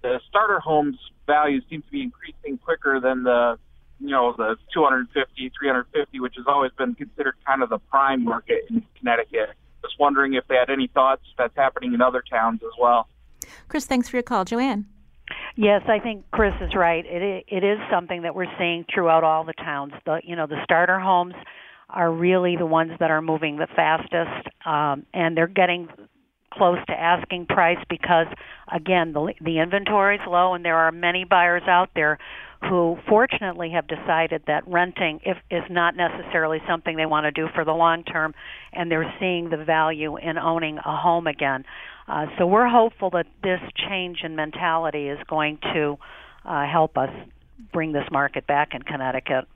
the 0.03 0.21
starter 0.29 0.59
homes 0.59 0.97
values 1.27 1.63
seem 1.71 1.83
to 1.83 1.91
be 1.91 2.03
increasing 2.03 2.59
quicker 2.59 3.01
than 3.01 3.23
the 3.23 3.59
you 4.01 4.11
know 4.11 4.35
the 4.37 4.57
250 4.75 5.53
350 5.57 6.21
which 6.21 6.35
has 6.37 6.45
always 6.49 6.73
been 6.77 6.95
considered 6.95 7.35
kind 7.47 7.63
of 7.63 7.71
the 7.71 7.79
prime 7.79 8.25
market 8.25 8.65
in 8.69 8.85
connecticut 8.99 9.51
just 9.81 9.95
wondering 10.01 10.35
if 10.35 10.45
they 10.49 10.57
had 10.57 10.71
any 10.71 10.89
thoughts 10.89 11.23
that's 11.39 11.55
happening 11.57 11.95
in 11.95 12.03
other 12.03 12.23
towns 12.29 12.61
as 12.65 12.73
well 12.81 13.09
chris 13.69 13.87
thanks 13.87 14.09
for 14.09 14.17
your 14.17 14.25
call 14.25 14.45
joanne 14.45 14.87
Yes, 15.55 15.83
I 15.87 15.99
think 15.99 16.25
Chris 16.31 16.55
is 16.61 16.75
right. 16.75 17.05
It 17.07 17.45
it 17.49 17.65
is 17.65 17.79
something 17.91 18.23
that 18.23 18.35
we're 18.35 18.53
seeing 18.59 18.85
throughout 18.93 19.23
all 19.23 19.45
the 19.45 19.53
towns. 19.53 19.93
The 20.07 20.21
you 20.25 20.37
know 20.37 20.47
the 20.47 20.63
starter 20.65 20.99
homes 20.99 21.35
are 21.91 22.11
really 22.11 22.57
the 22.57 22.67
ones 22.67 22.93
that 23.01 23.11
are 23.11 23.21
moving 23.21 23.57
the 23.57 23.67
fastest, 23.77 24.49
um, 24.65 25.05
and 25.13 25.37
they're 25.37 25.47
getting 25.47 25.89
close 26.53 26.79
to 26.87 26.93
asking 26.93 27.47
price 27.47 27.79
because 27.89 28.27
again 28.73 29.13
the 29.13 29.35
the 29.43 29.59
inventory 29.59 30.17
is 30.17 30.23
low, 30.27 30.55
and 30.55 30.65
there 30.65 30.77
are 30.77 30.91
many 30.91 31.25
buyers 31.25 31.63
out 31.67 31.91
there 31.95 32.19
who 32.63 32.97
fortunately 33.09 33.71
have 33.71 33.87
decided 33.89 34.43
that 34.47 34.67
renting 34.69 35.21
if, 35.25 35.37
is 35.51 35.65
not 35.69 35.97
necessarily 35.97 36.59
something 36.69 36.97
they 36.97 37.07
want 37.07 37.25
to 37.25 37.33
do 37.33 37.49
for 37.55 37.65
the 37.65 37.73
long 37.73 38.05
term, 38.05 38.33
and 38.73 38.91
they're 38.91 39.13
seeing 39.19 39.51
the 39.51 39.63
value 39.65 40.17
in 40.17 40.39
owning 40.39 40.79
a 40.79 40.97
home 40.97 41.27
again. 41.27 41.65
Uh, 42.13 42.27
so 42.37 42.47
we're 42.47 42.69
hopeful 42.69 43.09
that 43.09 43.27
this 43.43 43.61
change 43.89 44.19
in 44.23 44.37
mentality 44.37 45.09
is 45.09 45.19
going 45.29 45.59
to 45.73 45.97
uh, 46.45 46.67
help 46.67 46.99
us 46.99 47.09
bring 47.73 47.93
this 47.93 48.05
market 48.13 48.47
back 48.47 48.75
in 48.75 48.83
Connecticut. 48.83 49.47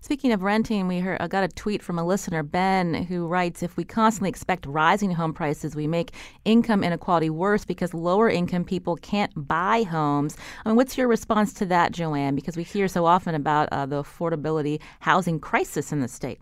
Speaking 0.00 0.32
of 0.32 0.42
renting, 0.42 0.88
we 0.88 0.98
heard, 0.98 1.20
I 1.20 1.28
got 1.28 1.44
a 1.44 1.48
tweet 1.48 1.84
from 1.84 2.00
a 2.00 2.04
listener, 2.04 2.42
Ben, 2.42 2.94
who 2.94 3.28
writes 3.28 3.62
If 3.62 3.76
we 3.76 3.84
constantly 3.84 4.28
expect 4.28 4.66
rising 4.66 5.12
home 5.12 5.32
prices, 5.32 5.76
we 5.76 5.86
make 5.86 6.10
income 6.44 6.82
inequality 6.82 7.30
worse 7.30 7.64
because 7.64 7.94
lower 7.94 8.28
income 8.28 8.64
people 8.64 8.96
can't 8.96 9.30
buy 9.36 9.84
homes. 9.84 10.36
I 10.64 10.68
mean, 10.68 10.74
what's 10.74 10.98
your 10.98 11.06
response 11.06 11.52
to 11.54 11.66
that, 11.66 11.92
Joanne? 11.92 12.34
Because 12.34 12.56
we 12.56 12.64
hear 12.64 12.88
so 12.88 13.06
often 13.06 13.36
about 13.36 13.68
uh, 13.70 13.86
the 13.86 14.02
affordability 14.02 14.80
housing 14.98 15.38
crisis 15.38 15.92
in 15.92 16.00
the 16.00 16.08
state. 16.08 16.40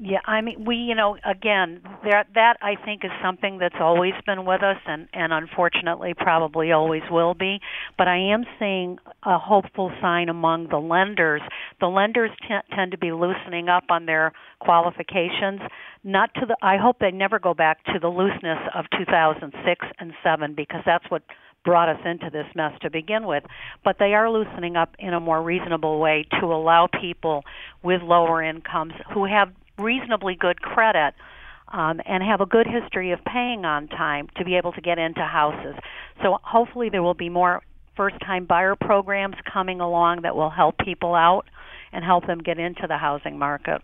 Yeah, 0.00 0.20
I 0.26 0.42
mean, 0.42 0.64
we, 0.64 0.76
you 0.76 0.94
know, 0.94 1.16
again, 1.28 1.80
there, 2.04 2.24
that 2.36 2.56
I 2.62 2.76
think 2.84 3.04
is 3.04 3.10
something 3.20 3.58
that's 3.58 3.74
always 3.80 4.12
been 4.26 4.44
with 4.44 4.62
us, 4.62 4.76
and 4.86 5.08
and 5.12 5.32
unfortunately, 5.32 6.14
probably 6.16 6.70
always 6.70 7.02
will 7.10 7.34
be. 7.34 7.58
But 7.96 8.06
I 8.06 8.16
am 8.32 8.44
seeing 8.60 8.98
a 9.24 9.38
hopeful 9.38 9.90
sign 10.00 10.28
among 10.28 10.68
the 10.68 10.78
lenders. 10.78 11.42
The 11.80 11.88
lenders 11.88 12.30
t- 12.42 12.54
tend 12.76 12.92
to 12.92 12.98
be 12.98 13.10
loosening 13.10 13.68
up 13.68 13.84
on 13.90 14.06
their 14.06 14.32
qualifications. 14.60 15.60
Not 16.04 16.32
to 16.34 16.46
the. 16.46 16.56
I 16.62 16.76
hope 16.76 17.00
they 17.00 17.10
never 17.10 17.40
go 17.40 17.52
back 17.52 17.82
to 17.86 17.98
the 18.00 18.08
looseness 18.08 18.60
of 18.76 18.84
2006 18.96 19.86
and 19.98 20.12
seven, 20.22 20.54
because 20.54 20.82
that's 20.86 21.10
what 21.10 21.22
brought 21.64 21.88
us 21.88 22.00
into 22.04 22.30
this 22.30 22.46
mess 22.54 22.70
to 22.82 22.90
begin 22.90 23.26
with. 23.26 23.42
But 23.84 23.96
they 23.98 24.14
are 24.14 24.30
loosening 24.30 24.76
up 24.76 24.94
in 25.00 25.12
a 25.12 25.18
more 25.18 25.42
reasonable 25.42 25.98
way 25.98 26.24
to 26.40 26.46
allow 26.46 26.86
people 27.00 27.42
with 27.82 28.00
lower 28.02 28.40
incomes 28.44 28.92
who 29.12 29.24
have 29.24 29.48
reasonably 29.78 30.34
good 30.34 30.60
credit 30.60 31.14
um, 31.68 32.00
and 32.06 32.22
have 32.22 32.40
a 32.40 32.46
good 32.46 32.66
history 32.66 33.12
of 33.12 33.24
paying 33.24 33.64
on 33.64 33.88
time 33.88 34.28
to 34.36 34.44
be 34.44 34.56
able 34.56 34.72
to 34.72 34.80
get 34.80 34.98
into 34.98 35.20
houses. 35.20 35.74
So 36.22 36.38
hopefully 36.42 36.88
there 36.88 37.02
will 37.02 37.14
be 37.14 37.28
more 37.28 37.62
first 37.96 38.18
time 38.20 38.46
buyer 38.46 38.76
programs 38.76 39.36
coming 39.52 39.80
along 39.80 40.22
that 40.22 40.36
will 40.36 40.50
help 40.50 40.78
people 40.78 41.14
out 41.14 41.46
and 41.92 42.04
help 42.04 42.26
them 42.26 42.38
get 42.38 42.58
into 42.58 42.86
the 42.86 42.96
housing 42.96 43.38
market. 43.38 43.82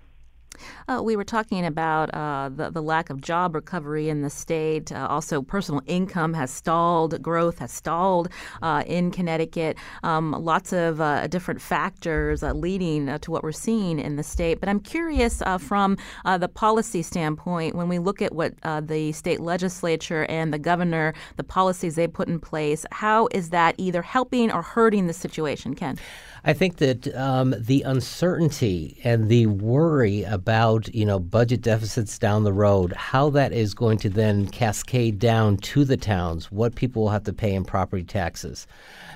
Uh, 0.89 1.01
we 1.03 1.17
were 1.17 1.25
talking 1.25 1.65
about 1.65 2.13
uh, 2.15 2.51
the, 2.55 2.71
the 2.71 2.83
lack 2.83 3.11
of 3.11 3.21
job 3.21 3.55
recovery 3.55 4.09
in 4.09 4.23
the 4.23 4.31
state. 4.31 4.93
Uh, 4.93 5.07
also, 5.09 5.43
personal 5.43 5.83
income 5.87 6.35
has 6.35 6.51
stalled, 6.51 7.21
growth 7.23 7.59
has 7.59 7.73
stalled 7.73 8.29
uh, 8.63 8.83
in 8.87 9.11
Connecticut. 9.11 9.77
Um, 10.03 10.33
lots 10.33 10.73
of 10.73 11.01
uh, 11.01 11.27
different 11.27 11.61
factors 11.61 12.43
uh, 12.43 12.53
leading 12.53 13.19
to 13.19 13.31
what 13.31 13.43
we're 13.43 13.53
seeing 13.53 13.99
in 13.99 14.17
the 14.17 14.23
state. 14.23 14.61
But 14.61 14.69
I'm 14.69 14.81
curious 14.81 15.43
from 15.59 15.97
the 16.25 16.49
policy 16.49 17.03
standpoint, 17.03 17.75
when 17.75 17.89
we 17.89 17.99
look 17.99 18.23
at 18.23 18.35
what 18.35 18.55
the 18.63 19.13
state 19.13 19.41
legislature 19.41 20.25
and 20.27 20.53
the 20.53 20.59
governor, 20.59 21.15
the 21.37 21.45
policies 21.45 21.95
they 21.95 22.07
put 22.07 22.29
in 22.29 22.41
place, 22.41 22.85
how 22.93 23.29
is 23.33 23.51
that 23.51 23.75
either 23.79 24.03
helping 24.03 24.51
or 24.51 24.63
hurting 24.63 25.07
the 25.07 25.13
situation, 25.13 25.75
Ken? 25.75 25.99
I 26.47 26.53
think 26.53 26.77
that 26.77 27.15
um, 27.17 27.55
the 27.59 27.83
uncertainty 27.83 29.01
and 29.03 29.31
the 29.31 29.47
worry 29.47 30.25
about 30.25 30.95
you 30.95 31.07
know 31.07 31.19
budget 31.19 31.63
deficits 31.63 32.19
down 32.19 32.45
the 32.45 32.53
road, 32.53 32.93
how 32.93 33.31
that 33.31 33.53
is 33.53 33.73
going 33.73 33.97
to 33.99 34.11
then 34.11 34.49
cascade 34.49 35.19
down 35.19 35.57
to 35.59 35.85
the 35.87 35.97
towns, 35.97 36.53
what 36.53 36.75
people 36.75 37.03
will 37.03 37.11
have 37.11 37.25
to 37.25 37.33
pay 37.33 37.55
in 37.55 37.65
property 37.65 38.05
taxes. 38.05 38.67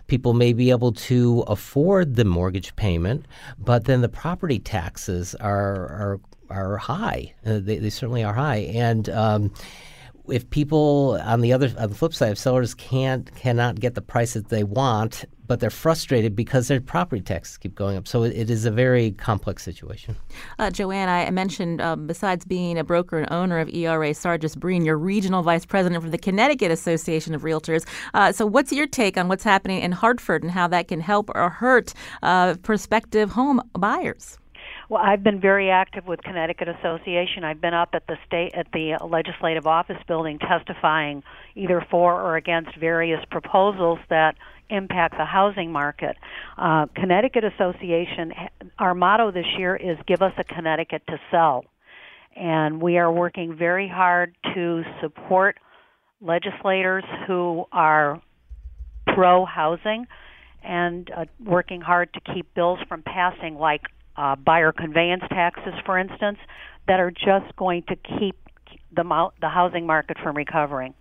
People 0.06 0.32
may 0.32 0.54
be 0.54 0.70
able 0.70 0.92
to 0.92 1.44
afford 1.48 2.16
the 2.16 2.24
mortgage 2.24 2.74
payment, 2.76 3.26
but 3.58 3.84
then 3.84 4.00
the 4.00 4.08
property 4.08 4.58
taxes 4.58 5.34
are 5.34 5.74
are 5.74 6.20
are 6.48 6.78
high. 6.78 7.34
Uh, 7.44 7.58
they, 7.58 7.76
they 7.76 7.90
certainly 7.90 8.24
are 8.24 8.32
high, 8.32 8.70
and 8.72 9.10
um, 9.10 9.52
if 10.30 10.48
people 10.50 11.18
on 11.22 11.40
the 11.40 11.52
other 11.52 11.72
on 11.78 11.88
the 11.88 11.94
flip 11.94 12.14
side, 12.14 12.32
if 12.32 12.38
sellers 12.38 12.74
can't 12.74 13.34
cannot 13.34 13.80
get 13.80 13.94
the 13.94 14.02
price 14.02 14.34
that 14.34 14.48
they 14.48 14.64
want, 14.64 15.24
but 15.48 15.60
they're 15.60 15.70
frustrated 15.70 16.36
because 16.36 16.68
their 16.68 16.80
property 16.80 17.22
taxes 17.22 17.56
keep 17.56 17.74
going 17.74 17.96
up. 17.96 18.06
So 18.06 18.22
it, 18.22 18.36
it 18.36 18.50
is 18.50 18.64
a 18.64 18.70
very 18.70 19.12
complex 19.12 19.64
situation. 19.64 20.14
Uh, 20.58 20.70
Joanne, 20.70 21.08
I 21.08 21.28
mentioned 21.30 21.80
um, 21.80 22.06
besides 22.06 22.44
being 22.44 22.78
a 22.78 22.84
broker 22.84 23.18
and 23.18 23.32
owner 23.32 23.58
of 23.58 23.68
ERA 23.70 24.10
Sargis 24.10 24.56
Breen, 24.56 24.84
you're 24.84 24.98
regional 24.98 25.42
vice 25.42 25.64
president 25.64 26.04
for 26.04 26.10
the 26.10 26.18
Connecticut 26.18 26.70
Association 26.70 27.34
of 27.34 27.42
Realtors. 27.42 27.86
Uh, 28.14 28.30
so 28.30 28.46
what's 28.46 28.72
your 28.72 28.86
take 28.86 29.16
on 29.16 29.28
what's 29.28 29.44
happening 29.44 29.82
in 29.82 29.92
Hartford 29.92 30.42
and 30.42 30.52
how 30.52 30.68
that 30.68 30.88
can 30.88 31.00
help 31.00 31.30
or 31.34 31.48
hurt 31.48 31.94
uh, 32.22 32.54
prospective 32.62 33.30
home 33.30 33.62
buyers? 33.72 34.38
Well, 34.88 35.02
I've 35.04 35.22
been 35.22 35.38
very 35.38 35.70
active 35.70 36.06
with 36.06 36.22
Connecticut 36.22 36.66
Association. 36.68 37.44
I've 37.44 37.60
been 37.60 37.74
up 37.74 37.90
at 37.92 38.06
the 38.06 38.16
state 38.26 38.52
at 38.54 38.68
the 38.72 38.96
legislative 39.06 39.66
office 39.66 39.98
building 40.06 40.38
testifying 40.38 41.22
either 41.54 41.84
for 41.90 42.22
or 42.22 42.36
against 42.36 42.74
various 42.76 43.20
proposals 43.30 43.98
that 44.08 44.36
impact 44.70 45.18
the 45.18 45.26
housing 45.26 45.70
market. 45.72 46.16
Uh, 46.56 46.86
Connecticut 46.94 47.44
Association, 47.44 48.32
our 48.78 48.94
motto 48.94 49.30
this 49.30 49.44
year 49.58 49.76
is 49.76 49.98
"Give 50.06 50.22
us 50.22 50.32
a 50.38 50.44
Connecticut 50.44 51.02
to 51.08 51.20
sell," 51.30 51.66
and 52.34 52.80
we 52.80 52.96
are 52.96 53.12
working 53.12 53.56
very 53.56 53.88
hard 53.88 54.34
to 54.54 54.84
support 55.02 55.58
legislators 56.22 57.04
who 57.26 57.66
are 57.72 58.22
pro 59.06 59.44
housing 59.44 60.06
and 60.62 61.10
uh, 61.14 61.26
working 61.44 61.82
hard 61.82 62.12
to 62.14 62.20
keep 62.32 62.54
bills 62.54 62.78
from 62.88 63.02
passing 63.02 63.54
like 63.54 63.82
uh, 64.18 64.36
buyer 64.36 64.72
conveyance 64.72 65.22
taxes, 65.30 65.72
for 65.86 65.96
instance, 65.96 66.38
that 66.88 67.00
are 67.00 67.10
just 67.10 67.54
going 67.56 67.84
to 67.84 67.96
keep 68.18 68.36
the, 68.94 69.30
the 69.40 69.48
housing 69.48 69.86
market 69.86 70.18
from 70.22 70.36
recovering. 70.36 70.92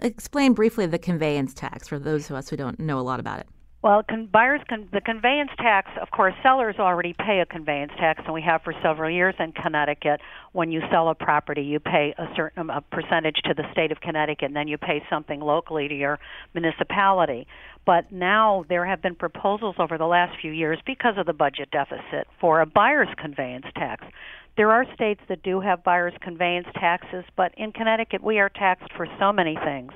Explain 0.00 0.52
briefly 0.52 0.86
the 0.86 0.98
conveyance 0.98 1.54
tax 1.54 1.88
for 1.88 1.98
those 1.98 2.28
of 2.28 2.36
us 2.36 2.48
who 2.48 2.56
don't 2.56 2.78
know 2.78 2.98
a 2.98 3.02
lot 3.02 3.20
about 3.20 3.40
it. 3.40 3.46
Well, 3.84 4.02
con- 4.02 4.30
buyers 4.32 4.62
can 4.66 4.88
the 4.94 5.02
conveyance 5.02 5.50
tax. 5.58 5.90
Of 6.00 6.10
course, 6.10 6.32
sellers 6.42 6.76
already 6.78 7.12
pay 7.12 7.40
a 7.40 7.46
conveyance 7.46 7.92
tax, 7.98 8.22
and 8.24 8.32
we 8.32 8.40
have 8.40 8.62
for 8.62 8.72
several 8.82 9.10
years 9.10 9.34
in 9.38 9.52
Connecticut. 9.52 10.22
When 10.52 10.72
you 10.72 10.80
sell 10.90 11.10
a 11.10 11.14
property, 11.14 11.60
you 11.60 11.80
pay 11.80 12.14
a 12.16 12.26
certain 12.34 12.70
a 12.70 12.80
percentage 12.80 13.36
to 13.44 13.52
the 13.52 13.70
state 13.72 13.92
of 13.92 14.00
Connecticut, 14.00 14.46
and 14.46 14.56
then 14.56 14.68
you 14.68 14.78
pay 14.78 15.04
something 15.10 15.40
locally 15.40 15.86
to 15.86 15.94
your 15.94 16.18
municipality. 16.54 17.46
But 17.86 18.10
now 18.10 18.64
there 18.68 18.86
have 18.86 19.02
been 19.02 19.14
proposals 19.14 19.76
over 19.78 19.98
the 19.98 20.06
last 20.06 20.40
few 20.40 20.52
years 20.52 20.78
because 20.86 21.14
of 21.18 21.26
the 21.26 21.32
budget 21.32 21.70
deficit 21.70 22.26
for 22.40 22.60
a 22.60 22.66
buyer's 22.66 23.08
conveyance 23.18 23.66
tax. 23.74 24.04
There 24.56 24.70
are 24.70 24.86
states 24.94 25.20
that 25.28 25.42
do 25.42 25.60
have 25.60 25.84
buyer's 25.84 26.14
conveyance 26.20 26.68
taxes, 26.74 27.24
but 27.36 27.52
in 27.56 27.72
Connecticut 27.72 28.22
we 28.22 28.38
are 28.38 28.48
taxed 28.48 28.90
for 28.96 29.06
so 29.18 29.32
many 29.32 29.56
things. 29.64 29.92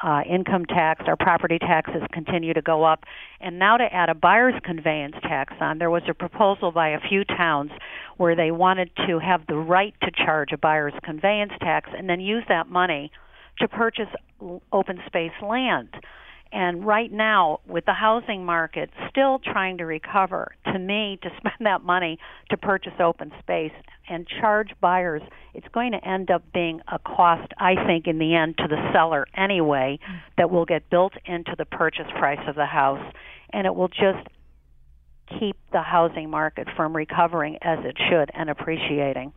Uh, 0.00 0.22
income 0.30 0.64
tax, 0.64 1.02
our 1.08 1.16
property 1.16 1.58
taxes 1.58 2.02
continue 2.12 2.54
to 2.54 2.62
go 2.62 2.84
up. 2.84 3.02
And 3.40 3.58
now 3.58 3.76
to 3.76 3.92
add 3.92 4.08
a 4.08 4.14
buyer's 4.14 4.54
conveyance 4.62 5.16
tax 5.22 5.54
on, 5.60 5.78
there 5.78 5.90
was 5.90 6.04
a 6.08 6.14
proposal 6.14 6.70
by 6.70 6.90
a 6.90 7.00
few 7.00 7.24
towns 7.24 7.72
where 8.16 8.36
they 8.36 8.52
wanted 8.52 8.90
to 9.08 9.18
have 9.18 9.44
the 9.48 9.56
right 9.56 9.94
to 10.02 10.12
charge 10.12 10.52
a 10.52 10.58
buyer's 10.58 10.94
conveyance 11.02 11.52
tax 11.60 11.90
and 11.96 12.08
then 12.08 12.20
use 12.20 12.44
that 12.48 12.68
money 12.68 13.10
to 13.58 13.66
purchase 13.66 14.06
open 14.72 15.00
space 15.06 15.32
land. 15.42 15.88
And 16.50 16.86
right 16.86 17.12
now, 17.12 17.60
with 17.66 17.84
the 17.84 17.92
housing 17.92 18.44
market 18.44 18.90
still 19.10 19.38
trying 19.38 19.78
to 19.78 19.84
recover, 19.84 20.54
to 20.72 20.78
me, 20.78 21.18
to 21.22 21.28
spend 21.36 21.66
that 21.66 21.82
money 21.82 22.18
to 22.50 22.56
purchase 22.56 22.94
open 23.00 23.32
space 23.40 23.72
and 24.08 24.26
charge 24.40 24.70
buyers, 24.80 25.22
it's 25.54 25.68
going 25.68 25.92
to 25.92 26.08
end 26.08 26.30
up 26.30 26.42
being 26.52 26.80
a 26.90 26.98
cost, 26.98 27.52
I 27.58 27.74
think, 27.86 28.06
in 28.06 28.18
the 28.18 28.34
end 28.34 28.56
to 28.58 28.68
the 28.68 28.90
seller 28.92 29.26
anyway, 29.36 29.98
that 30.38 30.50
will 30.50 30.64
get 30.64 30.88
built 30.88 31.12
into 31.26 31.54
the 31.56 31.66
purchase 31.66 32.06
price 32.18 32.40
of 32.48 32.54
the 32.54 32.66
house. 32.66 33.04
And 33.52 33.66
it 33.66 33.74
will 33.74 33.88
just 33.88 34.26
keep 35.38 35.56
the 35.72 35.82
housing 35.82 36.30
market 36.30 36.68
from 36.76 36.96
recovering 36.96 37.58
as 37.60 37.78
it 37.84 37.96
should 38.08 38.30
and 38.32 38.48
appreciating. 38.48 39.32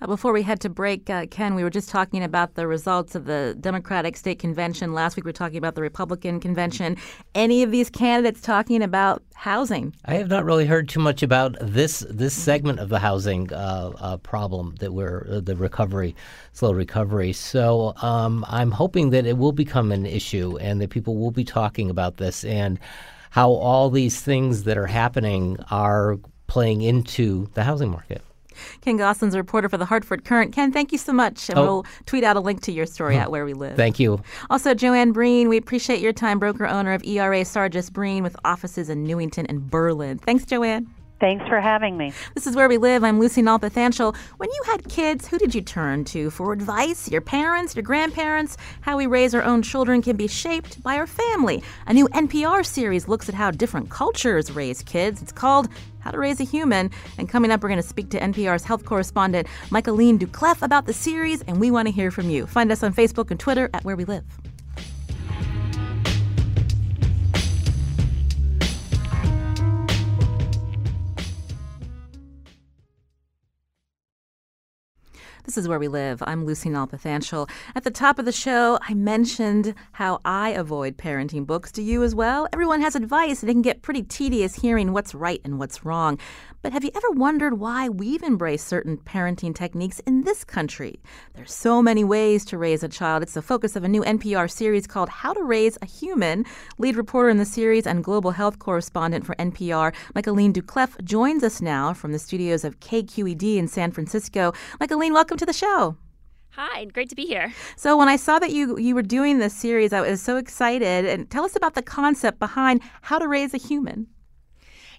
Uh, 0.00 0.06
before 0.06 0.32
we 0.32 0.42
head 0.42 0.60
to 0.60 0.68
break, 0.68 1.08
uh, 1.10 1.26
Ken, 1.26 1.54
we 1.54 1.62
were 1.62 1.70
just 1.70 1.88
talking 1.88 2.22
about 2.22 2.54
the 2.54 2.66
results 2.66 3.14
of 3.14 3.26
the 3.26 3.56
Democratic 3.60 4.16
State 4.16 4.38
Convention. 4.38 4.92
Last 4.92 5.16
week 5.16 5.24
we 5.24 5.28
were 5.28 5.32
talking 5.32 5.58
about 5.58 5.74
the 5.74 5.82
Republican 5.82 6.40
Convention. 6.40 6.96
Any 7.34 7.62
of 7.62 7.70
these 7.70 7.90
candidates 7.90 8.40
talking 8.40 8.82
about 8.82 9.22
housing? 9.34 9.94
I 10.04 10.14
have 10.14 10.28
not 10.28 10.44
really 10.44 10.66
heard 10.66 10.88
too 10.88 11.00
much 11.00 11.22
about 11.22 11.56
this 11.60 12.06
this 12.08 12.34
segment 12.34 12.78
of 12.78 12.88
the 12.88 12.98
housing 12.98 13.52
uh, 13.52 13.92
uh 13.98 14.16
problem 14.18 14.76
that 14.80 14.92
we're 14.92 15.26
uh, 15.30 15.40
the 15.40 15.56
recovery, 15.56 16.14
slow 16.52 16.72
recovery. 16.72 17.32
So 17.32 17.94
um, 18.02 18.44
I'm 18.48 18.70
hoping 18.70 19.10
that 19.10 19.26
it 19.26 19.38
will 19.38 19.52
become 19.52 19.92
an 19.92 20.06
issue 20.06 20.56
and 20.58 20.80
that 20.80 20.90
people 20.90 21.16
will 21.16 21.30
be 21.32 21.44
talking 21.44 21.90
about 21.90 22.18
this 22.18 22.44
and 22.44 22.78
how 23.30 23.50
all 23.50 23.90
these 23.90 24.20
things 24.20 24.64
that 24.64 24.76
are 24.76 24.86
happening 24.86 25.56
are 25.70 26.18
playing 26.46 26.82
into 26.82 27.48
the 27.54 27.64
housing 27.64 27.90
market. 27.90 28.22
Ken 28.80 28.96
Gosselin's 28.96 29.34
a 29.34 29.38
reporter 29.38 29.68
for 29.68 29.76
the 29.76 29.84
Hartford 29.84 30.24
Courant. 30.24 30.52
Ken, 30.52 30.72
thank 30.72 30.92
you 30.92 30.98
so 30.98 31.12
much. 31.12 31.48
And 31.48 31.58
oh. 31.58 31.62
we'll 31.62 31.86
tweet 32.06 32.24
out 32.24 32.36
a 32.36 32.40
link 32.40 32.62
to 32.62 32.72
your 32.72 32.86
story 32.86 33.16
oh, 33.16 33.20
at 33.20 33.30
Where 33.30 33.44
We 33.44 33.54
Live. 33.54 33.76
Thank 33.76 33.98
you. 33.98 34.22
Also, 34.50 34.74
Joanne 34.74 35.12
Breen, 35.12 35.48
we 35.48 35.56
appreciate 35.56 36.00
your 36.00 36.12
time, 36.12 36.38
broker 36.38 36.66
owner 36.66 36.92
of 36.92 37.04
ERA 37.04 37.42
Sargis 37.44 37.92
Breen 37.92 38.22
with 38.22 38.36
offices 38.44 38.88
in 38.88 39.04
Newington 39.04 39.46
and 39.46 39.70
Berlin. 39.70 40.18
Thanks, 40.18 40.44
Joanne. 40.44 40.92
Thanks 41.22 41.46
for 41.46 41.60
having 41.60 41.96
me. 41.96 42.12
This 42.34 42.48
is 42.48 42.56
Where 42.56 42.68
We 42.68 42.78
Live. 42.78 43.04
I'm 43.04 43.20
Lucy 43.20 43.42
Nalpathanchil. 43.42 44.16
When 44.38 44.50
you 44.50 44.62
had 44.66 44.88
kids, 44.88 45.28
who 45.28 45.38
did 45.38 45.54
you 45.54 45.60
turn 45.60 46.04
to 46.06 46.30
for 46.30 46.52
advice? 46.52 47.08
Your 47.08 47.20
parents, 47.20 47.76
your 47.76 47.84
grandparents? 47.84 48.56
How 48.80 48.96
we 48.96 49.06
raise 49.06 49.32
our 49.32 49.44
own 49.44 49.62
children 49.62 50.02
can 50.02 50.16
be 50.16 50.26
shaped 50.26 50.82
by 50.82 50.96
our 50.96 51.06
family. 51.06 51.62
A 51.86 51.94
new 51.94 52.08
NPR 52.08 52.66
series 52.66 53.06
looks 53.06 53.28
at 53.28 53.36
how 53.36 53.52
different 53.52 53.88
cultures 53.88 54.50
raise 54.50 54.82
kids. 54.82 55.22
It's 55.22 55.30
called 55.30 55.68
How 56.00 56.10
to 56.10 56.18
Raise 56.18 56.40
a 56.40 56.44
Human. 56.44 56.90
And 57.18 57.28
coming 57.28 57.52
up, 57.52 57.62
we're 57.62 57.68
going 57.68 57.80
to 57.80 57.88
speak 57.88 58.10
to 58.10 58.18
NPR's 58.18 58.64
health 58.64 58.84
correspondent, 58.84 59.46
Michaeleen 59.70 60.18
Doucleff, 60.18 60.60
about 60.60 60.86
the 60.86 60.92
series, 60.92 61.42
and 61.42 61.60
we 61.60 61.70
want 61.70 61.86
to 61.86 61.92
hear 61.92 62.10
from 62.10 62.30
you. 62.30 62.48
Find 62.48 62.72
us 62.72 62.82
on 62.82 62.92
Facebook 62.92 63.30
and 63.30 63.38
Twitter 63.38 63.70
at 63.72 63.84
Where 63.84 63.94
We 63.94 64.06
Live. 64.06 64.24
This 75.44 75.58
is 75.58 75.66
Where 75.66 75.80
We 75.80 75.88
Live. 75.88 76.22
I'm 76.24 76.46
Lucy 76.46 76.70
Nalpathanchil. 76.70 77.50
At 77.74 77.82
the 77.82 77.90
top 77.90 78.20
of 78.20 78.26
the 78.26 78.30
show, 78.30 78.78
I 78.88 78.94
mentioned 78.94 79.74
how 79.90 80.20
I 80.24 80.50
avoid 80.50 80.96
parenting 80.96 81.46
books. 81.46 81.72
Do 81.72 81.82
you 81.82 82.04
as 82.04 82.14
well? 82.14 82.46
Everyone 82.52 82.80
has 82.80 82.94
advice, 82.94 83.42
and 83.42 83.50
it 83.50 83.54
can 83.54 83.60
get 83.60 83.82
pretty 83.82 84.04
tedious 84.04 84.54
hearing 84.54 84.92
what's 84.92 85.16
right 85.16 85.40
and 85.42 85.58
what's 85.58 85.84
wrong. 85.84 86.16
But 86.62 86.72
have 86.72 86.84
you 86.84 86.92
ever 86.94 87.10
wondered 87.10 87.58
why 87.58 87.88
we've 87.88 88.22
embraced 88.22 88.68
certain 88.68 88.96
parenting 88.96 89.52
techniques 89.52 89.98
in 90.06 90.22
this 90.22 90.44
country? 90.44 91.00
There's 91.34 91.52
so 91.52 91.82
many 91.82 92.04
ways 92.04 92.44
to 92.44 92.56
raise 92.56 92.84
a 92.84 92.88
child. 92.88 93.24
It's 93.24 93.34
the 93.34 93.42
focus 93.42 93.74
of 93.74 93.82
a 93.82 93.88
new 93.88 94.02
NPR 94.02 94.48
series 94.48 94.86
called 94.86 95.08
How 95.08 95.32
to 95.32 95.42
Raise 95.42 95.76
a 95.82 95.86
Human. 95.86 96.46
Lead 96.78 96.94
reporter 96.94 97.30
in 97.30 97.38
the 97.38 97.44
series 97.44 97.84
and 97.84 98.04
global 98.04 98.30
health 98.30 98.60
correspondent 98.60 99.26
for 99.26 99.34
NPR, 99.40 99.92
Michaeleen 100.14 100.52
Doucleff, 100.52 101.02
joins 101.02 101.42
us 101.42 101.60
now 101.60 101.92
from 101.92 102.12
the 102.12 102.18
studios 102.20 102.62
of 102.62 102.78
KQED 102.78 103.56
in 103.56 103.66
San 103.66 103.90
Francisco. 103.90 104.52
Michaeleen, 104.78 105.12
welcome 105.12 105.38
to 105.38 105.46
the 105.46 105.52
show. 105.52 105.96
Hi, 106.50 106.84
great 106.84 107.08
to 107.08 107.16
be 107.16 107.26
here. 107.26 107.52
So 107.74 107.96
when 107.96 108.08
I 108.08 108.14
saw 108.14 108.38
that 108.38 108.52
you 108.52 108.78
you 108.78 108.94
were 108.94 109.02
doing 109.02 109.40
this 109.40 109.54
series, 109.54 109.92
I 109.92 110.00
was 110.02 110.22
so 110.22 110.36
excited. 110.36 111.06
And 111.06 111.28
tell 111.28 111.44
us 111.44 111.56
about 111.56 111.74
the 111.74 111.82
concept 111.82 112.38
behind 112.38 112.82
how 113.00 113.18
to 113.18 113.26
raise 113.26 113.52
a 113.52 113.58
human. 113.58 114.06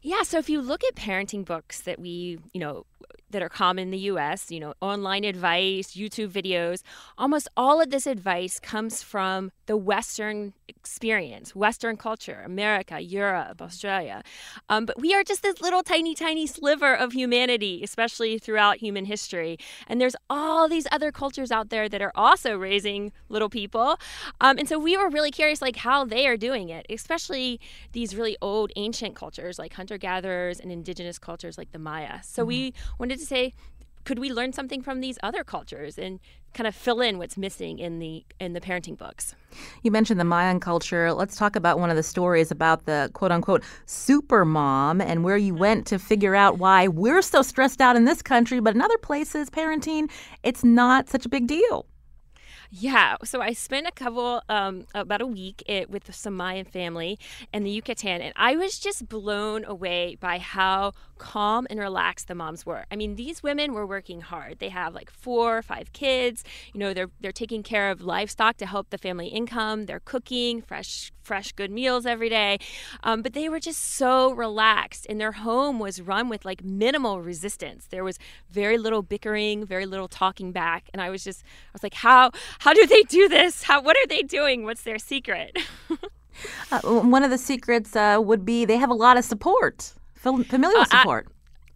Yeah, 0.04 0.24
so 0.24 0.38
if 0.38 0.49
you 0.49 0.62
look 0.62 0.84
at 0.84 0.95
parenting 0.95 1.45
books 1.45 1.82
that 1.82 1.97
we, 1.97 2.38
you 2.54 2.60
know, 2.60 2.86
that 3.34 3.44
are 3.44 3.50
common 3.50 3.84
in 3.84 3.92
the 3.92 4.00
US, 4.14 4.50
you 4.50 4.60
know, 4.60 4.74
online 4.82 5.26
advice, 5.26 5.92
YouTube 5.92 6.30
videos, 6.30 6.82
almost 7.18 7.48
all 7.58 7.82
of 7.82 7.90
this 7.90 8.08
advice 8.08 8.60
comes 8.60 9.04
from 9.04 9.52
the 9.66 9.78
Western 9.78 10.54
experience, 10.68 11.56
Western 11.56 11.96
culture, 11.96 12.42
America, 12.46 13.00
Europe, 13.00 13.62
Australia. 13.62 14.22
Um, 14.70 14.86
but 14.86 15.00
we 15.00 15.14
are 15.14 15.24
just 15.24 15.42
this 15.42 15.62
little 15.62 15.84
tiny, 15.84 16.16
tiny 16.16 16.48
sliver 16.48 16.94
of 16.94 17.14
humanity, 17.14 17.82
especially 17.84 18.38
throughout 18.38 18.78
human 18.78 19.06
history. 19.06 19.58
And 19.88 20.02
there's 20.02 20.16
all 20.30 20.68
these 20.68 20.88
other 20.92 21.12
cultures 21.12 21.52
out 21.52 21.70
there 21.70 21.88
that 21.88 22.02
are 22.02 22.12
also 22.16 22.58
raising 22.58 23.12
little 23.30 23.50
people. 23.50 23.98
Um, 24.42 24.58
and 24.58 24.68
so 24.68 24.78
we 24.78 24.98
were 24.98 25.10
really 25.10 25.32
curious, 25.32 25.62
like, 25.62 25.78
how 25.78 26.04
they 26.04 26.28
are 26.28 26.38
doing 26.38 26.70
it, 26.70 26.86
especially 26.90 27.60
these 27.94 28.16
really 28.16 28.38
old, 28.42 28.72
ancient 28.76 29.16
cultures 29.16 29.58
like 29.58 29.74
hunter 29.74 29.98
gatherers 29.98 30.60
and 30.60 30.72
indigenous 30.72 31.18
cultures 31.18 31.58
like 31.58 31.72
the 31.72 31.80
Maya. 31.80 32.20
So 32.24 32.42
mm-hmm. 32.42 32.48
we 32.48 32.74
wanted 33.00 33.20
to 33.20 33.23
say, 33.26 33.54
could 34.06 34.20
we 34.20 34.32
learn 34.32 34.54
something 34.54 34.82
from 34.82 35.00
these 35.00 35.18
other 35.24 35.44
cultures 35.44 35.98
and 35.98 36.20
kind 36.54 36.68
of 36.68 36.76
fill 36.76 37.02
in 37.02 37.18
what's 37.18 37.38
missing 37.38 37.80
in 37.80 38.00
the 38.00 38.26
in 38.40 38.54
the 38.54 38.62
parenting 38.62 38.98
books? 38.98 39.34
You 39.82 39.92
mentioned 39.92 40.20
the 40.20 40.26
Mayan 40.26 40.60
culture. 40.60 41.14
Let's 41.14 41.36
talk 41.36 41.56
about 41.56 41.80
one 41.80 41.90
of 41.90 41.96
the 41.96 42.04
stories 42.04 42.52
about 42.52 42.86
the 42.86 43.10
quote 43.14 43.32
unquote 43.32 43.64
super 43.86 44.46
mom 44.46 45.02
and 45.02 45.24
where 45.24 45.38
you 45.38 45.56
went 45.56 45.88
to 45.88 46.00
figure 46.00 46.36
out 46.36 46.58
why 46.58 46.88
we're 46.88 47.22
so 47.22 47.42
stressed 47.42 47.82
out 47.82 47.96
in 47.96 48.06
this 48.06 48.22
country, 48.22 48.60
but 48.60 48.76
in 48.76 48.82
other 48.82 48.98
places, 48.98 49.50
parenting, 49.50 50.10
it's 50.44 50.64
not 50.64 51.10
such 51.10 51.26
a 51.26 51.30
big 51.30 51.48
deal. 51.48 51.86
Yeah, 52.76 53.18
so 53.24 53.40
I 53.40 53.54
spent 53.54 53.86
a 53.86 53.92
couple, 53.92 54.42
um, 54.50 54.88
about 54.96 55.22
a 55.22 55.28
week 55.28 55.62
it, 55.68 55.92
with 55.92 56.12
some 56.16 56.36
Mayan 56.36 56.66
family 56.66 57.20
in 57.54 57.64
the 57.64 57.70
Yucatan, 57.70 58.20
and 58.20 58.34
I 58.36 58.56
was 58.56 58.80
just 58.80 59.08
blown 59.08 59.64
away 59.64 60.18
by 60.20 60.40
how 60.40 60.94
calm 61.20 61.68
and 61.70 61.80
relaxed 61.80 62.28
the 62.28 62.34
moms 62.34 62.66
were. 62.66 62.86
I 62.90 62.96
mean, 62.96 63.14
these 63.16 63.44
women 63.44 63.74
were 63.74 63.86
working 63.86 64.22
hard. 64.22 64.58
They 64.58 64.70
have 64.70 64.96
like 64.96 65.12
four 65.12 65.56
or 65.56 65.62
five 65.62 65.94
kids. 65.94 66.44
You 66.74 66.80
know, 66.80 66.96
they're 66.96 67.12
they're 67.22 67.32
taking 67.32 67.62
care 67.62 67.92
of 67.92 68.02
livestock 68.02 68.58
to 68.58 68.66
help 68.66 68.90
the 68.90 68.98
family 68.98 69.28
income. 69.28 69.86
They're 69.86 70.00
cooking 70.00 70.64
fresh 70.64 71.12
fresh 71.24 71.52
good 71.54 71.72
meals 71.72 72.06
every 72.06 72.30
day, 72.30 72.60
um, 73.04 73.22
but 73.22 73.34
they 73.34 73.50
were 73.50 73.60
just 73.60 73.82
so 73.96 74.34
relaxed, 74.34 75.06
and 75.10 75.20
their 75.20 75.32
home 75.32 75.80
was 75.80 76.02
run 76.02 76.30
with 76.30 76.46
like 76.46 76.64
minimal 76.64 77.22
resistance. 77.22 77.88
There 77.90 78.04
was 78.04 78.20
very 78.50 78.78
little 78.78 79.02
bickering, 79.02 79.66
very 79.66 79.86
little 79.86 80.08
talking 80.08 80.52
back, 80.52 80.90
and 80.94 81.02
I 81.02 81.10
was 81.10 81.24
just 81.24 81.44
I 81.44 81.72
was 81.74 81.84
like, 81.84 81.96
how 81.96 82.32
how 82.60 82.74
do 82.74 82.86
they 82.86 83.02
do 83.04 83.28
this? 83.30 83.64
How 83.64 83.82
what 83.82 83.96
are 83.98 84.08
they 84.08 84.22
doing? 84.22 84.64
What's 84.64 84.84
their 84.84 85.00
secret? 85.00 85.58
uh, 86.72 86.82
one 86.82 87.24
of 87.24 87.30
the 87.30 87.38
secrets 87.38 87.96
uh, 87.96 88.20
would 88.24 88.46
be 88.46 88.66
they 88.66 88.78
have 88.78 88.90
a 88.90 88.96
lot 88.96 89.18
of 89.18 89.24
support, 89.26 89.94
familial 90.16 90.82
uh, 90.82 90.86
support. 90.86 91.28
I- 91.30 91.34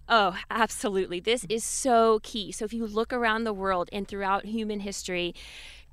Oh, 0.10 0.38
absolutely. 0.50 1.20
This 1.20 1.46
is 1.50 1.66
so 1.66 2.22
key. 2.24 2.54
So, 2.54 2.64
if 2.64 2.72
you 2.72 2.88
look 2.88 3.12
around 3.12 3.44
the 3.44 3.52
world 3.52 3.90
and 3.92 4.08
throughout 4.08 4.46
human 4.46 4.80
history, 4.80 5.36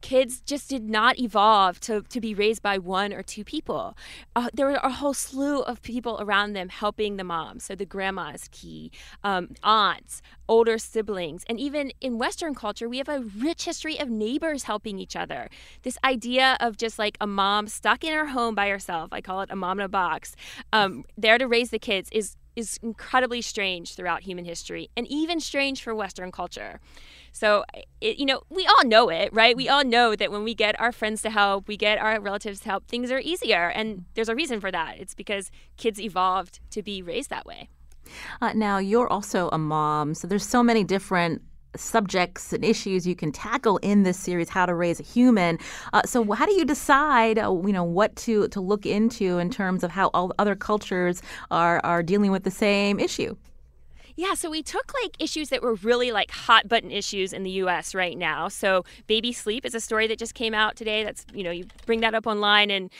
kids 0.04 0.42
just 0.42 0.68
did 0.68 0.90
not 0.90 1.18
evolve 1.18 1.80
to, 1.80 2.02
to 2.02 2.20
be 2.20 2.34
raised 2.34 2.60
by 2.60 2.76
one 2.76 3.10
or 3.10 3.22
two 3.22 3.42
people. 3.42 3.96
Uh, 4.36 4.50
there 4.52 4.66
were 4.66 4.74
a 4.82 4.90
whole 4.90 5.14
slew 5.14 5.62
of 5.62 5.80
people 5.80 6.18
around 6.20 6.52
them 6.52 6.68
helping 6.68 7.16
the 7.16 7.24
mom. 7.24 7.58
So 7.58 7.74
the 7.74 7.86
grandma 7.86 8.32
is 8.34 8.46
key, 8.52 8.92
um, 9.22 9.54
aunts, 9.62 10.20
older 10.46 10.76
siblings. 10.76 11.42
And 11.48 11.58
even 11.58 11.90
in 12.02 12.18
Western 12.18 12.54
culture, 12.54 12.86
we 12.86 12.98
have 12.98 13.08
a 13.08 13.20
rich 13.20 13.64
history 13.64 13.98
of 13.98 14.10
neighbors 14.10 14.64
helping 14.64 14.98
each 14.98 15.16
other. 15.16 15.48
This 15.84 15.96
idea 16.04 16.58
of 16.60 16.76
just 16.76 16.98
like 16.98 17.16
a 17.18 17.26
mom 17.26 17.66
stuck 17.66 18.04
in 18.04 18.12
her 18.12 18.26
home 18.26 18.54
by 18.54 18.68
herself, 18.68 19.10
I 19.10 19.22
call 19.22 19.40
it 19.40 19.50
a 19.50 19.56
mom 19.56 19.80
in 19.80 19.86
a 19.86 19.88
box, 19.88 20.36
um, 20.74 21.04
there 21.16 21.38
to 21.38 21.48
raise 21.48 21.70
the 21.70 21.78
kids 21.78 22.10
is 22.12 22.36
is 22.56 22.78
incredibly 22.82 23.42
strange 23.42 23.94
throughout 23.94 24.22
human 24.22 24.44
history 24.44 24.90
and 24.96 25.06
even 25.08 25.40
strange 25.40 25.82
for 25.82 25.94
Western 25.94 26.30
culture. 26.30 26.80
So, 27.32 27.64
it, 28.00 28.18
you 28.18 28.26
know, 28.26 28.42
we 28.48 28.66
all 28.66 28.84
know 28.84 29.08
it, 29.08 29.32
right? 29.32 29.56
We 29.56 29.68
all 29.68 29.84
know 29.84 30.14
that 30.14 30.30
when 30.30 30.44
we 30.44 30.54
get 30.54 30.78
our 30.80 30.92
friends 30.92 31.22
to 31.22 31.30
help, 31.30 31.66
we 31.66 31.76
get 31.76 31.98
our 31.98 32.20
relatives 32.20 32.60
to 32.60 32.68
help, 32.68 32.86
things 32.86 33.10
are 33.10 33.18
easier. 33.18 33.68
And 33.68 34.04
there's 34.14 34.28
a 34.28 34.34
reason 34.34 34.60
for 34.60 34.70
that. 34.70 34.98
It's 34.98 35.14
because 35.14 35.50
kids 35.76 36.00
evolved 36.00 36.60
to 36.70 36.82
be 36.82 37.02
raised 37.02 37.30
that 37.30 37.44
way. 37.44 37.68
Uh, 38.40 38.52
now, 38.52 38.78
you're 38.78 39.08
also 39.08 39.48
a 39.50 39.58
mom, 39.58 40.14
so 40.14 40.28
there's 40.28 40.46
so 40.46 40.62
many 40.62 40.84
different 40.84 41.42
subjects 41.76 42.52
and 42.52 42.64
issues 42.64 43.06
you 43.06 43.14
can 43.14 43.32
tackle 43.32 43.78
in 43.78 44.02
this 44.02 44.18
series, 44.18 44.48
How 44.48 44.66
to 44.66 44.74
Raise 44.74 45.00
a 45.00 45.02
Human. 45.02 45.58
Uh, 45.92 46.02
so, 46.04 46.30
how 46.32 46.46
do 46.46 46.52
you 46.52 46.64
decide, 46.64 47.38
uh, 47.38 47.50
you 47.64 47.72
know, 47.72 47.84
what 47.84 48.14
to 48.16 48.48
to 48.48 48.60
look 48.60 48.86
into 48.86 49.38
in 49.38 49.50
terms 49.50 49.84
of 49.84 49.90
how 49.90 50.10
all 50.14 50.32
other 50.38 50.54
cultures 50.54 51.22
are 51.50 51.80
are 51.84 52.02
dealing 52.02 52.30
with 52.30 52.44
the 52.44 52.50
same 52.50 52.98
issue? 53.00 53.36
Yeah, 54.16 54.34
so 54.34 54.48
we 54.48 54.62
took 54.62 54.94
like 55.02 55.16
issues 55.18 55.48
that 55.48 55.60
were 55.60 55.74
really 55.74 56.12
like 56.12 56.30
hot 56.30 56.68
button 56.68 56.92
issues 56.92 57.32
in 57.32 57.42
the 57.42 57.50
US 57.62 57.94
right 57.94 58.16
now. 58.16 58.46
So 58.46 58.84
baby 59.08 59.32
sleep 59.32 59.66
is 59.66 59.74
a 59.74 59.80
story 59.80 60.06
that 60.06 60.18
just 60.18 60.34
came 60.34 60.54
out 60.54 60.76
today. 60.76 61.02
That's, 61.02 61.26
you 61.32 61.42
know, 61.42 61.50
you 61.50 61.64
bring 61.84 62.00
that 62.00 62.14
up 62.14 62.26
online 62.26 62.70
and 62.70 62.90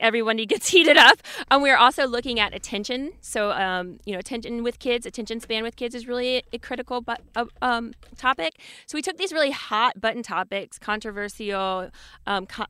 everyone 0.00 0.36
gets 0.36 0.68
heated 0.74 0.96
up. 0.96 1.18
Um, 1.50 1.62
we're 1.62 1.76
also 1.76 2.06
looking 2.06 2.38
at 2.38 2.54
attention. 2.54 3.12
So, 3.20 3.50
um, 3.50 3.98
you 4.04 4.12
know, 4.12 4.20
attention 4.20 4.62
with 4.62 4.78
kids, 4.78 5.06
attention 5.06 5.40
span 5.40 5.64
with 5.64 5.74
kids 5.74 5.94
is 5.94 6.06
really 6.06 6.44
a 6.52 6.58
critical 6.58 7.00
but, 7.00 7.20
uh, 7.34 7.46
um, 7.60 7.92
topic. 8.16 8.60
So 8.86 8.96
we 8.96 9.02
took 9.02 9.16
these 9.18 9.32
really 9.32 9.50
hot 9.50 10.00
button 10.00 10.22
topics, 10.22 10.78
controversial, 10.78 11.90
um, 12.28 12.46
co- 12.46 12.66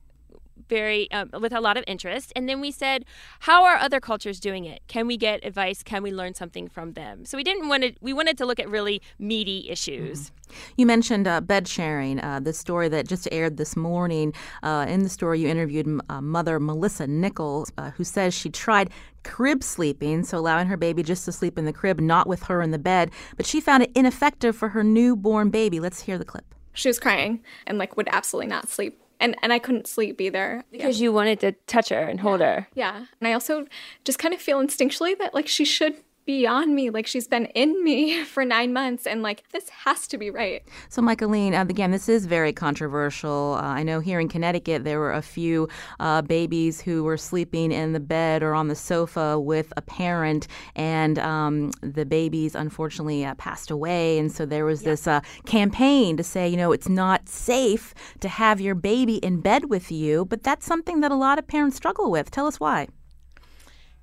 very 0.71 1.11
um, 1.11 1.29
with 1.39 1.53
a 1.53 1.61
lot 1.61 1.77
of 1.77 1.85
interest. 1.87 2.33
And 2.35 2.49
then 2.49 2.61
we 2.63 2.71
said 2.71 3.05
how 3.41 3.65
are 3.65 3.77
other 3.77 4.01
cultures 4.01 4.41
doing 4.41 4.65
it? 4.65 4.81
Can 4.87 5.07
we 5.07 5.19
get 5.19 5.45
advice? 5.45 5.83
Can 5.83 6.03
we 6.03 6.13
learn 6.13 6.33
something 6.35 6.69
from 6.69 6.95
them? 6.95 7.27
So 7.27 7.37
we 7.37 7.45
didn't 7.45 7.69
want 7.69 7.83
to 7.83 7.93
we 8.01 8.15
wanted 8.15 8.39
to 8.39 8.47
look 8.47 8.59
at 8.59 8.71
really 8.71 9.03
meaty 9.19 9.69
issues. 9.69 10.31
Mm-hmm. 10.31 10.73
you 10.79 10.87
mentioned 10.87 11.27
uh, 11.29 11.41
bed 11.43 11.69
sharing 11.69 12.21
uh, 12.21 12.41
the 12.41 12.53
story 12.53 12.89
that 12.89 13.07
just 13.07 13.29
aired 13.31 13.59
this 13.59 13.77
morning. 13.77 14.33
Uh, 14.63 14.87
in 14.89 15.03
the 15.03 15.09
story 15.09 15.41
you 15.41 15.49
interviewed 15.49 16.01
uh, 16.09 16.21
mother 16.21 16.59
melissa 16.59 17.07
nichols 17.07 17.71
uh, 17.77 17.91
who 17.91 18.05
says 18.05 18.33
she 18.33 18.49
tried 18.49 18.91
crib 19.23 19.63
sleeping, 19.63 20.25
so 20.25 20.39
allowing 20.39 20.67
her 20.69 20.77
baby 20.77 21.03
just 21.03 21.25
to 21.27 21.33
sleep 21.33 21.59
in 21.59 21.65
the 21.65 21.73
crib, 21.73 22.01
not 22.01 22.27
with 22.27 22.45
her 22.45 22.63
in 22.63 22.71
the 22.71 22.79
bed, 22.79 23.11
but 23.37 23.45
she 23.45 23.61
found 23.61 23.83
it 23.83 23.91
ineffective 23.95 24.57
for 24.57 24.71
her 24.71 24.83
newborn 24.83 25.51
baby. 25.51 25.81
Let's 25.81 26.03
hear 26.03 26.17
the 26.17 26.25
clip. 26.25 26.55
She 26.73 26.89
was 26.89 26.99
crying 26.99 27.41
and 27.67 27.79
like 27.79 27.97
would 27.97 28.09
absolutely 28.11 28.49
not 28.49 28.69
sleep 28.69 29.00
and 29.21 29.37
and 29.43 29.53
I 29.53 29.59
couldn't 29.59 29.87
sleep 29.87 30.21
either 30.21 30.65
because 30.73 30.99
yeah. 31.01 31.05
you 31.05 31.13
wanted 31.13 31.41
to 31.41 31.53
touch 31.67 31.91
her 31.91 32.01
and 32.01 32.21
hold 32.21 32.41
her. 32.41 32.67
Yeah, 32.75 32.97
and 32.97 33.29
I 33.29 33.33
also 33.33 33.67
just 34.05 34.19
kind 34.19 34.35
of 34.35 34.41
feel 34.41 34.59
instinctually 34.61 35.17
that 35.19 35.35
like 35.35 35.47
she 35.47 35.65
should 35.65 35.97
beyond 36.31 36.77
me. 36.77 36.91
Like 36.91 37.09
she's 37.09 37.27
been 37.27 37.47
in 37.47 37.83
me 37.83 38.23
for 38.35 38.45
nine 38.45 38.73
months, 38.73 39.05
and 39.05 39.21
like 39.21 39.43
this 39.51 39.69
has 39.69 40.07
to 40.07 40.17
be 40.17 40.31
right. 40.31 40.63
So, 40.89 41.03
Michaeleen, 41.03 41.55
uh, 41.57 41.63
again, 41.63 41.91
this 41.91 42.09
is 42.09 42.27
very 42.27 42.53
controversial. 42.53 43.57
Uh, 43.59 43.63
I 43.63 43.83
know 43.83 43.99
here 43.99 44.21
in 44.21 44.29
Connecticut 44.29 44.85
there 44.85 45.01
were 45.01 45.13
a 45.13 45.23
few 45.23 45.69
uh, 45.99 46.23
babies 46.23 46.81
who 46.81 47.03
were 47.03 47.17
sleeping 47.17 47.73
in 47.73 47.95
the 47.95 48.01
bed 48.01 48.45
or 48.45 48.55
on 48.55 48.69
the 48.69 48.77
sofa 48.77 49.41
with 49.41 49.73
a 49.77 49.83
parent, 49.83 50.47
and 50.77 51.19
um, 51.19 51.73
the 51.83 52.07
babies 52.07 52.55
unfortunately 52.55 53.25
uh, 53.25 53.35
passed 53.35 53.73
away. 53.73 54.17
And 54.17 54.31
so 54.31 54.47
there 54.47 54.65
was 54.65 54.83
yeah. 54.83 54.91
this 54.91 55.07
uh, 55.09 55.21
campaign 55.47 56.17
to 56.17 56.23
say, 56.23 56.49
you 56.49 56.57
know, 56.57 56.71
it's 56.71 56.89
not 56.89 57.29
safe 57.29 57.93
to 58.21 58.29
have 58.29 58.61
your 58.61 58.77
baby 58.77 59.17
in 59.17 59.41
bed 59.41 59.69
with 59.69 59.91
you, 59.91 60.27
but 60.27 60.45
that's 60.45 60.65
something 60.65 61.01
that 61.01 61.11
a 61.11 61.17
lot 61.17 61.41
of 61.41 61.49
parents 61.49 61.77
struggle 61.77 62.09
with. 62.09 62.31
Tell 62.31 62.47
us 62.47 62.61
why. 62.61 62.87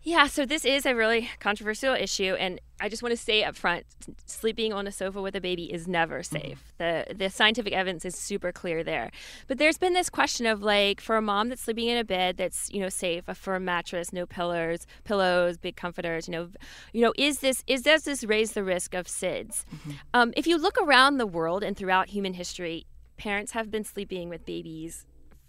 Yeah, 0.07 0.27
so 0.27 0.45
this 0.45 0.63
is 0.63 0.85
a 0.85 0.95
really 0.95 1.29
controversial 1.41 1.93
issue, 1.93 2.33
and 2.39 2.61
I 2.79 2.87
just 2.87 3.03
want 3.03 3.11
to 3.11 3.17
say 3.17 3.43
up 3.43 3.57
front, 3.57 3.85
sleeping 4.25 4.71
on 4.71 4.87
a 4.87 4.91
sofa 4.93 5.21
with 5.21 5.35
a 5.35 5.41
baby 5.41 5.65
is 5.65 5.85
never 5.85 6.21
mm-hmm. 6.21 6.33
safe. 6.37 6.73
Mm-hmm. 6.79 7.09
The 7.09 7.15
the 7.15 7.29
scientific 7.29 7.73
evidence 7.73 8.05
is 8.05 8.15
super 8.15 8.53
clear 8.53 8.85
there. 8.85 9.11
But 9.47 9.57
there's 9.57 9.77
been 9.77 9.91
this 9.91 10.09
question 10.09 10.45
of 10.45 10.63
like 10.63 11.01
for 11.01 11.17
a 11.17 11.21
mom 11.21 11.49
that's 11.49 11.61
sleeping 11.61 11.89
in 11.89 11.97
a 11.97 12.05
bed 12.05 12.37
that's, 12.37 12.71
you 12.71 12.79
know, 12.79 12.87
safe, 12.87 13.25
a 13.27 13.35
firm 13.35 13.65
mattress, 13.65 14.13
no 14.13 14.25
pillows, 14.25 14.87
pillows, 15.03 15.57
big 15.57 15.75
comforters, 15.75 16.29
you 16.29 16.31
know, 16.31 16.47
you 16.93 17.01
know, 17.01 17.11
is 17.17 17.39
this 17.39 17.61
is 17.67 17.81
does 17.81 18.03
this 18.03 18.23
raise 18.23 18.53
the 18.53 18.63
risk 18.63 18.93
of 18.93 19.07
SIDS? 19.07 19.65
Mm-hmm. 19.65 19.91
Um, 20.13 20.33
if 20.37 20.47
you 20.47 20.57
look 20.57 20.77
around 20.81 21.17
the 21.17 21.27
world 21.27 21.65
and 21.65 21.75
throughout 21.75 22.07
human 22.07 22.33
history, 22.33 22.85
parents 23.17 23.51
have 23.51 23.69
been 23.69 23.83
sleeping 23.83 24.29
with 24.29 24.45
babies 24.45 25.05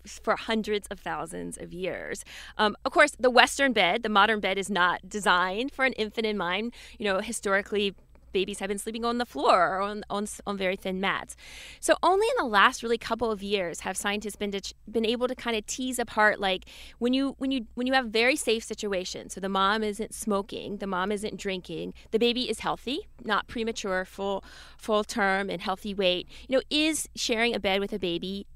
for 0.06 0.36
hundreds 0.36 0.86
of 0.88 1.00
thousands 1.00 1.58
of 1.58 1.72
years. 1.72 2.24
Um, 2.56 2.76
of 2.84 2.92
course, 2.92 3.12
the 3.18 3.30
Western 3.30 3.72
bed, 3.72 4.02
the 4.02 4.08
modern 4.08 4.40
bed, 4.40 4.58
is 4.58 4.70
not 4.70 5.08
designed 5.08 5.72
for 5.72 5.84
an 5.84 5.92
infant 5.94 6.26
in 6.26 6.36
mind. 6.36 6.74
You 6.98 7.04
know, 7.06 7.20
historically, 7.20 7.94
babies 8.32 8.58
have 8.60 8.68
been 8.68 8.78
sleeping 8.78 9.04
on 9.04 9.18
the 9.18 9.26
floor 9.26 9.76
or 9.76 9.80
on, 9.80 10.04
on, 10.10 10.26
on 10.46 10.56
very 10.56 10.76
thin 10.76 11.00
mats. 11.00 11.36
So 11.80 11.96
only 12.02 12.26
in 12.26 12.34
the 12.38 12.48
last 12.48 12.82
really 12.82 12.98
couple 12.98 13.30
of 13.30 13.42
years 13.42 13.80
have 13.80 13.96
scientists 13.96 14.36
been 14.36 14.52
to, 14.52 14.74
been 14.90 15.06
able 15.06 15.28
to 15.28 15.34
kind 15.34 15.56
of 15.56 15.66
tease 15.66 15.98
apart 15.98 16.40
like 16.40 16.64
when 16.98 17.12
you 17.12 17.34
when 17.38 17.50
you 17.50 17.66
when 17.74 17.86
you 17.86 17.92
have 17.92 18.06
very 18.06 18.36
safe 18.36 18.64
situations. 18.64 19.34
So 19.34 19.40
the 19.40 19.48
mom 19.48 19.82
isn't 19.82 20.14
smoking, 20.14 20.78
the 20.78 20.86
mom 20.86 21.12
isn't 21.12 21.36
drinking, 21.36 21.94
the 22.10 22.18
baby 22.18 22.48
is 22.48 22.60
healthy, 22.60 23.08
not 23.24 23.48
premature, 23.48 24.04
full 24.04 24.44
full 24.76 25.04
term 25.04 25.50
and 25.50 25.60
healthy 25.60 25.94
weight. 25.94 26.28
You 26.48 26.58
know, 26.58 26.62
is 26.70 27.08
sharing 27.14 27.54
a 27.54 27.60
bed 27.60 27.80
with 27.80 27.92
a 27.92 27.98
baby 27.98 28.46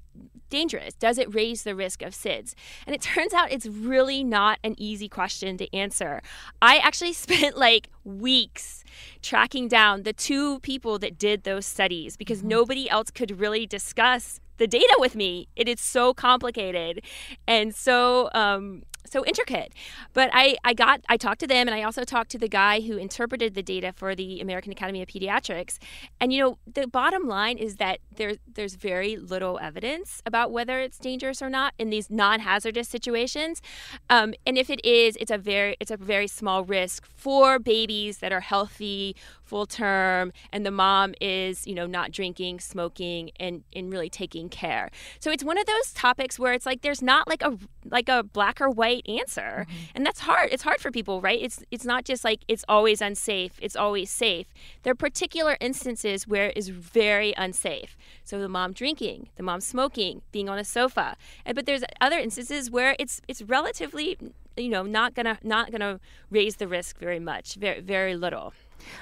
dangerous? 0.53 0.93
Does 0.93 1.17
it 1.17 1.33
raise 1.33 1.63
the 1.63 1.73
risk 1.75 2.03
of 2.03 2.13
SIDS? 2.13 2.53
And 2.85 2.95
it 2.95 3.01
turns 3.13 3.33
out 3.33 3.51
it's 3.51 3.65
really 3.65 4.23
not 4.23 4.59
an 4.63 4.75
easy 4.77 5.09
question 5.09 5.57
to 5.57 5.75
answer. 5.75 6.21
I 6.61 6.77
actually 6.77 7.13
spent 7.25 7.57
like 7.57 7.89
weeks 8.03 8.83
tracking 9.23 9.67
down 9.67 10.03
the 10.03 10.13
two 10.13 10.59
people 10.59 10.99
that 10.99 11.17
did 11.17 11.43
those 11.43 11.65
studies 11.65 12.15
because 12.15 12.39
mm-hmm. 12.39 12.49
nobody 12.49 12.89
else 12.89 13.09
could 13.09 13.39
really 13.39 13.65
discuss 13.65 14.39
the 14.63 14.67
data 14.67 14.95
with 14.97 15.13
me. 15.13 15.49
It 15.57 15.67
is 15.67 15.81
so 15.81 16.13
complicated 16.13 17.03
and 17.45 17.75
so 17.75 18.29
um, 18.33 18.83
so 19.05 19.25
intricate. 19.25 19.73
But 20.13 20.29
I, 20.31 20.55
I 20.63 20.73
got 20.73 21.01
I 21.09 21.17
talked 21.17 21.41
to 21.41 21.47
them 21.47 21.67
and 21.67 21.75
I 21.75 21.83
also 21.83 22.05
talked 22.05 22.31
to 22.31 22.37
the 22.37 22.47
guy 22.47 22.79
who 22.79 22.95
interpreted 22.97 23.55
the 23.55 23.61
data 23.61 23.91
for 23.93 24.15
the 24.15 24.39
American 24.39 24.71
Academy 24.71 25.01
of 25.01 25.09
Pediatrics. 25.09 25.77
And 26.21 26.31
you 26.31 26.41
know, 26.41 26.57
the 26.71 26.87
bottom 26.87 27.27
line 27.27 27.57
is 27.57 27.75
that 27.75 27.99
there 28.15 28.35
there's 28.51 28.75
very 28.75 29.17
little 29.17 29.59
evidence 29.61 30.21
about 30.25 30.51
whether 30.51 30.79
it's 30.79 30.97
dangerous 30.97 31.41
or 31.41 31.49
not 31.49 31.73
in 31.77 31.89
these 31.89 32.09
non-hazardous 32.09 32.87
situations. 32.87 33.61
Um, 34.09 34.33
and 34.45 34.57
if 34.57 34.69
it 34.69 34.83
is, 34.85 35.17
it's 35.17 35.31
a 35.31 35.37
very 35.37 35.75
it's 35.81 35.91
a 35.91 35.97
very 35.97 36.27
small 36.27 36.63
risk 36.63 37.05
for 37.05 37.59
babies 37.59 38.19
that 38.19 38.31
are 38.31 38.39
healthy, 38.39 39.17
full 39.43 39.65
term, 39.65 40.31
and 40.51 40.65
the 40.65 40.71
mom 40.71 41.13
is, 41.21 41.67
you 41.67 41.75
know, 41.75 41.85
not 41.85 42.11
drinking, 42.11 42.59
smoking, 42.59 43.31
and, 43.39 43.63
and 43.75 43.91
really 43.91 44.09
taking 44.09 44.49
care. 44.49 44.89
So 45.19 45.31
it's 45.31 45.43
one 45.43 45.57
of 45.57 45.65
those 45.65 45.93
topics 45.93 46.39
where 46.39 46.53
it's 46.53 46.65
like 46.65 46.81
there's 46.81 47.01
not 47.01 47.27
like 47.27 47.41
a 47.41 47.57
like 47.89 48.09
a 48.09 48.23
black 48.23 48.61
or 48.61 48.69
white 48.69 49.07
answer. 49.07 49.65
Mm-hmm. 49.67 49.85
And 49.95 50.05
that's 50.05 50.21
hard. 50.21 50.49
It's 50.51 50.63
hard 50.63 50.79
for 50.79 50.91
people, 50.91 51.21
right? 51.21 51.39
It's 51.41 51.63
it's 51.71 51.85
not 51.85 52.05
just 52.05 52.23
like 52.23 52.43
it's 52.47 52.65
always 52.67 53.01
unsafe, 53.01 53.53
it's 53.61 53.75
always 53.75 54.09
safe. 54.09 54.47
There 54.83 54.91
are 54.91 54.95
particular 54.95 55.57
instances 55.59 56.27
where 56.27 56.47
it 56.47 56.57
is 56.57 56.69
very 56.69 57.33
unsafe. 57.37 57.97
So 58.23 58.39
the 58.39 58.49
mom 58.49 58.73
drinking, 58.73 59.29
the 59.35 59.43
mom 59.43 59.61
smoking, 59.61 60.21
being 60.31 60.49
on 60.49 60.57
a 60.57 60.65
sofa. 60.65 61.15
But 61.45 61.65
there's 61.65 61.83
other 62.01 62.17
instances 62.17 62.71
where 62.71 62.95
it's 62.99 63.21
it's 63.27 63.41
relatively 63.41 64.17
you 64.57 64.69
know 64.69 64.83
not 64.83 65.13
gonna 65.13 65.39
not 65.43 65.71
gonna 65.71 65.99
raise 66.29 66.57
the 66.57 66.67
risk 66.67 66.99
very 66.99 67.19
much 67.19 67.55
very 67.55 67.79
very 67.81 68.15
little 68.15 68.53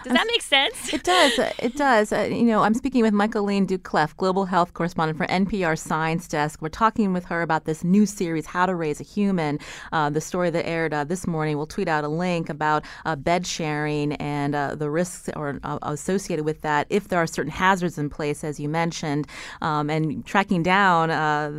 does 0.04 0.14
that 0.14 0.28
make 0.28 0.42
sense? 0.42 0.94
It 1.02 1.04
does. 1.04 1.40
Uh, 1.40 1.54
it 1.60 1.76
does. 1.76 2.12
Uh, 2.12 2.22
you 2.22 2.44
know, 2.44 2.64
I'm 2.64 2.74
speaking 2.74 3.02
with 3.02 3.14
Michaeleen 3.14 3.66
Doucleff, 3.66 4.16
global 4.18 4.46
health 4.46 4.74
correspondent 4.74 5.18
for 5.18 5.26
NPR 5.28 5.78
Science 5.78 6.28
Desk. 6.28 6.62
We're 6.62 6.70
talking 6.70 7.14
with 7.14 7.26
her 7.26 7.42
about 7.42 7.66
this 7.66 7.84
new 7.84 8.06
series, 8.06 8.46
How 8.46 8.66
to 8.66 8.76
Raise 8.76 9.00
a 9.00 9.04
Human. 9.04 9.58
Uh, 9.92 10.10
the 10.10 10.22
story 10.22 10.50
that 10.50 10.68
aired 10.68 10.94
uh, 10.94 11.04
this 11.04 11.26
morning. 11.26 11.58
We'll 11.58 11.68
tweet 11.68 11.88
out 11.88 12.04
a 12.04 12.08
link 12.08 12.50
about 12.50 12.84
uh, 13.06 13.16
bed 13.16 13.48
sharing 13.48 14.14
and 14.14 14.54
uh, 14.54 14.76
the 14.76 14.90
risks 14.90 15.30
or 15.36 15.60
associated 15.84 16.46
with 16.46 16.62
that 16.62 16.88
if 16.90 17.08
there 17.08 17.20
are 17.20 17.28
certain 17.28 17.52
hazards 17.52 17.98
in 17.98 18.10
place, 18.10 18.44
as 18.44 18.60
you 18.60 18.68
mentioned, 18.70 19.28
um, 19.62 19.90
and 19.90 20.26
tracking 20.26 20.64
down 20.64 21.10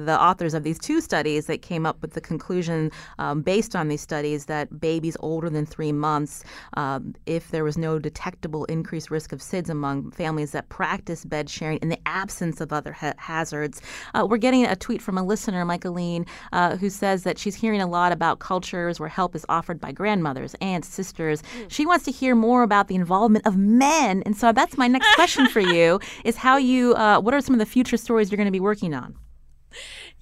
the 0.06 0.20
authors 0.20 0.54
of 0.54 0.62
these 0.62 0.78
two 0.78 1.00
studies 1.00 1.46
that 1.46 1.62
came 1.62 1.86
up 1.86 2.00
with 2.02 2.12
the 2.12 2.20
conclusion 2.20 2.90
um, 3.18 3.42
based 3.42 3.74
on 3.74 3.88
these 3.88 4.00
studies 4.00 4.46
that 4.46 4.80
babies 4.80 5.16
older 5.20 5.48
than 5.48 5.66
three 5.66 5.92
months, 5.92 6.44
um, 6.74 7.14
if 7.26 7.50
there 7.50 7.64
was 7.64 7.78
no 7.78 7.98
detectable 8.12 8.66
increased 8.66 9.10
risk 9.10 9.32
of 9.32 9.40
SIDS 9.40 9.70
among 9.70 10.10
families 10.10 10.50
that 10.52 10.68
practice 10.68 11.24
bed 11.24 11.48
sharing 11.48 11.78
in 11.78 11.88
the 11.88 11.98
absence 12.04 12.60
of 12.60 12.72
other 12.72 12.92
ha- 12.92 13.14
hazards. 13.16 13.80
Uh, 14.14 14.26
we're 14.28 14.36
getting 14.36 14.66
a 14.66 14.76
tweet 14.76 15.00
from 15.00 15.16
a 15.16 15.22
listener, 15.22 15.64
Michaeleen, 15.64 16.26
uh, 16.52 16.76
who 16.76 16.90
says 16.90 17.22
that 17.22 17.38
she's 17.38 17.54
hearing 17.54 17.80
a 17.80 17.86
lot 17.86 18.12
about 18.12 18.38
cultures 18.38 19.00
where 19.00 19.08
help 19.08 19.34
is 19.34 19.46
offered 19.48 19.80
by 19.80 19.92
grandmothers, 19.92 20.54
aunts, 20.60 20.88
sisters. 20.88 21.42
Mm. 21.42 21.70
She 21.70 21.86
wants 21.86 22.04
to 22.04 22.10
hear 22.10 22.34
more 22.34 22.62
about 22.62 22.88
the 22.88 22.96
involvement 22.96 23.46
of 23.46 23.56
men. 23.56 24.22
And 24.26 24.36
so 24.36 24.52
that's 24.52 24.76
my 24.76 24.88
next 24.88 25.14
question 25.14 25.48
for 25.48 25.60
you 25.60 25.98
is 26.24 26.36
how 26.36 26.58
you, 26.58 26.94
uh, 26.94 27.18
what 27.20 27.32
are 27.32 27.40
some 27.40 27.54
of 27.54 27.60
the 27.60 27.66
future 27.66 27.96
stories 27.96 28.30
you're 28.30 28.36
going 28.36 28.46
to 28.46 28.52
be 28.52 28.60
working 28.60 28.92
on? 28.94 29.16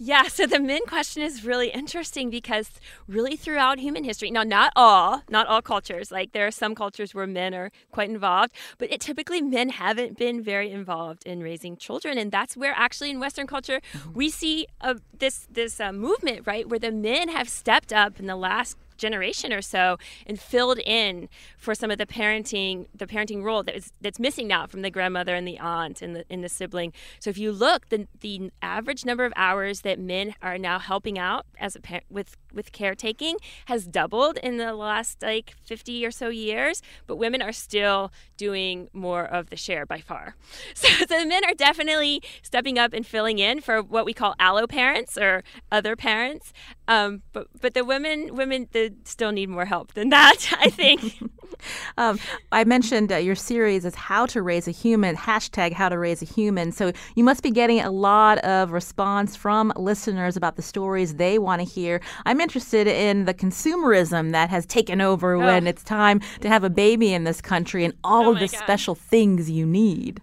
Yeah, 0.03 0.29
so 0.29 0.47
the 0.47 0.59
men 0.59 0.81
question 0.87 1.23
is 1.23 1.45
really 1.45 1.69
interesting 1.69 2.31
because 2.31 2.71
really 3.07 3.37
throughout 3.37 3.79
human 3.79 4.03
history, 4.03 4.31
now 4.31 4.43
not 4.43 4.73
all, 4.75 5.23
not 5.29 5.47
all 5.47 5.61
cultures, 5.61 6.11
like 6.11 6.33
there 6.33 6.47
are 6.47 6.51
some 6.51 6.75
cultures 6.75 7.15
where 7.15 7.27
men 7.27 7.53
are 7.53 7.71
quite 7.93 8.09
involved, 8.09 8.55
but 8.79 8.91
it, 8.91 9.03
typically 9.03 9.43
men 9.43 9.69
haven't 9.69 10.17
been 10.17 10.43
very 10.43 10.71
involved 10.71 11.27
in 11.27 11.43
raising 11.43 11.77
children, 11.77 12.17
and 12.17 12.33
that's 12.33 12.57
where 12.57 12.73
actually 12.75 13.11
in 13.11 13.21
Western 13.21 13.47
culture 13.47 13.83
mm-hmm. 13.93 14.13
we 14.15 14.31
see 14.31 14.67
a, 14.81 14.97
this 15.19 15.47
this 15.53 15.79
uh, 15.79 15.93
movement, 15.93 16.47
right, 16.47 16.67
where 16.67 16.79
the 16.79 16.93
men 16.93 17.29
have 17.29 17.51
stepped 17.51 17.93
up 17.93 18.19
in 18.19 18.25
the 18.25 18.37
last 18.37 18.79
generation 19.01 19.53
or 19.53 19.63
so 19.63 19.97
and 20.27 20.39
filled 20.39 20.79
in 20.79 21.29
for 21.57 21.75
some 21.75 21.91
of 21.91 21.99
the 21.99 22.07
parenting 22.07 22.87
the 22.95 23.07
parenting 23.07 23.43
role 23.43 23.63
that 23.63 23.77
is 23.77 23.93
that's 24.01 24.19
missing 24.21 24.47
now 24.47 24.67
from 24.67 24.83
the 24.83 24.91
grandmother 24.91 25.35
and 25.35 25.47
the 25.49 25.59
aunt 25.59 26.03
and 26.03 26.15
the 26.15 26.25
and 26.31 26.45
the 26.45 26.49
sibling. 26.49 26.93
So 27.19 27.31
if 27.31 27.39
you 27.39 27.51
look, 27.51 27.89
the 27.89 28.07
the 28.21 28.53
average 28.63 29.05
number 29.05 29.25
of 29.25 29.33
hours 29.37 29.81
that 29.81 29.99
men 29.99 30.35
are 30.43 30.59
now 30.59 30.79
helping 30.79 31.19
out 31.19 31.47
as 31.59 31.75
a 31.75 31.81
parent 31.81 32.05
with 32.11 32.37
with 32.53 32.73
caretaking 32.73 33.37
has 33.67 33.87
doubled 33.87 34.37
in 34.39 34.57
the 34.57 34.75
last 34.75 35.23
like 35.23 35.55
50 35.65 36.05
or 36.05 36.11
so 36.11 36.29
years, 36.29 36.83
but 37.07 37.17
women 37.17 37.43
are 37.43 37.53
still 37.53 38.13
doing 38.37 38.89
more 38.93 39.25
of 39.25 39.51
the 39.51 39.57
share 39.57 39.87
by 39.87 40.01
far. 40.01 40.37
So, 40.75 40.89
so 40.89 41.05
the 41.05 41.27
men 41.27 41.45
are 41.45 41.55
definitely 41.55 42.23
stepping 42.43 42.79
up 42.79 42.93
and 42.93 43.07
filling 43.07 43.39
in 43.39 43.61
for 43.61 43.83
what 43.83 44.05
we 44.05 44.15
call 44.15 44.35
allo 44.39 44.67
parents 44.67 45.19
or 45.19 45.43
other 45.71 45.97
parents. 45.97 46.53
Um, 46.91 47.23
but 47.33 47.47
but 47.61 47.75
the 47.75 47.85
women 47.85 48.35
women 48.35 48.67
the, 48.73 48.93
still 49.05 49.31
need 49.31 49.49
more 49.49 49.65
help 49.65 49.95
than 49.95 50.09
that, 50.09 50.53
I 50.59 50.71
think. 50.71 51.23
um, 51.97 52.19
I 52.51 52.65
mentioned 52.65 53.13
uh, 53.13 53.17
your 53.17 53.37
series 53.37 53.85
is 53.85 53.95
How 53.95 54.27
to 54.27 54.43
Raise 54.43 54.67
a 54.67 54.73
Human, 54.73 55.15
hashtag 55.15 55.73
How 55.73 55.89
to 55.89 55.97
Raise 55.97 56.21
a 56.21 56.25
Human. 56.25 56.73
So 56.73 56.91
you 57.15 57.23
must 57.23 57.45
be 57.45 57.53
getting 57.53 57.79
a 57.79 57.93
lot 57.93 58.39
of 58.39 58.73
response 58.73 59.37
from 59.37 59.73
listeners 59.77 60.37
about 60.37 60.57
the 60.57 60.63
stories 60.63 61.15
they 61.15 61.39
want 61.39 61.61
to 61.61 61.65
hear. 61.65 62.01
I'm 62.27 62.41
interested 62.41 62.89
in 62.89 63.25
the 63.25 63.35
consumerism 63.35 64.33
that 64.33 64.51
has 64.51 64.67
taken 64.67 65.01
over 65.01 65.37
oh. 65.37 65.47
when 65.47 65.69
it's 65.69 65.85
time 65.85 66.21
to 66.41 66.49
have 66.49 66.65
a 66.65 66.71
baby 66.71 67.15
in 67.15 67.23
this 67.23 67.41
country 67.41 67.85
and 67.85 67.95
all 68.03 68.27
oh 68.27 68.33
of 68.33 68.41
the 68.41 68.49
God. 68.49 68.65
special 68.65 68.97
things 68.97 69.49
you 69.49 69.65
need. 69.65 70.21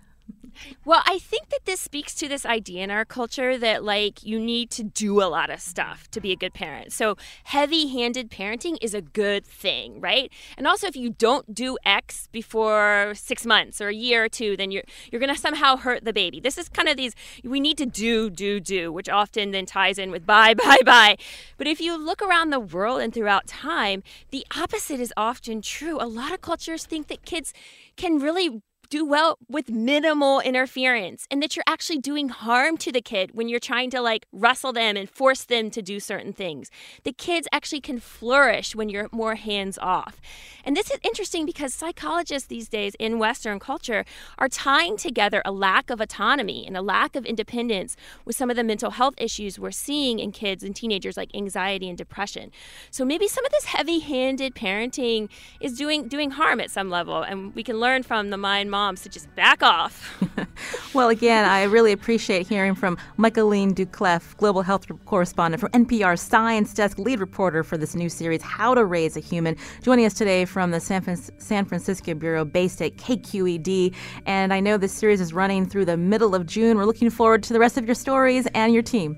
Well, 0.86 1.02
I 1.06 1.20
think 1.20 1.50
that 1.50 1.66
this 1.66 1.80
speaks 1.82 2.14
to 2.16 2.28
this 2.28 2.46
idea 2.46 2.84
in 2.84 2.92
our 2.92 3.06
culture 3.06 3.58
that 3.58 3.84
like 3.84 4.24
you 4.24 4.40
need 4.40 4.70
to 4.72 4.84
do 4.84 5.22
a 5.22 5.26
lot 5.26 5.50
of 5.50 5.60
stuff 5.60 6.10
to 6.12 6.22
be 6.22 6.32
a 6.32 6.36
good 6.36 6.54
parent. 6.54 6.94
So, 6.94 7.18
heavy-handed 7.46 8.30
parenting 8.30 8.78
is 8.82 8.94
a 8.94 9.02
good 9.02 9.46
thing, 9.46 10.00
right? 10.00 10.32
And 10.58 10.68
also 10.68 10.88
if 10.88 10.96
you 10.96 11.10
don't 11.10 11.54
do 11.54 11.78
X 11.86 12.28
before 12.32 13.14
6 13.16 13.46
months 13.46 13.82
or 13.82 13.90
a 13.90 13.94
year 13.94 14.26
or 14.26 14.30
two, 14.30 14.58
then 14.58 14.72
you're 14.72 14.84
you're 15.12 15.20
going 15.20 15.34
to 15.34 15.40
somehow 15.40 15.78
hurt 15.78 16.06
the 16.06 16.14
baby. 16.14 16.40
This 16.40 16.58
is 16.58 16.70
kind 16.70 16.90
of 16.90 16.98
these 16.98 17.14
we 17.44 17.60
need 17.60 17.78
to 17.78 17.86
do 17.86 18.30
do 18.30 18.60
do, 18.60 18.92
which 18.92 19.10
often 19.10 19.52
then 19.52 19.66
ties 19.66 19.98
in 19.98 20.12
with 20.12 20.26
buy 20.26 20.54
buy 20.66 20.78
buy. 20.86 21.18
But 21.58 21.68
if 21.68 21.80
you 21.82 21.98
look 21.98 22.22
around 22.22 22.50
the 22.50 22.60
world 22.60 23.02
and 23.02 23.14
throughout 23.14 23.48
time, 23.48 24.04
the 24.32 24.46
opposite 24.56 25.00
is 25.00 25.14
often 25.18 25.62
true. 25.62 25.98
A 26.02 26.08
lot 26.08 26.34
of 26.34 26.42
cultures 26.42 26.86
think 26.86 27.08
that 27.08 27.26
kids 27.26 27.54
can 27.96 28.20
really 28.20 28.62
do 28.90 29.06
well 29.06 29.38
with 29.48 29.70
minimal 29.70 30.40
interference 30.40 31.28
and 31.30 31.42
that 31.42 31.56
you're 31.56 31.64
actually 31.68 32.00
doing 32.00 32.30
harm 32.30 32.78
to 32.78 32.92
the 32.92 33.02
kid 33.02 33.32
when 33.34 33.48
you're 33.50 33.60
trying 33.60 33.90
to 33.92 34.02
like 34.02 34.26
wrestle 34.32 34.74
them 34.74 34.96
and 34.98 35.10
force 35.10 35.44
them 35.44 35.70
to 35.72 35.82
do 35.82 36.00
certain 36.00 36.34
things. 36.34 36.70
The 37.04 37.12
kids 37.12 37.48
actually 37.52 37.82
can 37.82 38.00
flourish 38.00 38.76
when 38.76 38.90
you're 38.90 39.10
more 39.12 39.36
hands 39.36 39.78
off. 39.78 40.20
And 40.64 40.76
this 40.76 40.92
is 40.92 41.00
interesting 41.04 41.46
because 41.46 41.74
psychologists 41.74 42.48
these 42.48 42.68
days 42.68 42.96
in 43.00 43.20
Western 43.20 43.60
culture 43.60 44.06
are 44.38 44.50
tying 44.50 44.98
together 44.98 45.42
a 45.46 45.52
lack 45.52 45.90
of 45.90 46.02
autonomy 46.02 46.66
and 46.68 46.76
a 46.76 46.82
lack 46.82 47.16
of 47.16 47.26
independence 47.26 47.96
with 48.26 48.36
some 48.36 48.50
of 48.50 48.56
the 48.56 48.64
mental 48.64 48.92
health 48.92 49.16
issues 49.18 49.58
we're 49.58 49.72
seeing 49.72 50.20
in 50.20 50.32
kids 50.32 50.64
and 50.64 50.76
teenagers 50.76 51.16
like 51.16 51.34
anxiety 51.34 51.88
and 51.88 51.98
depression. 51.98 52.52
So 52.92 53.06
maybe 53.06 53.28
some 53.28 53.46
of 53.46 53.52
this 53.52 53.66
heavy-handed 53.66 54.56
parenting 54.56 55.30
is 55.62 55.78
doing 55.78 56.08
doing 56.08 56.32
harm 56.32 56.60
at 56.60 56.72
some 56.72 56.90
level 56.90 57.22
and 57.22 57.56
we 57.56 57.64
can 57.64 57.80
learn 57.80 58.04
from 58.04 58.30
the 58.30 58.38
Mayan 58.38 58.70
moms 58.78 59.02
to 59.02 59.10
just 59.10 59.34
back 59.34 59.64
off. 59.64 60.24
well, 60.94 61.10
again, 61.10 61.46
I 61.46 61.64
really 61.64 61.92
appreciate 61.92 62.48
hearing 62.48 62.76
from 62.76 62.96
Michaeleen 63.18 63.74
Doucleff, 63.74 64.38
global 64.38 64.62
health 64.62 64.86
correspondent 65.06 65.60
from 65.60 65.72
NPR 65.72 66.18
Science 66.20 66.76
Desk, 66.76 67.00
lead 67.00 67.20
reporter 67.20 67.64
for 67.64 67.76
this 67.76 67.96
new 67.96 68.08
series, 68.08 68.44
How 68.44 68.76
to 68.76 68.86
Raise 68.86 69.18
a 69.18 69.20
Human, 69.20 69.56
joining 69.82 70.06
us 70.06 70.14
today 70.14 70.46
from 70.46 70.70
the 70.70 70.80
San, 70.80 71.02
San 71.40 71.66
Francisco 71.66 72.14
Bureau 72.14 72.46
based 72.46 72.80
at 72.84 72.98
KQED. 72.98 73.96
And 74.28 74.54
I 74.54 74.60
know 74.60 74.78
this 74.78 74.94
series 74.94 75.22
is 75.22 75.34
running 75.34 75.66
through 75.66 75.86
the 75.86 75.98
middle 75.98 76.36
of 76.36 76.46
June. 76.46 76.78
We're 76.78 76.86
looking 76.86 77.10
forward 77.10 77.42
to 77.44 77.54
the 77.54 77.60
rest 77.60 77.80
of 77.80 77.88
your 77.88 77.96
stories 77.96 78.46
and 78.54 78.76
your 78.76 78.84
team. 78.84 79.18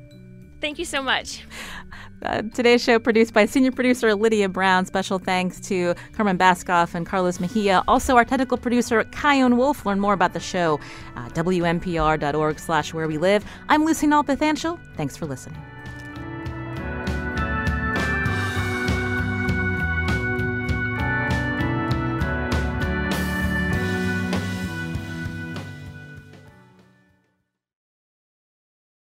Thank 0.61 0.79
you 0.79 0.85
so 0.85 1.01
much. 1.01 1.43
Uh, 2.23 2.41
today's 2.53 2.83
show 2.83 2.99
produced 2.99 3.33
by 3.33 3.45
senior 3.45 3.71
producer 3.71 4.13
Lydia 4.15 4.49
Brown. 4.49 4.85
Special 4.85 5.19
thanks 5.19 5.59
to 5.61 5.95
Carmen 6.13 6.37
Baskauf 6.37 6.93
and 6.95 7.05
Carlos 7.05 7.39
Mejia. 7.39 7.83
Also, 7.87 8.15
our 8.15 8.25
technical 8.25 8.57
producer 8.57 9.03
Kyone 9.05 9.57
Wolf. 9.57 9.85
Learn 9.85 9.99
more 9.99 10.13
about 10.13 10.33
the 10.33 10.39
show, 10.39 10.79
uh, 11.15 11.29
WNPR.org 11.29 12.59
slash 12.59 12.93
where 12.93 13.07
we 13.07 13.17
live. 13.17 13.45
I'm 13.69 13.85
Lucy 13.85 14.07
Nalpathanchil. 14.07 14.79
Thanks 14.95 15.15
for 15.15 15.25
listening. 15.25 15.61